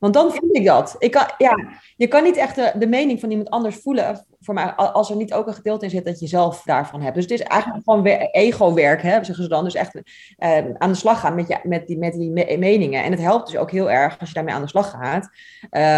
Want 0.02 0.14
dan 0.14 0.30
voel 0.30 0.48
ik 0.52 0.64
dat. 0.64 0.94
Ik 0.98 1.10
kan, 1.10 1.24
ja, 1.38 1.58
je 1.96 2.06
kan 2.06 2.22
niet 2.22 2.36
echt 2.36 2.54
de, 2.54 2.72
de 2.78 2.86
mening 2.86 3.20
van 3.20 3.30
iemand 3.30 3.50
anders 3.50 3.76
voelen 3.76 4.26
voor 4.40 4.54
mij, 4.54 4.72
als 4.72 5.10
er 5.10 5.16
niet 5.16 5.34
ook 5.34 5.46
een 5.46 5.54
gedeelte 5.54 5.84
in 5.84 5.90
zit 5.90 6.04
dat 6.04 6.20
je 6.20 6.26
zelf 6.26 6.62
daarvan 6.62 7.00
hebt. 7.00 7.14
Dus 7.14 7.22
het 7.24 7.32
is 7.32 7.42
eigenlijk 7.42 7.82
gewoon 7.84 8.06
ego-werk, 8.30 9.00
zeggen 9.00 9.34
ze 9.34 9.48
dan. 9.48 9.64
Dus 9.64 9.74
echt 9.74 9.94
uh, 9.94 10.02
aan 10.78 10.88
de 10.88 10.94
slag 10.94 11.20
gaan 11.20 11.34
met, 11.34 11.48
je, 11.48 11.58
met 11.62 11.86
die, 11.86 11.98
met 11.98 12.12
die 12.12 12.58
meningen. 12.58 13.04
En 13.04 13.10
het 13.10 13.20
helpt 13.20 13.46
dus 13.46 13.56
ook 13.56 13.70
heel 13.70 13.90
erg 13.90 14.18
als 14.18 14.28
je 14.28 14.34
daarmee 14.34 14.54
aan 14.54 14.62
de 14.62 14.68
slag 14.68 14.90
gaat. 14.90 15.28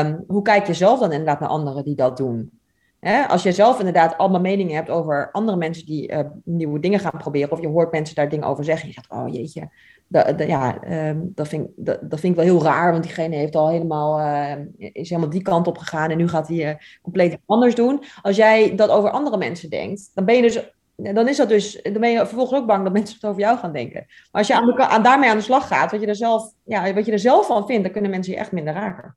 Um, 0.05 0.25
hoe 0.27 0.43
kijk 0.43 0.67
je 0.67 0.75
zelf 0.75 0.99
dan 1.01 1.13
inderdaad 1.13 1.41
naar 1.41 1.49
anderen 1.49 1.85
die 1.85 1.97
dat 1.97 2.17
doen? 2.17 2.59
Hè? 3.01 3.27
Als 3.27 3.43
je 3.43 3.53
zelf 3.53 3.79
inderdaad 3.79 4.19
allemaal 4.19 4.41
meningen 4.41 4.75
hebt 4.75 4.91
over 4.91 5.29
andere 5.33 5.57
mensen 5.57 5.87
die 5.87 6.13
uh, 6.13 6.19
nieuwe 6.45 6.81
dingen 6.81 7.01
gaan 7.01 7.19
proberen, 7.19 7.53
of 7.53 7.61
je 7.61 7.69
hoort 7.69 7.93
mensen 7.93 8.15
daar 8.15 8.29
dingen 8.29 8.49
over 8.49 8.65
zeggen, 8.65 8.89
je 8.89 8.95
zegt, 8.95 9.11
oh 9.11 9.35
jeetje, 9.35 9.71
dat, 10.09 10.47
ja, 10.47 10.79
um, 11.09 11.33
dat, 11.35 11.49
vind, 11.49 11.69
dat, 11.77 11.99
dat 12.03 12.21
vind 12.21 12.33
ik 12.33 12.45
wel 12.45 12.55
heel 12.55 12.63
raar, 12.63 12.91
want 12.91 13.03
diegene 13.03 13.37
heeft 13.37 13.55
al 13.55 13.69
helemaal, 13.69 14.21
uh, 14.21 14.65
is 14.93 15.09
helemaal 15.09 15.31
die 15.31 15.43
kant 15.43 15.67
op 15.67 15.79
gegaan 15.79 16.11
en 16.11 16.17
nu 16.17 16.29
gaat 16.29 16.49
hij 16.49 16.57
uh, 16.57 16.75
compleet 17.03 17.39
anders 17.47 17.75
doen. 17.75 18.05
Als 18.23 18.37
jij 18.37 18.75
dat 18.75 18.91
over 18.91 19.11
andere 19.11 19.37
mensen 19.37 19.71
denkt, 19.71 20.11
dan 20.15 20.25
ben 20.25 20.37
je 20.37 20.43
dus 20.43 20.73
dan 20.97 21.29
is 21.29 21.37
dat 21.37 21.49
dus, 21.49 21.83
dan 21.83 22.01
ben 22.01 22.11
je 22.11 22.27
vervolgens 22.27 22.61
ook 22.61 22.67
bang 22.67 22.85
dat 22.85 22.93
mensen 22.93 23.15
het 23.15 23.25
over 23.25 23.41
jou 23.41 23.59
gaan 23.59 23.73
denken. 23.73 24.05
Maar 24.07 24.29
als 24.31 24.47
je 24.47 24.55
aan, 24.55 24.79
aan 24.79 25.03
daarmee 25.03 25.31
aan 25.31 25.37
de 25.37 25.43
slag 25.43 25.67
gaat, 25.67 25.91
wat 25.91 26.01
je, 26.01 26.07
er 26.07 26.17
zelf, 26.17 26.53
ja, 26.65 26.93
wat 26.93 27.07
je 27.07 27.13
er 27.13 27.19
zelf 27.19 27.47
van 27.47 27.67
vindt, 27.67 27.83
dan 27.83 27.93
kunnen 27.93 28.11
mensen 28.11 28.33
je 28.33 28.39
echt 28.39 28.53
minder 28.53 28.75
raken. 28.75 29.17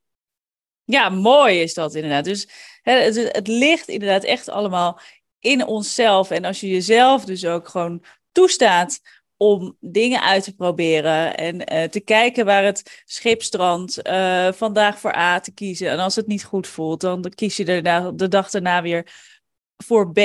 Ja, 0.84 1.10
mooi 1.10 1.62
is 1.62 1.74
dat 1.74 1.96
inderdaad. 1.96 2.24
Dus 2.24 2.50
het, 2.82 3.32
het 3.32 3.48
ligt 3.48 3.88
inderdaad 3.88 4.24
echt 4.24 4.50
allemaal 4.50 5.00
in 5.40 5.66
onszelf. 5.66 6.32
En 6.32 6.46
als 6.46 6.60
je 6.60 6.70
jezelf 6.70 7.26
dus 7.26 7.46
ook 7.46 7.68
gewoon 7.68 8.04
toestaat 8.32 9.00
om 9.38 9.78
dingen 9.80 10.22
uit 10.22 10.44
te 10.44 10.56
proberen 10.56 11.38
en 11.38 11.74
uh, 11.74 11.84
te 11.84 12.00
kijken 12.00 12.46
waar 12.46 12.64
het 12.64 13.04
schip 13.06 13.42
strandt, 13.42 14.08
uh, 14.08 14.52
vandaag 14.52 15.00
voor 15.00 15.16
A 15.16 15.40
te 15.40 15.54
kiezen. 15.54 15.90
En 15.90 16.00
als 16.00 16.16
het 16.16 16.28
niet 16.28 16.44
goed 16.44 16.68
voelt, 16.68 17.02
dan 17.02 17.32
kies 17.36 17.58
je 17.58 17.66
er 17.66 18.16
de 18.18 18.28
dag 18.28 18.50
daarna 18.50 18.82
weer 18.82 19.12
voor 19.78 20.12
B. 20.12 20.20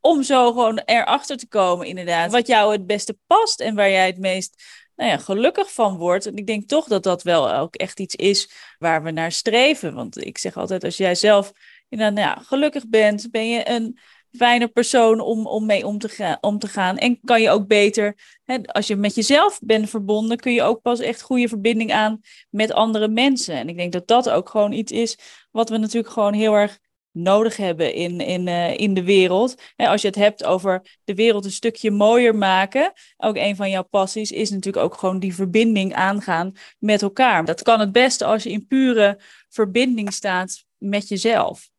Om 0.00 0.22
zo 0.22 0.46
gewoon 0.46 0.82
erachter 0.84 1.36
te 1.36 1.48
komen, 1.48 1.86
inderdaad, 1.86 2.30
wat 2.30 2.46
jou 2.46 2.72
het 2.72 2.86
beste 2.86 3.18
past 3.26 3.60
en 3.60 3.74
waar 3.74 3.90
jij 3.90 4.06
het 4.06 4.18
meest 4.18 4.62
nou 4.96 5.10
ja, 5.10 5.16
gelukkig 5.16 5.72
van 5.72 5.96
wordt. 5.96 6.26
En 6.26 6.36
ik 6.36 6.46
denk 6.46 6.68
toch 6.68 6.86
dat 6.86 7.02
dat 7.02 7.22
wel 7.22 7.54
ook 7.54 7.76
echt 7.76 8.00
iets 8.00 8.14
is 8.14 8.50
waar 8.78 9.02
we 9.02 9.10
naar 9.10 9.32
streven. 9.32 9.94
Want 9.94 10.24
ik 10.24 10.38
zeg 10.38 10.56
altijd, 10.56 10.84
als 10.84 10.96
jij 10.96 11.14
zelf 11.14 11.52
nou 11.88 12.14
ja, 12.14 12.42
gelukkig 12.44 12.88
bent, 12.88 13.30
ben 13.30 13.48
je 13.48 13.68
een 13.68 13.98
fijne 14.38 14.68
persoon 14.68 15.20
om, 15.20 15.46
om 15.46 15.66
mee 15.66 15.86
om 15.86 15.98
te, 15.98 16.08
gaan, 16.08 16.38
om 16.40 16.58
te 16.58 16.66
gaan. 16.66 16.98
En 16.98 17.20
kan 17.24 17.42
je 17.42 17.50
ook 17.50 17.66
beter, 17.66 18.16
hè, 18.44 18.62
als 18.62 18.86
je 18.86 18.96
met 18.96 19.14
jezelf 19.14 19.58
bent 19.62 19.90
verbonden, 19.90 20.36
kun 20.36 20.52
je 20.52 20.62
ook 20.62 20.82
pas 20.82 21.00
echt 21.00 21.22
goede 21.22 21.48
verbinding 21.48 21.92
aan 21.92 22.20
met 22.50 22.72
andere 22.72 23.08
mensen. 23.08 23.54
En 23.54 23.68
ik 23.68 23.76
denk 23.76 23.92
dat 23.92 24.06
dat 24.06 24.30
ook 24.30 24.48
gewoon 24.48 24.72
iets 24.72 24.92
is 24.92 25.18
wat 25.50 25.68
we 25.68 25.76
natuurlijk 25.76 26.12
gewoon 26.12 26.32
heel 26.32 26.54
erg 26.54 26.78
nodig 27.12 27.56
hebben 27.56 27.94
in, 27.94 28.20
in, 28.20 28.46
uh, 28.46 28.78
in 28.78 28.94
de 28.94 29.04
wereld. 29.04 29.62
als 29.76 30.02
je 30.02 30.08
het 30.08 30.16
hebt 30.16 30.44
over 30.44 30.98
de 31.04 31.14
wereld 31.14 31.44
een 31.44 31.50
stukje 31.50 31.90
mooier 31.90 32.34
maken, 32.34 32.92
ook 33.16 33.36
een 33.36 33.56
van 33.56 33.70
jouw 33.70 33.82
passies 33.82 34.30
is 34.30 34.50
natuurlijk 34.50 34.84
ook 34.84 34.94
gewoon 34.94 35.18
die 35.18 35.34
verbinding 35.34 35.94
aangaan 35.94 36.52
met 36.78 37.02
elkaar. 37.02 37.44
Dat 37.44 37.62
kan 37.62 37.80
het 37.80 37.92
beste 37.92 38.24
als 38.24 38.42
je 38.42 38.50
in 38.50 38.66
pure 38.66 39.20
verbinding 39.48 40.12
staat 40.12 40.64
met 40.76 41.08
jezelf. 41.08 41.70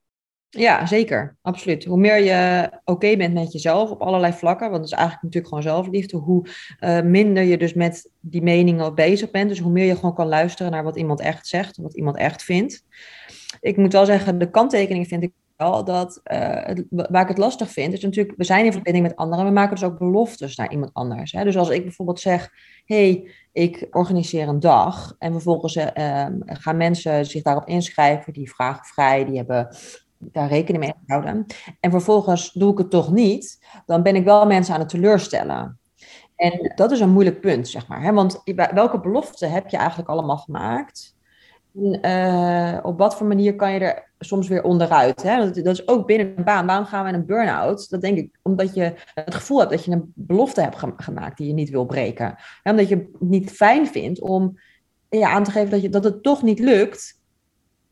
Ja, 0.50 0.86
zeker. 0.86 1.38
Absoluut. 1.42 1.86
Hoe 1.86 1.98
meer 1.98 2.24
je 2.24 2.70
oké 2.86 3.18
bent 3.18 3.34
met 3.34 3.52
jezelf 3.52 3.90
op 3.90 4.02
allerlei 4.02 4.34
vlakken, 4.34 4.70
want 4.70 4.82
dat 4.82 4.92
is 4.92 4.98
eigenlijk 4.98 5.24
natuurlijk 5.24 5.54
gewoon 5.54 5.76
zelfliefde, 5.76 6.18
hoe 6.18 6.48
uh, 6.80 7.02
minder 7.02 7.44
je 7.44 7.58
dus 7.58 7.74
met 7.74 8.12
die 8.20 8.42
meningen 8.42 8.96
bezig 8.96 9.32
bent. 9.32 9.50
Dus 9.50 9.60
hoe 9.60 9.72
meer 9.72 9.86
je 9.86 9.96
gewoon 9.96 10.16
kan 10.16 10.28
luisteren 10.28 10.72
naar 10.72 10.84
wat 10.84 10.98
iemand 10.98 11.20
echt 11.20 11.48
zegt, 11.48 11.78
wat 11.78 11.96
iemand 11.96 12.18
echt 12.18 12.44
vindt. 12.44 12.86
Ik 13.62 13.78
moet 13.78 13.94
wel 13.94 14.06
zeggen, 14.06 14.38
de 14.38 14.50
kanttekening 14.50 15.08
vind 15.08 15.24
ik 15.24 15.34
wel 15.56 15.84
dat, 15.84 16.20
het, 16.24 16.86
waar 16.90 17.22
ik 17.22 17.28
het 17.28 17.38
lastig 17.38 17.72
vind, 17.72 17.94
is 17.94 18.02
natuurlijk, 18.02 18.38
we 18.38 18.44
zijn 18.44 18.66
in 18.66 18.72
verbinding 18.72 19.06
met 19.08 19.16
anderen, 19.16 19.46
we 19.46 19.52
maken 19.52 19.76
dus 19.76 19.84
ook 19.84 19.98
beloftes 19.98 20.56
naar 20.56 20.72
iemand 20.72 20.94
anders. 20.94 21.32
Hè? 21.32 21.44
Dus 21.44 21.58
als 21.58 21.70
ik 21.70 21.84
bijvoorbeeld 21.84 22.20
zeg, 22.20 22.50
hey, 22.86 23.32
ik 23.52 23.88
organiseer 23.92 24.48
een 24.48 24.60
dag 24.60 25.16
en 25.18 25.32
vervolgens 25.32 25.76
uh, 25.76 26.26
gaan 26.46 26.78
mensen 26.78 27.26
zich 27.26 27.44
daarop 27.44 27.68
inschrijven, 27.68 28.34
die 28.34 28.52
vragen 28.52 28.86
vrij, 28.86 29.26
die 29.26 29.38
hebben 29.38 29.76
daar 30.20 30.48
rekening 30.48 30.84
mee 30.84 30.94
houden. 31.08 31.46
En 31.80 31.92
vervolgens 31.92 32.52
doe 32.52 32.72
ik 32.72 32.78
het 32.78 32.90
toch 32.90 33.12
niet, 33.12 33.60
dan 33.86 34.04
ben 34.04 34.16
ik 34.16 34.24
wel 34.24 34.46
mensen 34.46 34.74
aan 34.74 34.80
het 34.80 34.90
teleurstellen. 34.90 35.80
En 36.36 36.72
dat 36.76 36.92
is 36.92 37.00
een 37.00 37.10
moeilijk 37.10 37.42
punt, 37.42 37.68
zeg 37.68 37.88
maar. 37.88 38.02
Hè? 38.02 38.14
Want 38.14 38.42
welke 38.74 39.00
beloften 39.00 39.52
heb 39.52 39.70
je 39.70 39.78
eigenlijk 39.78 40.10
allemaal 40.10 40.38
gemaakt? 40.38 41.18
En, 41.76 42.06
uh, 42.06 42.80
op 42.84 42.98
wat 42.98 43.16
voor 43.16 43.28
manier 43.28 43.56
kan 43.56 43.72
je 43.72 43.80
er 43.80 44.12
soms 44.20 44.48
weer 44.48 44.64
onderuit? 44.64 45.24
Hè? 45.24 45.38
Dat, 45.38 45.56
dat, 45.56 45.80
is 45.80 45.88
ook 45.88 46.08
binnen 46.08 46.34
een 46.36 46.44
baan. 46.44 46.66
Waarom 46.66 46.86
gaan 46.86 47.04
we 47.04 47.10
in 47.10 47.16
een 47.16 47.26
burn-out? 47.26 47.90
Dat 47.90 48.02
denk 48.02 48.18
ik 48.18 48.40
omdat 48.44 48.74
je 48.76 48.94
het 49.14 49.36
gevoel 49.36 49.60
hebt 49.60 49.72
dat 49.72 49.86
je 49.86 49.92
een 49.92 50.12
belofte 50.16 50.62
hebt 50.62 50.78
gemaakt 50.98 51.38
die 51.38 51.48
je 51.48 51.54
niet 51.54 51.70
wil 51.70 51.86
breken. 51.86 52.36
Omdat 52.64 52.88
je 52.88 52.96
het 52.96 53.22
niet 53.22 53.52
fijn 53.52 53.88
vindt 53.88 54.22
om 54.22 54.60
ja, 55.10 55.30
aan 55.30 55.44
te 55.44 55.52
geven 55.52 55.70
dat, 55.70 55.82
je, 55.82 55.90
dat 55.90 56.04
het 56.04 56.24
toch 56.24 56.44
niet 56.44 56.60
lukt 56.60 57.19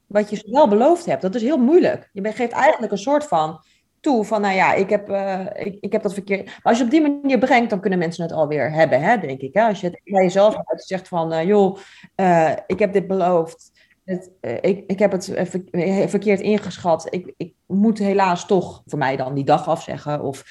wat 0.07 0.29
je 0.29 0.47
wel 0.51 0.67
beloofd 0.67 1.05
hebt. 1.05 1.21
Dat 1.21 1.35
is 1.35 1.41
heel 1.41 1.57
moeilijk. 1.57 2.09
Je 2.13 2.31
geeft 2.31 2.51
eigenlijk 2.51 2.91
een 2.91 2.97
soort 2.97 3.23
van 3.23 3.59
toe 3.99 4.25
van, 4.25 4.41
nou 4.41 4.55
ja, 4.55 4.73
ik 4.73 4.89
heb, 4.89 5.09
uh, 5.09 5.45
ik, 5.53 5.77
ik 5.79 5.91
heb 5.91 6.01
dat 6.03 6.13
verkeerd. 6.13 6.45
Maar 6.45 6.59
als 6.63 6.77
je 6.77 6.83
op 6.83 6.89
die 6.89 7.01
manier 7.01 7.37
brengt, 7.37 7.69
dan 7.69 7.79
kunnen 7.79 7.99
mensen 7.99 8.23
het 8.23 8.31
alweer 8.31 8.71
hebben, 8.71 9.01
hè, 9.01 9.17
denk 9.17 9.41
ik. 9.41 9.55
Als 9.55 9.81
je 9.81 9.87
het 9.87 10.01
bij 10.03 10.23
jezelf 10.23 10.55
zegt 10.75 11.07
van, 11.07 11.33
uh, 11.33 11.43
joh, 11.43 11.77
uh, 12.15 12.51
ik 12.67 12.79
heb 12.79 12.93
dit 12.93 13.07
beloofd. 13.07 13.71
Het, 14.05 14.31
ik, 14.61 14.83
ik 14.87 14.99
heb 14.99 15.11
het 15.11 15.31
verkeerd 16.07 16.39
ingeschat. 16.39 17.07
Ik, 17.09 17.33
ik 17.37 17.53
moet 17.65 17.97
helaas 17.97 18.45
toch 18.45 18.81
voor 18.85 18.99
mij 18.99 19.15
dan 19.15 19.33
die 19.33 19.43
dag 19.43 19.67
afzeggen. 19.67 20.21
Of 20.21 20.43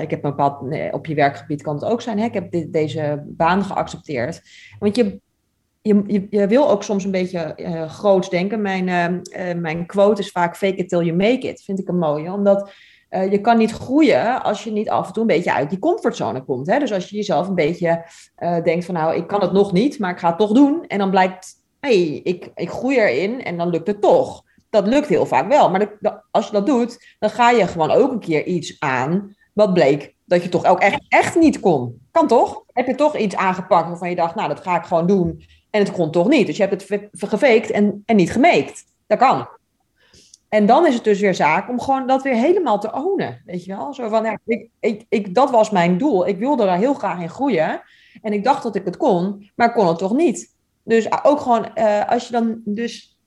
ik 0.00 0.10
heb 0.10 0.24
een 0.24 0.30
bepaald, 0.30 0.92
op 0.92 1.06
je 1.06 1.14
werkgebied 1.14 1.62
kan 1.62 1.74
het 1.74 1.84
ook 1.84 2.02
zijn. 2.02 2.18
Hè? 2.18 2.24
Ik 2.24 2.34
heb 2.34 2.50
dit, 2.50 2.72
deze 2.72 3.24
baan 3.26 3.64
geaccepteerd. 3.64 4.42
Want 4.78 4.96
je 4.96 5.20
je, 5.88 6.26
je, 6.30 6.46
wil 6.46 6.70
ook 6.70 6.82
soms 6.82 7.04
een 7.04 7.10
beetje 7.10 7.52
uh, 7.56 7.88
groots 7.88 8.30
denken. 8.30 8.62
Mijn, 8.62 8.88
uh, 8.88 9.54
mijn 9.60 9.86
quote 9.86 10.20
is 10.20 10.30
vaak 10.30 10.56
fake 10.56 10.74
it 10.74 10.88
till 10.88 11.02
you 11.02 11.16
make 11.16 11.48
it. 11.48 11.62
Vind 11.62 11.78
ik 11.78 11.88
een 11.88 11.98
mooie. 11.98 12.32
Omdat 12.32 12.70
je 13.30 13.40
kan 13.40 13.58
niet 13.58 13.70
groeien 13.70 14.42
als 14.42 14.64
je 14.64 14.70
niet 14.70 14.90
af 14.90 15.06
en 15.06 15.12
toe 15.12 15.22
een 15.22 15.28
beetje 15.28 15.52
uit 15.52 15.70
die 15.70 15.78
comfortzone 15.78 16.44
komt. 16.44 16.66
Hè? 16.66 16.78
Dus 16.78 16.92
als 16.92 17.08
je 17.08 17.16
jezelf 17.16 17.48
een 17.48 17.54
beetje 17.54 18.04
denkt 18.62 18.84
van 18.84 18.94
nou, 18.94 19.16
ik 19.16 19.26
kan 19.26 19.40
het 19.40 19.52
nog 19.52 19.72
niet, 19.72 19.98
maar 19.98 20.10
ik 20.10 20.18
ga 20.18 20.28
het 20.28 20.38
toch 20.38 20.52
doen. 20.52 20.86
En 20.86 20.98
dan 20.98 21.10
blijkt, 21.10 21.54
hé, 21.80 22.06
hey, 22.08 22.20
ik, 22.22 22.50
ik 22.54 22.70
groei 22.70 22.96
erin 22.96 23.44
en 23.44 23.56
dan 23.56 23.68
lukt 23.68 23.86
het 23.86 24.00
toch. 24.00 24.42
Dat 24.70 24.86
lukt 24.86 25.08
heel 25.08 25.26
vaak 25.26 25.48
wel. 25.48 25.70
Maar 25.70 25.98
als 26.30 26.46
je 26.46 26.52
dat 26.52 26.66
doet, 26.66 27.16
dan 27.18 27.30
ga 27.30 27.50
je 27.50 27.66
gewoon 27.66 27.90
ook 27.90 28.12
een 28.12 28.20
keer 28.20 28.44
iets 28.44 28.76
aan 28.80 29.34
wat 29.52 29.74
bleek 29.74 30.14
dat 30.24 30.42
je 30.42 30.48
toch 30.48 30.64
ook 30.64 30.80
echt, 30.80 31.04
echt 31.08 31.34
niet 31.34 31.60
kon. 31.60 32.00
Kan 32.10 32.26
toch? 32.26 32.62
Heb 32.72 32.86
je 32.86 32.94
toch 32.94 33.16
iets 33.16 33.36
aangepakt 33.36 33.88
waarvan 33.88 34.08
je 34.08 34.16
dacht, 34.16 34.34
nou, 34.34 34.48
dat 34.48 34.60
ga 34.60 34.76
ik 34.76 34.84
gewoon 34.84 35.06
doen. 35.06 35.44
En 35.74 35.80
het 35.80 35.92
kon 35.92 36.10
toch 36.10 36.28
niet. 36.28 36.46
Dus 36.46 36.56
je 36.56 36.66
hebt 36.66 36.88
het 36.88 37.08
gefaked 37.10 37.70
en, 37.70 38.02
en 38.06 38.16
niet 38.16 38.32
gemeekt. 38.32 38.84
Dat 39.06 39.18
kan. 39.18 39.48
En 40.48 40.66
dan 40.66 40.86
is 40.86 40.94
het 40.94 41.04
dus 41.04 41.20
weer 41.20 41.34
zaak 41.34 41.68
om 41.68 41.80
gewoon 41.80 42.06
dat 42.06 42.22
weer 42.22 42.34
helemaal 42.34 42.80
te 42.80 42.92
ownen. 42.92 43.42
Weet 43.44 43.64
je 43.64 43.76
wel? 43.76 43.94
Zo 43.94 44.08
van, 44.08 44.24
ja, 44.24 44.38
ik, 44.80 45.04
ik, 45.08 45.34
dat 45.34 45.50
was 45.50 45.70
mijn 45.70 45.98
doel. 45.98 46.26
Ik 46.26 46.38
wilde 46.38 46.66
er 46.66 46.76
heel 46.76 46.94
graag 46.94 47.20
in 47.20 47.28
groeien. 47.28 47.82
En 48.22 48.32
ik 48.32 48.44
dacht 48.44 48.62
dat 48.62 48.74
ik 48.74 48.84
het 48.84 48.96
kon, 48.96 49.50
maar 49.54 49.72
kon 49.72 49.86
het 49.86 49.98
toch 49.98 50.12
niet. 50.12 50.54
Dus 50.82 51.24
ook 51.24 51.40
gewoon, 51.40 51.68
uh, 51.74 52.08
als 52.08 52.26
je 52.26 52.32
dan 52.32 52.60
dus 52.64 53.18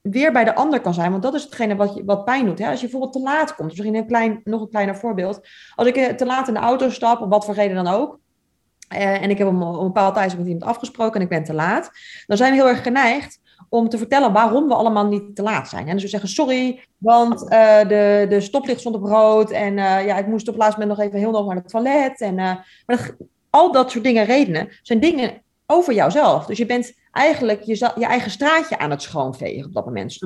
weer 0.00 0.32
bij 0.32 0.44
de 0.44 0.54
ander 0.54 0.80
kan 0.80 0.94
zijn. 0.94 1.10
Want 1.10 1.22
dat 1.22 1.34
is 1.34 1.42
hetgene 1.42 1.76
wat, 1.76 1.94
je, 1.94 2.04
wat 2.04 2.24
pijn 2.24 2.46
doet. 2.46 2.58
Hè? 2.58 2.68
Als 2.70 2.80
je 2.80 2.88
bijvoorbeeld 2.88 3.12
te 3.12 3.20
laat 3.20 3.54
komt. 3.54 3.68
Misschien 3.68 3.94
een 3.94 4.06
klein, 4.06 4.40
nog 4.44 4.60
een 4.60 4.70
kleiner 4.70 4.96
voorbeeld. 4.96 5.40
Als 5.74 5.88
ik 5.88 5.96
eh, 5.96 6.14
te 6.14 6.26
laat 6.26 6.48
in 6.48 6.54
de 6.54 6.60
auto 6.60 6.90
stap, 6.90 7.20
om 7.20 7.28
wat 7.28 7.44
voor 7.44 7.54
reden 7.54 7.84
dan 7.84 7.94
ook. 7.94 8.18
Uh, 8.94 9.22
en 9.22 9.30
ik 9.30 9.38
heb 9.38 9.48
om 9.48 9.62
een 9.62 9.86
bepaald 9.86 10.14
tijd 10.14 10.38
met 10.38 10.46
iemand 10.46 10.64
afgesproken 10.64 11.14
en 11.14 11.22
ik 11.22 11.28
ben 11.28 11.44
te 11.44 11.54
laat. 11.54 11.90
Dan 12.26 12.36
zijn 12.36 12.50
we 12.50 12.56
heel 12.56 12.68
erg 12.68 12.82
geneigd 12.82 13.40
om 13.68 13.88
te 13.88 13.98
vertellen 13.98 14.32
waarom 14.32 14.68
we 14.68 14.74
allemaal 14.74 15.06
niet 15.06 15.36
te 15.36 15.42
laat 15.42 15.68
zijn. 15.68 15.86
En 15.88 15.94
dus 15.94 16.02
we 16.02 16.08
zeggen 16.08 16.28
sorry, 16.28 16.84
want 16.98 17.42
uh, 17.42 17.48
de, 17.78 18.26
de 18.28 18.40
stoplicht 18.40 18.80
stond 18.80 18.94
op 18.94 19.04
rood. 19.04 19.50
En 19.50 19.74
ja, 19.74 20.18
ik 20.18 20.26
moest 20.26 20.48
op 20.48 20.54
het 20.54 20.62
laatste 20.62 20.80
moment 20.80 20.98
nog 20.98 21.06
even 21.06 21.18
heel 21.18 21.30
nog 21.30 21.46
naar 21.46 21.56
het 21.56 21.68
toilet. 21.68 22.20
En, 22.20 22.34
maar 22.86 23.16
al 23.50 23.72
dat 23.72 23.90
soort 23.90 24.04
dingen, 24.04 24.24
redenen, 24.24 24.68
zijn 24.82 25.00
dingen 25.00 25.42
over 25.66 25.94
jouzelf. 25.94 26.46
Dus 26.46 26.58
je 26.58 26.66
bent 26.66 26.92
eigenlijk 27.12 27.62
je, 27.62 27.92
je 27.96 28.06
eigen 28.06 28.30
straatje 28.30 28.78
aan 28.78 28.90
het 28.90 29.02
schoonvegen 29.02 29.66
op 29.66 29.74
dat 29.74 29.84
moment. 29.84 30.18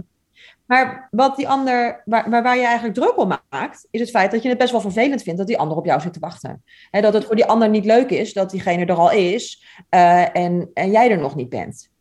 Maar 0.67 1.09
wat 1.11 1.37
die 1.37 1.49
ander, 1.49 2.03
waar, 2.05 2.31
waar, 2.31 2.57
je 2.57 2.65
eigenlijk 2.65 2.95
druk 2.95 3.19
om 3.19 3.39
maakt, 3.49 3.87
is 3.91 4.01
het 4.01 4.11
feit 4.11 4.31
dat 4.31 4.43
je 4.43 4.49
het 4.49 4.59
best 4.59 4.73
wel 4.73 4.81
vervelend 4.81 5.23
vindt 5.23 5.39
dat 5.39 5.49
die 5.49 5.59
ander 5.59 5.77
op 5.77 5.85
jou 5.85 6.01
zit 6.01 6.13
te 6.13 6.19
wachten. 6.19 6.63
He, 6.91 7.01
dat 7.01 7.13
het 7.13 7.25
voor 7.25 7.37
die 7.37 7.45
ander 7.45 7.69
niet 7.69 7.85
leuk 7.85 8.11
is 8.11 8.33
dat 8.33 8.51
diegene 8.51 8.85
er 8.85 8.97
al 8.97 9.11
is 9.11 9.65
uh, 9.91 10.37
en, 10.37 10.71
en 10.75 10.91
jij 10.91 11.11
er 11.11 11.19
nog 11.19 11.35
niet 11.35 11.49
bent. 11.49 11.93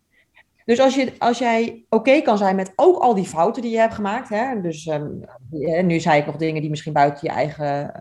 Dus 0.65 0.79
als, 0.79 0.95
je, 0.95 1.13
als 1.17 1.37
jij 1.37 1.85
oké 1.89 2.21
kan 2.21 2.37
zijn 2.37 2.55
met 2.55 2.73
ook 2.75 2.97
al 2.97 3.15
die 3.15 3.25
fouten 3.25 3.61
die 3.61 3.71
je 3.71 3.77
hebt 3.77 3.93
gemaakt. 3.93 4.29
Hè, 4.29 4.61
dus 4.61 4.85
um, 4.87 5.23
nu 5.85 5.99
zei 5.99 6.19
ik 6.19 6.25
nog 6.25 6.35
dingen 6.35 6.61
die 6.61 6.69
misschien 6.69 6.93
buiten 6.93 7.27
je 7.27 7.33
eigen 7.33 7.93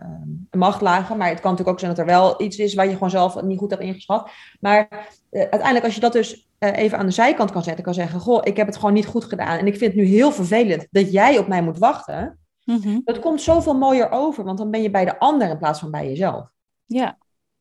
uh, 0.51 0.59
macht 0.59 0.81
lagen. 0.81 1.17
Maar 1.17 1.29
het 1.29 1.39
kan 1.39 1.51
natuurlijk 1.51 1.77
ook 1.77 1.79
zijn 1.79 1.95
dat 1.95 1.99
er 1.99 2.13
wel 2.13 2.41
iets 2.41 2.57
is 2.57 2.73
waar 2.73 2.85
je 2.85 2.93
gewoon 2.93 3.09
zelf 3.09 3.41
niet 3.41 3.59
goed 3.59 3.69
hebt 3.69 3.83
ingeschat. 3.83 4.29
Maar 4.59 4.87
uh, 4.91 5.41
uiteindelijk 5.41 5.85
als 5.85 5.95
je 5.95 6.01
dat 6.01 6.13
dus 6.13 6.47
even 6.71 6.97
aan 6.97 7.05
de 7.05 7.11
zijkant 7.11 7.51
kan 7.51 7.63
zetten. 7.63 7.83
Kan 7.83 7.93
zeggen, 7.93 8.19
goh, 8.19 8.41
ik 8.43 8.57
heb 8.57 8.67
het 8.67 8.75
gewoon 8.75 8.93
niet 8.93 9.05
goed 9.05 9.23
gedaan. 9.23 9.57
En 9.57 9.67
ik 9.67 9.77
vind 9.77 9.93
het 9.93 10.01
nu 10.01 10.07
heel 10.07 10.31
vervelend 10.31 10.87
dat 10.91 11.11
jij 11.11 11.37
op 11.37 11.47
mij 11.47 11.63
moet 11.63 11.77
wachten. 11.77 12.39
Mm-hmm. 12.63 13.01
Dat 13.05 13.19
komt 13.19 13.41
zoveel 13.41 13.77
mooier 13.77 14.09
over. 14.09 14.43
Want 14.43 14.57
dan 14.57 14.71
ben 14.71 14.81
je 14.81 14.89
bij 14.89 15.05
de 15.05 15.19
ander 15.19 15.49
in 15.49 15.57
plaats 15.57 15.79
van 15.79 15.91
bij 15.91 16.07
jezelf. 16.07 16.49
Ja, 16.85 17.17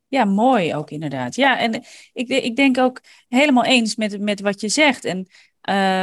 ja, 0.08 0.24
mooi 0.24 0.74
ook 0.74 0.90
inderdaad. 0.90 1.34
Ja, 1.34 1.58
en 1.58 1.84
ik, 2.12 2.28
ik 2.28 2.56
denk 2.56 2.78
ook 2.78 3.00
helemaal 3.28 3.64
eens 3.64 3.96
met, 3.96 4.20
met 4.20 4.40
wat 4.40 4.60
je 4.60 4.68
zegt. 4.68 5.04
En 5.04 5.26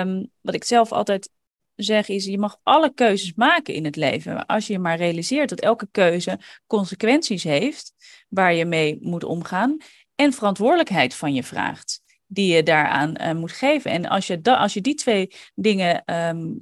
um, 0.07 0.29
wat 0.41 0.55
ik 0.55 0.63
zelf 0.63 0.91
altijd 0.91 1.29
zeg 1.75 2.07
is, 2.07 2.25
je 2.25 2.37
mag 2.37 2.59
alle 2.63 2.93
keuzes 2.93 3.33
maken 3.33 3.73
in 3.73 3.85
het 3.85 3.95
leven. 3.95 4.45
Als 4.45 4.67
je 4.67 4.79
maar 4.79 4.97
realiseert 4.97 5.49
dat 5.49 5.59
elke 5.59 5.87
keuze 5.91 6.39
consequenties 6.67 7.43
heeft 7.43 7.93
waar 8.29 8.53
je 8.53 8.65
mee 8.65 8.97
moet 9.01 9.23
omgaan 9.23 9.77
en 10.15 10.33
verantwoordelijkheid 10.33 11.15
van 11.15 11.33
je 11.33 11.43
vraagt, 11.43 11.98
die 12.31 12.55
je 12.55 12.63
daaraan 12.63 13.15
uh, 13.21 13.31
moet 13.31 13.51
geven. 13.51 13.91
En 13.91 14.05
als 14.05 14.27
je, 14.27 14.41
als 14.43 14.73
je 14.73 14.81
die 14.81 14.95
twee 14.95 15.31
dingen 15.55 16.03
um, 16.27 16.57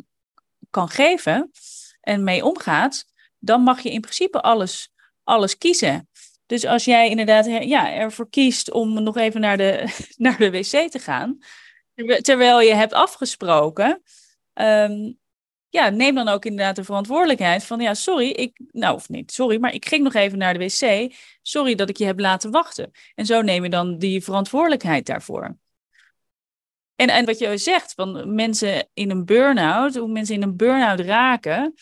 kan 0.70 0.90
geven 0.90 1.52
en 2.02 2.24
mee 2.24 2.46
omgaat, 2.46 3.06
dan 3.40 3.62
mag 3.62 3.82
je 3.82 3.92
in 3.92 4.02
principe 4.02 4.42
alles, 4.42 4.94
alles 5.24 5.58
kiezen. 5.58 6.10
Dus 6.46 6.66
als 6.66 6.86
jij 6.86 7.10
inderdaad 7.10 7.46
ja, 7.46 7.94
ervoor 7.94 8.30
kiest 8.30 8.72
om 8.72 9.04
nog 9.04 9.18
even 9.18 9.42
naar 9.42 9.58
de, 9.58 9.96
naar 10.18 10.38
de 10.38 10.52
wc 10.52 10.92
te 10.92 11.00
gaan, 11.00 11.38
terwijl 12.22 12.62
je 12.62 12.74
hebt 12.74 12.94
afgesproken, 12.94 14.02
um, 14.54 15.20
ja, 15.70 15.90
neem 15.90 16.16
dan 16.16 16.28
ook 16.28 16.46
inderdaad 16.46 16.76
de 16.76 16.84
verantwoordelijkheid 16.84 17.64
van, 17.64 17.80
ja, 17.80 17.94
sorry, 17.94 18.30
ik, 18.30 18.60
nou 18.72 18.96
of 18.96 19.10
niet, 19.10 19.32
sorry, 19.32 19.60
maar 19.60 19.74
ik 19.74 19.88
ging 19.88 20.04
nog 20.04 20.14
even 20.14 20.38
naar 20.38 20.58
de 20.58 20.60
wc, 20.60 21.14
sorry 21.42 21.76
dat 21.76 21.90
ik 21.90 21.98
je 21.98 22.06
heb 22.06 22.20
laten 22.20 22.52
wachten. 22.52 22.92
En 23.16 23.26
zo 23.26 23.42
neem 23.42 23.64
je 23.64 23.70
dan 23.70 23.98
die 23.98 24.24
verantwoordelijkheid 24.24 25.06
daarvoor. 25.06 25.58
En, 26.96 27.10
en 27.10 27.26
wat 27.26 27.40
je 27.40 27.58
zegt, 27.58 27.94
van 27.94 28.36
mensen 28.36 28.88
in 28.94 29.10
een 29.10 29.26
burn-out, 29.26 29.96
hoe 29.96 30.08
mensen 30.08 30.36
in 30.36 30.44
een 30.44 30.56
burn-out 30.56 31.00
raken, 31.00 31.74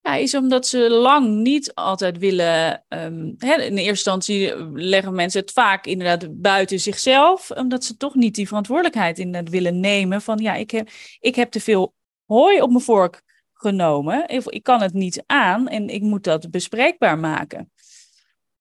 ja, 0.00 0.14
is 0.14 0.34
omdat 0.34 0.66
ze 0.66 0.90
lang 0.90 1.28
niet 1.28 1.74
altijd 1.74 2.18
willen. 2.18 2.84
Um, 2.88 3.34
hè, 3.38 3.54
in 3.54 3.76
eerste 3.76 3.88
instantie 3.88 4.70
leggen 4.72 5.14
mensen 5.14 5.40
het 5.40 5.52
vaak 5.52 5.86
inderdaad 5.86 6.40
buiten 6.40 6.80
zichzelf, 6.80 7.50
omdat 7.50 7.84
ze 7.84 7.96
toch 7.96 8.14
niet 8.14 8.34
die 8.34 8.46
verantwoordelijkheid 8.46 9.18
in 9.18 9.44
willen 9.50 9.80
nemen. 9.80 10.22
Van 10.22 10.38
ja, 10.38 10.54
ik 10.54 10.70
heb, 10.70 10.88
ik 11.20 11.34
heb 11.34 11.50
te 11.50 11.60
veel 11.60 11.94
hooi 12.26 12.60
op 12.60 12.70
mijn 12.70 12.82
vork 12.82 13.22
genomen. 13.52 14.28
Ik, 14.28 14.62
kan 14.62 14.82
het 14.82 14.92
niet 14.92 15.22
aan 15.26 15.68
en 15.68 15.88
ik 15.88 16.02
moet 16.02 16.24
dat 16.24 16.50
bespreekbaar 16.50 17.18
maken. 17.18 17.70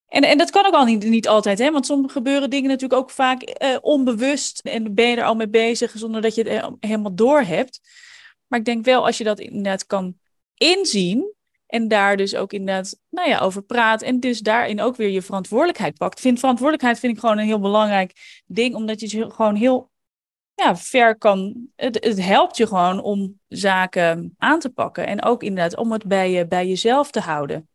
En, 0.08 0.24
en 0.24 0.38
dat 0.38 0.50
kan 0.50 0.66
ook 0.66 0.74
al 0.74 0.86
niet, 0.86 1.04
niet 1.04 1.28
altijd, 1.28 1.60
hè? 1.60 1.72
want 1.72 1.86
soms 1.86 2.12
gebeuren 2.12 2.50
dingen 2.50 2.70
natuurlijk 2.70 3.02
ook 3.02 3.10
vaak 3.10 3.62
uh, 3.64 3.78
onbewust 3.82 4.60
en 4.60 4.94
ben 4.94 5.08
je 5.08 5.16
er 5.16 5.24
al 5.24 5.36
mee 5.36 5.50
bezig 5.50 5.92
zonder 5.96 6.22
dat 6.22 6.36
je 6.36 6.50
het 6.50 6.76
helemaal 6.80 7.16
door 7.16 7.42
hebt. 7.42 7.80
Maar 8.48 8.60
ik 8.60 8.66
denk 8.66 8.86
wel 8.86 9.06
als 9.06 9.18
je 9.18 9.24
dat 9.24 9.40
inderdaad 9.40 9.86
kan 9.86 10.18
inzien 10.54 11.34
en 11.68 11.88
daar 11.88 12.18
dus 12.18 12.36
ook 12.36 12.54
inderdaad 12.54 13.00
nou 13.10 13.30
ja, 13.30 13.40
over 13.40 13.62
praat 13.62 14.02
en 14.02 14.20
dus 14.20 14.40
daarin 14.40 14.82
ook 14.82 14.96
weer 14.96 15.10
je 15.10 15.22
verantwoordelijkheid 15.22 15.98
pakt. 15.98 16.20
Vind, 16.20 16.40
verantwoordelijkheid 16.40 17.00
vind 17.00 17.14
ik 17.14 17.20
gewoon 17.20 17.38
een 17.38 17.46
heel 17.46 17.60
belangrijk 17.60 18.42
ding, 18.46 18.76
omdat 18.76 19.00
je 19.00 19.32
gewoon 19.32 19.56
heel 19.56 19.92
ja, 20.56 20.76
ver 20.76 21.18
kan. 21.18 21.68
Het, 21.76 22.04
het 22.04 22.22
helpt 22.22 22.58
je 22.58 22.68
gewoon 22.68 23.02
om 23.02 23.40
zaken 23.48 24.36
aan 24.38 24.60
te 24.60 24.70
pakken 24.70 25.08
en 25.08 25.24
ook 25.24 25.44
inderdaad 25.44 25.78
om 25.78 25.92
het 25.92 26.06
bij, 26.06 26.32
je, 26.32 26.48
bij 26.48 26.68
jezelf 26.68 27.12
te 27.12 27.20
houden. 27.20 27.70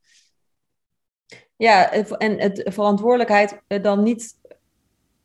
Ja, 1.56 1.92
en 1.92 2.38
het 2.38 2.62
verantwoordelijkheid 2.64 3.62
eh, 3.66 3.82
dan 3.82 4.02
niet 4.02 4.38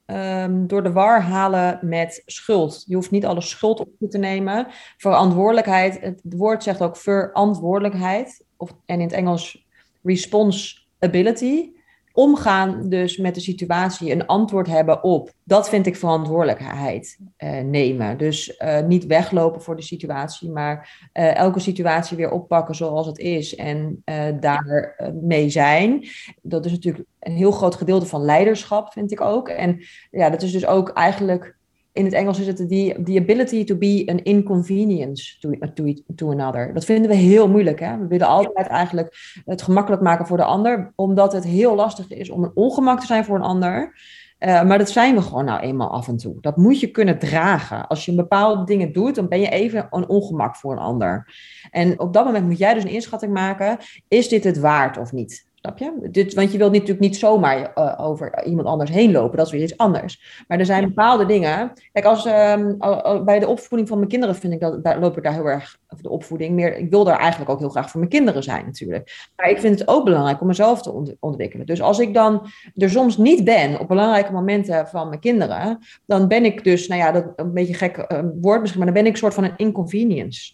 um, 0.05 0.67
door 0.67 0.83
de 0.83 0.91
war 0.91 1.21
halen 1.21 1.79
met 1.81 2.21
schuld. 2.25 2.83
Je 2.87 2.95
hoeft 2.95 3.11
niet 3.11 3.25
alle 3.25 3.41
schuld 3.41 3.79
op 3.79 3.89
je 3.99 4.07
te 4.07 4.17
nemen. 4.17 4.67
Verantwoordelijkheid, 4.97 6.01
het 6.01 6.21
woord 6.23 6.63
zegt 6.63 6.81
ook 6.81 6.97
verantwoordelijkheid, 6.97 8.45
of, 8.57 8.69
en 8.85 8.99
in 8.99 9.05
het 9.05 9.11
Engels 9.11 9.65
responsibility 10.03 11.74
omgaan 12.15 12.89
dus 12.89 13.17
met 13.17 13.35
de 13.35 13.41
situatie, 13.41 14.11
een 14.11 14.25
antwoord 14.25 14.67
hebben 14.67 15.03
op. 15.03 15.31
Dat 15.43 15.69
vind 15.69 15.85
ik 15.85 15.95
verantwoordelijkheid 15.95 17.17
uh, 17.37 17.59
nemen. 17.59 18.17
Dus 18.17 18.59
uh, 18.59 18.81
niet 18.81 19.05
weglopen 19.05 19.61
voor 19.61 19.75
de 19.75 19.81
situatie, 19.81 20.49
maar 20.49 21.09
uh, 21.13 21.35
elke 21.35 21.59
situatie 21.59 22.17
weer 22.17 22.31
oppakken 22.31 22.75
zoals 22.75 23.07
het 23.07 23.17
is 23.17 23.55
en 23.55 24.03
daar 24.39 24.95
mee 25.21 25.49
zijn. 25.49 26.07
Dat 26.41 26.65
is 26.65 26.71
natuurlijk 26.71 27.07
een 27.19 27.35
heel 27.35 27.51
groot 27.51 27.75
gedeelte 27.75 28.05
van 28.05 28.21
leiderschap, 28.21 28.91
vind 28.91 29.11
ik 29.11 29.21
ook. 29.21 29.49
En 29.49 29.81
ja, 30.11 30.29
dat 30.29 30.41
is 30.41 30.51
dus 30.51 30.65
ook 30.65 30.89
eigenlijk 30.89 31.54
in 31.95 32.05
het 32.05 32.13
Engels 32.13 32.39
is 32.39 32.47
het 32.47 32.57
the, 32.57 32.99
the 33.03 33.19
ability 33.19 33.63
to 33.63 33.75
be 33.75 34.03
an 34.05 34.23
inconvenience 34.23 35.39
to, 35.39 35.51
to, 35.73 35.93
to 36.15 36.31
another. 36.31 36.73
Dat 36.73 36.85
vinden 36.85 37.09
we 37.09 37.15
heel 37.15 37.49
moeilijk. 37.49 37.79
Hè? 37.79 37.97
We 37.97 38.07
willen 38.07 38.27
altijd 38.27 38.67
eigenlijk 38.67 39.41
het 39.45 39.61
gemakkelijk 39.61 40.01
maken 40.01 40.27
voor 40.27 40.37
de 40.37 40.43
ander, 40.43 40.91
omdat 40.95 41.33
het 41.33 41.43
heel 41.43 41.75
lastig 41.75 42.09
is 42.09 42.29
om 42.29 42.43
een 42.43 42.51
ongemak 42.53 42.99
te 42.99 43.05
zijn 43.05 43.25
voor 43.25 43.35
een 43.35 43.41
ander. 43.41 43.93
Uh, 44.39 44.63
maar 44.63 44.77
dat 44.77 44.89
zijn 44.89 45.15
we 45.15 45.21
gewoon 45.21 45.45
nou 45.45 45.59
eenmaal 45.61 45.91
af 45.91 46.07
en 46.07 46.17
toe. 46.17 46.37
Dat 46.41 46.57
moet 46.57 46.79
je 46.79 46.91
kunnen 46.91 47.19
dragen. 47.19 47.87
Als 47.87 48.05
je 48.05 48.11
een 48.11 48.17
bepaalde 48.17 48.63
dingen 48.63 48.91
doet, 48.91 49.15
dan 49.15 49.27
ben 49.27 49.39
je 49.39 49.49
even 49.49 49.87
een 49.89 50.09
ongemak 50.09 50.55
voor 50.55 50.71
een 50.71 50.77
ander. 50.77 51.33
En 51.71 51.99
op 51.99 52.13
dat 52.13 52.25
moment 52.25 52.45
moet 52.45 52.57
jij 52.57 52.73
dus 52.73 52.83
een 52.83 52.89
inschatting 52.89 53.33
maken: 53.33 53.77
is 54.07 54.29
dit 54.29 54.43
het 54.43 54.59
waard 54.59 54.97
of 54.97 55.11
niet? 55.11 55.47
Snap 55.65 55.77
je? 55.77 56.09
Dit, 56.09 56.33
want 56.33 56.51
je 56.51 56.57
wilt 56.57 56.71
natuurlijk 56.71 56.99
niet 56.99 57.17
zomaar 57.17 57.71
uh, 57.75 57.93
over 57.97 58.45
iemand 58.45 58.67
anders 58.67 58.89
heen 58.89 59.11
lopen. 59.11 59.37
Dat 59.37 59.45
is 59.45 59.51
weer 59.51 59.61
iets 59.61 59.77
anders. 59.77 60.43
Maar 60.47 60.59
er 60.59 60.65
zijn 60.65 60.83
bepaalde 60.83 61.25
dingen. 61.25 61.73
Kijk, 61.91 62.05
als, 62.05 62.25
uh, 62.25 63.23
bij 63.23 63.39
de 63.39 63.47
opvoeding 63.47 63.89
van 63.89 63.97
mijn 63.97 64.09
kinderen 64.09 64.35
vind 64.35 64.53
ik 64.53 64.59
dat, 64.59 64.83
daar 64.83 64.99
loop 64.99 65.17
ik 65.17 65.23
daar 65.23 65.33
heel 65.33 65.45
erg, 65.45 65.77
of 65.89 66.01
de 66.01 66.09
opvoeding 66.09 66.55
meer, 66.55 66.77
ik 66.77 66.89
wil 66.89 67.03
daar 67.03 67.19
eigenlijk 67.19 67.51
ook 67.51 67.59
heel 67.59 67.69
graag 67.69 67.89
voor 67.89 67.99
mijn 67.99 68.11
kinderen 68.11 68.43
zijn 68.43 68.65
natuurlijk. 68.65 69.31
Maar 69.35 69.49
ik 69.49 69.59
vind 69.59 69.79
het 69.79 69.87
ook 69.87 70.03
belangrijk 70.03 70.41
om 70.41 70.47
mezelf 70.47 70.81
te 70.81 71.15
ontwikkelen. 71.19 71.65
Dus 71.65 71.81
als 71.81 71.99
ik 71.99 72.13
dan 72.13 72.47
er 72.75 72.89
soms 72.89 73.17
niet 73.17 73.43
ben 73.43 73.79
op 73.79 73.87
belangrijke 73.87 74.31
momenten 74.31 74.87
van 74.87 75.07
mijn 75.07 75.19
kinderen, 75.19 75.79
dan 76.05 76.27
ben 76.27 76.45
ik 76.45 76.63
dus, 76.63 76.87
nou 76.87 77.01
ja, 77.01 77.11
dat 77.11 77.33
een 77.35 77.53
beetje 77.53 77.73
gek 77.73 77.97
uh, 77.97 78.19
woord 78.41 78.59
misschien, 78.59 78.81
maar 78.83 78.93
dan 78.93 79.01
ben 79.01 79.05
ik 79.05 79.11
een 79.11 79.23
soort 79.23 79.33
van 79.33 79.43
een 79.43 79.57
inconvenience 79.57 80.53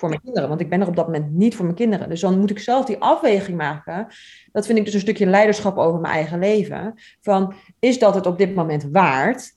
voor 0.00 0.08
mijn 0.08 0.20
kinderen. 0.20 0.48
Want 0.48 0.60
ik 0.60 0.68
ben 0.68 0.80
er 0.80 0.88
op 0.88 0.96
dat 0.96 1.06
moment 1.06 1.32
niet 1.32 1.54
voor 1.54 1.64
mijn 1.64 1.76
kinderen. 1.76 2.08
Dus 2.08 2.20
dan 2.20 2.38
moet 2.38 2.50
ik 2.50 2.58
zelf 2.58 2.84
die 2.84 2.98
afweging 2.98 3.56
maken. 3.56 4.06
Dat 4.52 4.66
vind 4.66 4.78
ik 4.78 4.84
dus 4.84 4.94
een 4.94 5.00
stukje 5.00 5.26
leiderschap 5.26 5.76
over 5.76 6.00
mijn 6.00 6.14
eigen 6.14 6.38
leven. 6.38 6.94
Van, 7.20 7.54
is 7.78 7.98
dat 7.98 8.14
het 8.14 8.26
op 8.26 8.38
dit 8.38 8.54
moment 8.54 8.88
waard? 8.92 9.56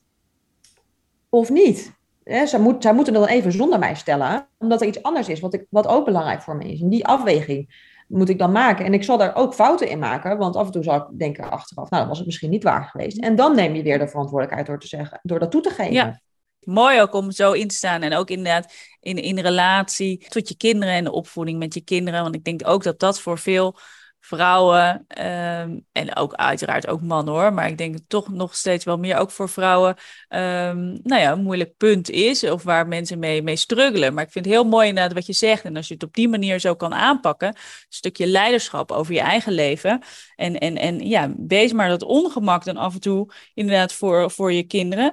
Of 1.28 1.50
niet? 1.50 1.92
zij, 2.24 2.58
moet, 2.58 2.82
zij 2.82 2.94
moeten 2.94 3.12
dan 3.12 3.26
even 3.26 3.52
zonder 3.52 3.78
mij 3.78 3.94
stellen. 3.94 4.48
Omdat 4.58 4.80
er 4.80 4.86
iets 4.86 5.02
anders 5.02 5.28
is 5.28 5.40
wat, 5.40 5.54
ik, 5.54 5.66
wat 5.70 5.86
ook 5.86 6.04
belangrijk 6.04 6.42
voor 6.42 6.56
me 6.56 6.72
is. 6.72 6.80
En 6.80 6.88
die 6.88 7.06
afweging 7.06 7.92
moet 8.08 8.28
ik 8.28 8.38
dan 8.38 8.52
maken. 8.52 8.84
En 8.84 8.94
ik 8.94 9.04
zal 9.04 9.18
daar 9.18 9.36
ook 9.36 9.54
fouten 9.54 9.88
in 9.88 9.98
maken. 9.98 10.38
Want 10.38 10.56
af 10.56 10.66
en 10.66 10.72
toe 10.72 10.82
zal 10.82 10.96
ik 10.96 11.18
denken 11.18 11.50
achteraf, 11.50 11.90
nou, 11.90 12.00
dat 12.00 12.08
was 12.08 12.18
het 12.18 12.26
misschien 12.26 12.50
niet 12.50 12.62
waar 12.62 12.84
geweest. 12.84 13.18
En 13.18 13.36
dan 13.36 13.54
neem 13.54 13.74
je 13.74 13.82
weer 13.82 13.98
de 13.98 14.08
verantwoordelijkheid 14.08 14.66
door 14.66 14.78
te 14.78 14.86
zeggen, 14.86 15.20
door 15.22 15.38
dat 15.38 15.50
toe 15.50 15.60
te 15.60 15.70
geven. 15.70 15.92
Ja. 15.92 16.20
Mooi 16.64 17.00
ook 17.00 17.14
om 17.14 17.30
zo 17.30 17.52
in 17.52 17.68
te 17.68 17.74
staan. 17.74 18.02
En 18.02 18.14
ook 18.14 18.30
inderdaad 18.30 18.72
in, 19.04 19.16
in 19.16 19.38
relatie 19.38 20.26
tot 20.28 20.48
je 20.48 20.56
kinderen 20.56 20.94
en 20.94 21.04
de 21.04 21.12
opvoeding 21.12 21.58
met 21.58 21.74
je 21.74 21.80
kinderen. 21.80 22.22
Want 22.22 22.34
ik 22.34 22.44
denk 22.44 22.68
ook 22.68 22.82
dat 22.82 22.98
dat 22.98 23.20
voor 23.20 23.38
veel 23.38 23.78
vrouwen 24.24 25.04
ehm, 25.08 25.78
en 25.92 26.16
ook 26.16 26.34
uiteraard 26.34 26.86
ook 26.86 27.00
mannen 27.00 27.34
hoor, 27.34 27.52
maar 27.52 27.68
ik 27.68 27.78
denk 27.78 27.98
toch 28.06 28.28
nog 28.28 28.54
steeds 28.54 28.84
wel 28.84 28.96
meer 28.96 29.16
ook 29.16 29.30
voor 29.30 29.48
vrouwen, 29.48 29.96
um, 30.28 31.00
nou 31.02 31.20
ja, 31.20 31.32
een 31.32 31.42
moeilijk 31.42 31.76
punt 31.76 32.10
is 32.10 32.44
of 32.44 32.62
waar 32.62 32.86
mensen 32.88 33.18
mee, 33.18 33.42
mee 33.42 33.56
struggelen. 33.56 34.14
Maar 34.14 34.24
ik 34.24 34.30
vind 34.30 34.44
het 34.44 34.54
heel 34.54 34.64
mooi 34.64 34.88
inderdaad 34.88 35.12
wat 35.12 35.26
je 35.26 35.32
zegt 35.32 35.64
en 35.64 35.76
als 35.76 35.88
je 35.88 35.94
het 35.94 36.02
op 36.02 36.14
die 36.14 36.28
manier 36.28 36.58
zo 36.58 36.74
kan 36.74 36.94
aanpakken, 36.94 37.48
een 37.48 37.56
stukje 37.88 38.26
leiderschap 38.26 38.92
over 38.92 39.14
je 39.14 39.20
eigen 39.20 39.52
leven 39.52 40.02
en, 40.36 40.58
en, 40.58 40.76
en 40.76 41.08
ja, 41.08 41.34
wees 41.46 41.72
maar 41.72 41.88
dat 41.88 42.02
ongemak 42.02 42.64
dan 42.64 42.76
af 42.76 42.94
en 42.94 43.00
toe 43.00 43.32
inderdaad 43.54 43.92
voor, 43.92 44.30
voor 44.30 44.52
je 44.52 44.62
kinderen. 44.62 45.12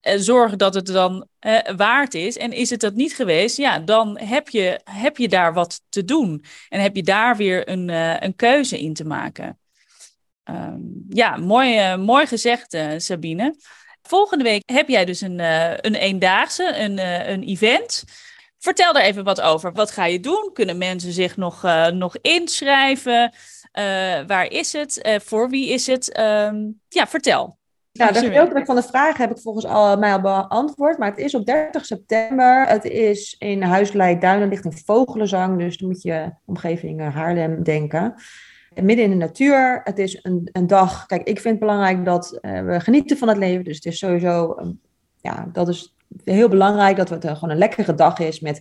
Eh, 0.00 0.18
zorgen 0.18 0.58
dat 0.58 0.74
het 0.74 0.86
dan 0.86 1.28
eh, 1.38 1.74
waard 1.76 2.14
is. 2.14 2.36
En 2.36 2.52
is 2.52 2.70
het 2.70 2.80
dat 2.80 2.94
niet 2.94 3.14
geweest, 3.14 3.56
ja, 3.56 3.78
dan 3.78 4.18
heb 4.18 4.48
je, 4.48 4.80
heb 4.84 5.16
je 5.16 5.28
daar 5.28 5.54
wat 5.54 5.82
te 5.88 6.04
doen. 6.04 6.44
En 6.68 6.80
heb 6.80 6.96
je 6.96 7.02
daar 7.02 7.36
weer 7.36 7.68
een, 7.68 7.88
uh, 7.88 8.20
een 8.20 8.36
keuze 8.36 8.80
in 8.80 8.94
te 8.94 9.04
maken. 9.04 9.58
Um, 10.44 11.04
ja, 11.08 11.36
mooi, 11.36 11.96
mooi 11.96 12.26
gezegd, 12.26 12.78
Sabine. 12.96 13.54
Volgende 14.02 14.44
week 14.44 14.62
heb 14.72 14.88
jij 14.88 15.04
dus 15.04 15.20
een, 15.20 15.38
een 15.86 15.94
eendaagse, 15.94 16.76
een, 16.76 16.98
een 17.30 17.42
event. 17.42 18.04
Vertel 18.58 18.92
daar 18.92 19.02
even 19.02 19.24
wat 19.24 19.40
over. 19.40 19.72
Wat 19.72 19.90
ga 19.90 20.04
je 20.04 20.20
doen? 20.20 20.50
Kunnen 20.52 20.78
mensen 20.78 21.12
zich 21.12 21.36
nog, 21.36 21.62
nog 21.92 22.16
inschrijven? 22.16 23.32
waar 24.26 24.46
is 24.46 24.72
het? 24.72 25.20
voor 25.24 25.50
wie 25.50 25.68
is 25.68 25.86
het? 25.86 26.18
Um, 26.18 26.80
ja, 26.88 27.06
vertel. 27.06 27.59
Nou, 27.92 28.12
de 28.12 28.18
gedeeltelijk 28.18 28.66
van 28.66 28.74
de 28.74 28.82
vragen 28.82 29.20
heb 29.20 29.30
ik 29.30 29.42
volgens 29.42 29.64
al, 29.64 29.96
mij 29.96 30.12
al 30.12 30.20
beantwoord. 30.20 30.98
Maar 30.98 31.08
het 31.08 31.18
is 31.18 31.34
op 31.34 31.46
30 31.46 31.86
september. 31.86 32.66
Het 32.66 32.84
is 32.84 33.36
in 33.38 33.62
Huislei 33.62 34.18
Duinen, 34.18 34.48
ligt 34.48 34.64
een 34.64 34.78
vogelenzang. 34.84 35.58
Dus 35.58 35.76
dan 35.76 35.88
moet 35.88 36.02
je 36.02 36.32
omgeving 36.44 37.00
eh, 37.00 37.14
Haarlem 37.14 37.62
denken. 37.62 38.14
Midden 38.74 39.04
in 39.04 39.10
de 39.10 39.16
natuur. 39.16 39.80
Het 39.84 39.98
is 39.98 40.18
een, 40.22 40.48
een 40.52 40.66
dag. 40.66 41.06
Kijk, 41.06 41.22
ik 41.22 41.40
vind 41.40 41.54
het 41.54 41.58
belangrijk 41.58 42.04
dat 42.04 42.38
uh, 42.42 42.60
we 42.60 42.80
genieten 42.80 43.16
van 43.16 43.28
het 43.28 43.36
leven. 43.36 43.64
Dus 43.64 43.76
het 43.76 43.86
is 43.86 43.98
sowieso, 43.98 44.56
um, 44.60 44.80
ja, 45.20 45.48
dat 45.52 45.68
is 45.68 45.94
heel 46.24 46.48
belangrijk 46.48 46.96
dat 46.96 47.08
het 47.08 47.24
uh, 47.24 47.34
gewoon 47.34 47.50
een 47.50 47.58
lekkere 47.58 47.94
dag 47.94 48.18
is 48.18 48.40
met 48.40 48.60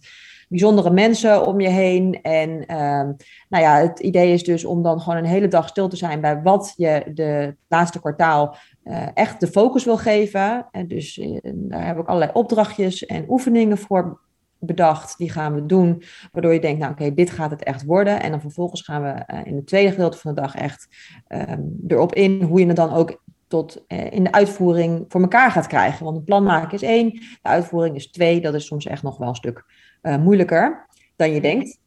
bijzondere 0.49 0.89
mensen 0.89 1.45
om 1.45 1.59
je 1.59 1.69
heen. 1.69 2.21
En 2.21 2.49
uh, 2.49 3.09
nou 3.49 3.63
ja, 3.63 3.75
het 3.75 3.99
idee 3.99 4.33
is 4.33 4.43
dus 4.43 4.65
om 4.65 4.83
dan 4.83 5.01
gewoon 5.01 5.17
een 5.17 5.25
hele 5.25 5.47
dag 5.47 5.67
stil 5.67 5.87
te 5.87 5.95
zijn 5.95 6.21
bij 6.21 6.41
wat 6.41 6.73
je 6.75 7.11
de 7.13 7.55
laatste 7.67 7.99
kwartaal 7.99 8.55
uh, 8.89 9.07
echt 9.13 9.39
de 9.39 9.47
focus 9.47 9.85
wil 9.85 9.97
geven. 9.97 10.67
En 10.71 10.87
dus 10.87 11.17
uh, 11.17 11.39
daar 11.43 11.85
heb 11.85 11.97
ik 11.97 12.07
allerlei 12.07 12.31
opdrachtjes 12.33 13.05
en 13.05 13.25
oefeningen 13.27 13.77
voor 13.77 14.19
bedacht. 14.59 15.17
Die 15.17 15.31
gaan 15.31 15.55
we 15.55 15.65
doen, 15.65 16.03
waardoor 16.31 16.53
je 16.53 16.59
denkt, 16.59 16.79
nou 16.79 16.91
oké, 16.91 17.13
dit 17.13 17.29
gaat 17.29 17.51
het 17.51 17.63
echt 17.63 17.85
worden. 17.85 18.21
En 18.21 18.31
dan 18.31 18.41
vervolgens 18.41 18.81
gaan 18.81 19.01
we 19.01 19.33
uh, 19.33 19.39
in 19.43 19.55
het 19.55 19.67
tweede 19.67 19.91
gedeelte 19.91 20.17
van 20.17 20.33
de 20.33 20.41
dag 20.41 20.55
echt 20.55 20.87
um, 21.27 21.83
erop 21.87 22.15
in 22.15 22.41
hoe 22.41 22.59
je 22.59 22.67
het 22.67 22.75
dan 22.75 22.93
ook 22.93 23.21
tot 23.47 23.83
in 23.87 24.23
de 24.23 24.31
uitvoering 24.31 25.05
voor 25.07 25.21
elkaar 25.21 25.51
gaat 25.51 25.67
krijgen. 25.67 26.05
Want 26.05 26.17
een 26.17 26.23
plan 26.23 26.43
maken 26.43 26.73
is 26.73 26.81
één, 26.81 27.09
de 27.11 27.37
uitvoering 27.41 27.95
is 27.95 28.11
twee. 28.11 28.41
Dat 28.41 28.53
is 28.53 28.65
soms 28.65 28.85
echt 28.85 29.03
nog 29.03 29.17
wel 29.17 29.27
een 29.27 29.35
stuk 29.35 29.65
moeilijker 30.01 30.87
dan 31.15 31.33
je 31.33 31.41
denkt. 31.41 31.79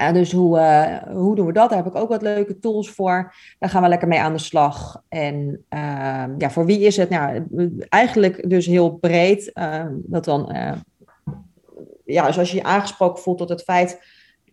Uh, 0.00 0.12
dus 0.12 0.32
hoe, 0.32 0.58
uh, 0.58 1.14
hoe 1.14 1.34
doen 1.34 1.46
we 1.46 1.52
dat? 1.52 1.68
Daar 1.68 1.78
heb 1.84 1.94
ik 1.94 2.00
ook 2.00 2.08
wat 2.08 2.22
leuke 2.22 2.58
tools 2.58 2.90
voor. 2.90 3.34
Daar 3.58 3.70
gaan 3.70 3.82
we 3.82 3.88
lekker 3.88 4.08
mee 4.08 4.20
aan 4.20 4.32
de 4.32 4.38
slag. 4.38 5.02
En 5.08 5.64
uh, 5.74 6.24
ja, 6.38 6.50
voor 6.50 6.66
wie 6.66 6.80
is 6.80 6.96
het? 6.96 7.10
Nou, 7.10 7.46
eigenlijk 7.88 8.50
dus 8.50 8.66
heel 8.66 8.90
breed. 8.90 9.52
Ehm, 9.52 9.92
dat 9.94 10.24
dan, 10.24 10.50
eh, 10.50 10.72
ja, 12.04 12.26
dus 12.26 12.38
als 12.38 12.50
je 12.50 12.56
je 12.56 12.62
aangesproken 12.62 13.22
voelt 13.22 13.38
tot 13.38 13.48
het 13.48 13.62
feit 13.62 14.00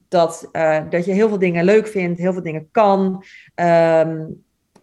dat, 0.08 0.50
eh, 0.52 0.82
dat 0.90 1.06
je 1.06 1.12
heel 1.12 1.28
veel 1.28 1.40
dingen 1.40 1.64
leuk 1.64 1.88
vindt, 1.88 2.20
heel 2.20 2.34
veel 2.34 2.44
dingen 2.44 2.68
kan. 2.72 3.24
Ehm, 3.56 4.26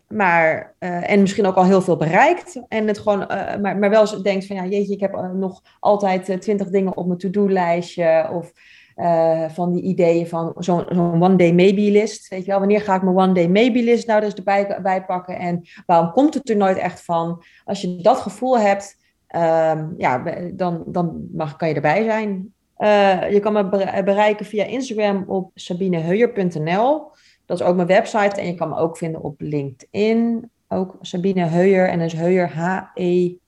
maar, 0.08 0.74
en 0.78 1.20
misschien 1.20 1.46
ook 1.46 1.56
al 1.56 1.64
heel 1.64 1.82
veel 1.82 1.96
bereikt. 1.96 2.62
En 2.68 2.86
het 2.86 2.98
gewoon, 2.98 3.18
maar, 3.60 3.78
maar 3.78 3.90
wel 3.90 4.22
denkt 4.22 4.46
van 4.46 4.56
ja, 4.56 4.64
jeetje, 4.66 4.94
ik 4.94 5.00
heb 5.00 5.30
nog 5.34 5.62
altijd 5.80 6.40
twintig 6.40 6.70
dingen 6.70 6.96
op 6.96 7.06
mijn 7.06 7.18
to-do-lijstje. 7.18 8.28
Of 8.32 8.52
uh, 9.00 9.48
van 9.48 9.72
die 9.72 9.82
ideeën 9.82 10.26
van 10.26 10.52
zo'n 10.58 10.84
zo 10.92 11.00
one 11.00 11.36
day 11.36 11.52
maybe 11.52 11.80
list. 11.80 12.28
Weet 12.28 12.44
je 12.44 12.50
wel, 12.50 12.58
wanneer 12.58 12.80
ga 12.80 12.94
ik 12.94 13.02
mijn 13.02 13.16
one 13.16 13.32
day 13.32 13.48
maybe 13.48 13.82
list 13.82 14.06
nou 14.06 14.20
dus 14.20 14.34
erbij 14.34 14.78
bij 14.82 15.04
pakken 15.04 15.38
en 15.38 15.62
waarom 15.86 16.12
komt 16.12 16.34
het 16.34 16.50
er 16.50 16.56
nooit 16.56 16.76
echt 16.76 17.02
van? 17.02 17.42
Als 17.64 17.80
je 17.80 17.96
dat 17.96 18.16
gevoel 18.16 18.58
hebt, 18.58 18.96
um, 19.36 19.94
ja, 19.98 20.22
dan, 20.52 20.84
dan 20.86 21.28
mag, 21.32 21.56
kan 21.56 21.68
je 21.68 21.74
erbij 21.74 22.04
zijn. 22.04 22.52
Uh, 22.78 23.32
je 23.32 23.40
kan 23.40 23.52
me 23.52 23.68
bereiken 24.04 24.46
via 24.46 24.64
Instagram 24.64 25.24
op 25.26 25.50
sabineheuer.nl. 25.54 27.10
Dat 27.46 27.60
is 27.60 27.66
ook 27.66 27.76
mijn 27.76 27.88
website 27.88 28.40
en 28.40 28.46
je 28.46 28.54
kan 28.54 28.68
me 28.68 28.76
ook 28.76 28.96
vinden 28.96 29.22
op 29.22 29.40
LinkedIn. 29.40 30.50
Ook 30.68 30.96
Sabine 31.00 31.44
Heuer 31.44 31.88
en 31.88 31.98
dat 31.98 32.06
is 32.06 32.18
Heuer 32.18 32.48
H-E-U-E-R. 32.48 33.38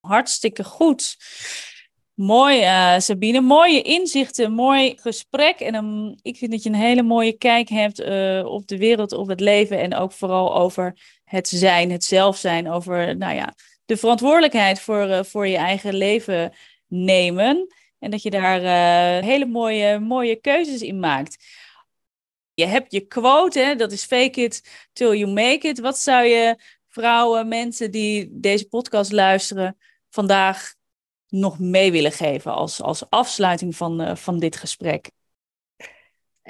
Hartstikke 0.00 0.64
goed. 0.64 1.16
Mooi, 2.20 2.62
uh, 2.62 2.98
Sabine. 2.98 3.40
Mooie 3.40 3.82
inzichten, 3.82 4.52
mooi 4.52 4.96
gesprek. 4.98 5.60
En 5.60 5.74
um, 5.74 6.14
ik 6.22 6.36
vind 6.36 6.50
dat 6.50 6.62
je 6.62 6.68
een 6.68 6.74
hele 6.74 7.02
mooie 7.02 7.32
kijk 7.32 7.68
hebt 7.68 8.00
uh, 8.00 8.44
op 8.44 8.66
de 8.66 8.78
wereld, 8.78 9.12
op 9.12 9.28
het 9.28 9.40
leven. 9.40 9.78
En 9.78 9.94
ook 9.94 10.12
vooral 10.12 10.56
over 10.56 11.00
het 11.24 11.48
zijn, 11.48 11.90
het 11.90 12.04
zelf 12.04 12.36
zijn. 12.36 12.70
Over 12.70 13.16
nou 13.16 13.34
ja, 13.34 13.54
de 13.84 13.96
verantwoordelijkheid 13.96 14.80
voor, 14.80 15.08
uh, 15.08 15.22
voor 15.22 15.46
je 15.46 15.56
eigen 15.56 15.94
leven 15.94 16.52
nemen. 16.86 17.74
En 17.98 18.10
dat 18.10 18.22
je 18.22 18.30
daar 18.30 18.60
hele 19.22 19.46
mooie, 19.46 19.98
mooie 19.98 20.36
keuzes 20.36 20.82
in 20.82 20.98
maakt. 20.98 21.44
Je 22.54 22.66
hebt 22.66 22.92
je 22.92 23.00
quote, 23.00 23.58
hè? 23.58 23.74
dat 23.74 23.92
is 23.92 24.04
fake 24.04 24.42
it 24.42 24.88
till 24.92 25.16
you 25.16 25.32
make 25.32 25.68
it. 25.68 25.80
Wat 25.80 25.98
zou 25.98 26.24
je 26.24 26.56
vrouwen, 26.88 27.48
mensen 27.48 27.90
die 27.90 28.28
deze 28.32 28.68
podcast 28.68 29.12
luisteren, 29.12 29.76
vandaag 30.10 30.78
nog 31.30 31.58
mee 31.58 31.92
willen 31.92 32.12
geven 32.12 32.52
als, 32.52 32.82
als 32.82 33.10
afsluiting 33.10 33.76
van, 33.76 34.00
uh, 34.00 34.14
van 34.14 34.38
dit 34.38 34.56
gesprek? 34.56 35.10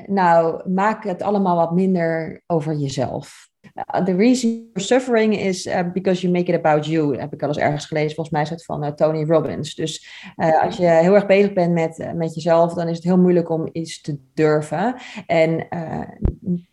Nou, 0.06 0.70
maak 0.70 1.04
het 1.04 1.22
allemaal 1.22 1.56
wat 1.56 1.72
minder 1.72 2.42
over 2.46 2.74
jezelf. 2.74 3.48
Uh, 3.74 4.04
the 4.04 4.16
reason 4.16 4.50
you're 4.50 4.80
suffering 4.80 5.36
is 5.36 5.66
uh, 5.66 5.92
because 5.92 6.20
you 6.20 6.32
make 6.32 6.52
it 6.52 6.58
about 6.64 6.86
you. 6.86 7.18
Heb 7.18 7.32
ik 7.32 7.42
al 7.42 7.48
eens 7.48 7.58
ergens 7.58 7.86
gelezen, 7.86 8.14
volgens 8.14 8.30
mij 8.30 8.42
is 8.42 8.50
het 8.50 8.64
van 8.64 8.94
Tony 8.94 9.24
Robbins. 9.24 9.74
Dus 9.74 10.24
als 10.36 10.76
je 10.76 10.86
heel 10.86 11.14
erg 11.14 11.26
bezig 11.26 11.52
bent 11.52 11.72
met, 11.72 12.12
met 12.14 12.34
jezelf, 12.34 12.74
dan 12.74 12.88
is 12.88 12.96
het 12.96 13.04
heel 13.04 13.18
moeilijk 13.18 13.50
om 13.50 13.68
iets 13.72 14.00
te 14.00 14.18
durven. 14.34 14.94
En 15.26 15.68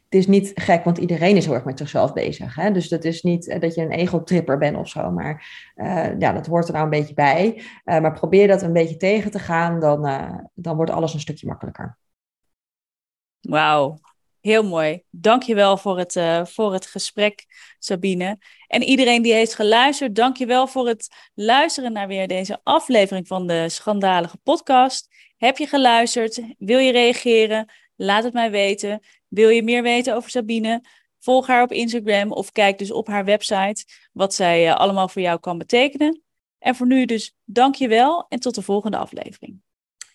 het 0.10 0.20
is 0.20 0.28
niet 0.28 0.52
gek, 0.56 0.84
want 0.84 0.98
iedereen 0.98 1.36
is 1.36 1.46
heel 1.46 1.54
erg 1.54 1.64
met 1.64 1.78
zichzelf 1.78 2.14
bezig. 2.14 2.56
Hè? 2.56 2.72
Dus 2.72 2.90
dat 2.90 3.04
is 3.04 3.22
niet 3.22 3.48
eh, 3.48 3.60
dat 3.60 3.76
je 3.76 3.82
een 3.82 3.92
ego-tripper 3.92 4.58
bent 4.58 4.78
of 4.78 4.88
zo. 4.88 5.12
Maar 5.12 5.48
uh, 5.76 6.20
ja, 6.20 6.34
dat 6.34 6.46
hoort 6.46 6.68
er 6.68 6.74
nou 6.74 6.84
een 6.84 6.90
beetje 6.90 7.14
bij. 7.14 7.54
Uh, 7.56 8.00
maar 8.00 8.14
probeer 8.14 8.48
dat 8.48 8.62
een 8.62 8.74
beetje 8.74 8.98
tegen 8.98 9.32
te 9.32 9.40
gaan, 9.40 9.80
dan, 9.80 10.02
dan 10.54 10.76
wordt 10.76 10.92
alles 10.92 11.14
een 11.14 11.20
stukje 11.20 11.48
makkelijker. 11.48 11.98
Wauw, 13.42 14.00
heel 14.42 14.64
mooi. 14.64 15.04
Dankjewel 15.10 15.78
voor 15.78 15.98
het, 15.98 16.20
voor 16.44 16.74
het 16.74 16.86
gesprek, 16.86 17.46
Sabine. 17.80 18.38
En 18.68 18.84
iedereen 18.84 19.22
die 19.22 19.34
heeft 19.34 19.56
geluisterd, 19.56 20.16
dankjewel 20.16 20.68
voor 20.68 20.88
het 20.88 21.08
luisteren 21.34 21.92
naar 21.92 22.08
weer 22.08 22.28
deze 22.28 22.60
aflevering 22.64 23.28
van 23.28 23.48
de 23.48 23.70
Schandalige 23.70 24.38
Podcast. 24.44 25.08
Heb 25.38 25.58
je 25.58 25.68
geluisterd? 25.68 26.42
Wil 26.58 26.80
je 26.80 26.92
reageren? 26.92 27.72
Laat 27.98 28.24
het 28.24 28.34
mij 28.34 28.52
weten. 28.52 29.00
Wil 29.28 29.50
je 29.50 29.64
meer 29.64 29.84
weten 29.84 30.16
over 30.16 30.30
Sabine? 30.30 30.82
Volg 31.20 31.48
haar 31.48 31.64
op 31.64 31.72
Instagram 31.72 32.32
of 32.32 32.52
kijk 32.52 32.78
dus 32.78 32.92
op 32.92 33.08
haar 33.08 33.26
website 33.26 33.86
wat 34.12 34.34
zij 34.34 34.68
eh, 34.68 34.76
allemaal 34.76 35.08
voor 35.08 35.22
jou 35.22 35.40
kan 35.40 35.58
betekenen. 35.58 36.22
En 36.60 36.76
voor 36.76 36.88
nu 36.88 37.06
dus 37.06 37.36
dank 37.46 37.76
je 37.76 37.88
wel 37.88 38.26
en 38.30 38.40
tot 38.40 38.56
de 38.56 38.62
volgende 38.62 38.98
aflevering. 38.98 39.62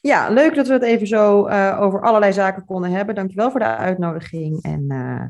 Ja, 0.00 0.28
leuk 0.28 0.54
dat 0.54 0.66
we 0.66 0.72
het 0.72 0.82
even 0.82 1.06
zo 1.06 1.48
uh, 1.48 1.78
over 1.80 2.02
allerlei 2.02 2.32
zaken 2.32 2.64
konden 2.64 2.90
hebben. 2.90 3.14
Dankjewel 3.14 3.50
voor 3.50 3.60
de 3.60 3.76
uitnodiging 3.76 4.62
en 4.62 4.84
uh, 4.88 5.24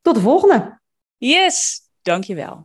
tot 0.00 0.14
de 0.14 0.20
volgende. 0.20 0.80
Yes, 1.16 1.80
dankjewel. 2.02 2.58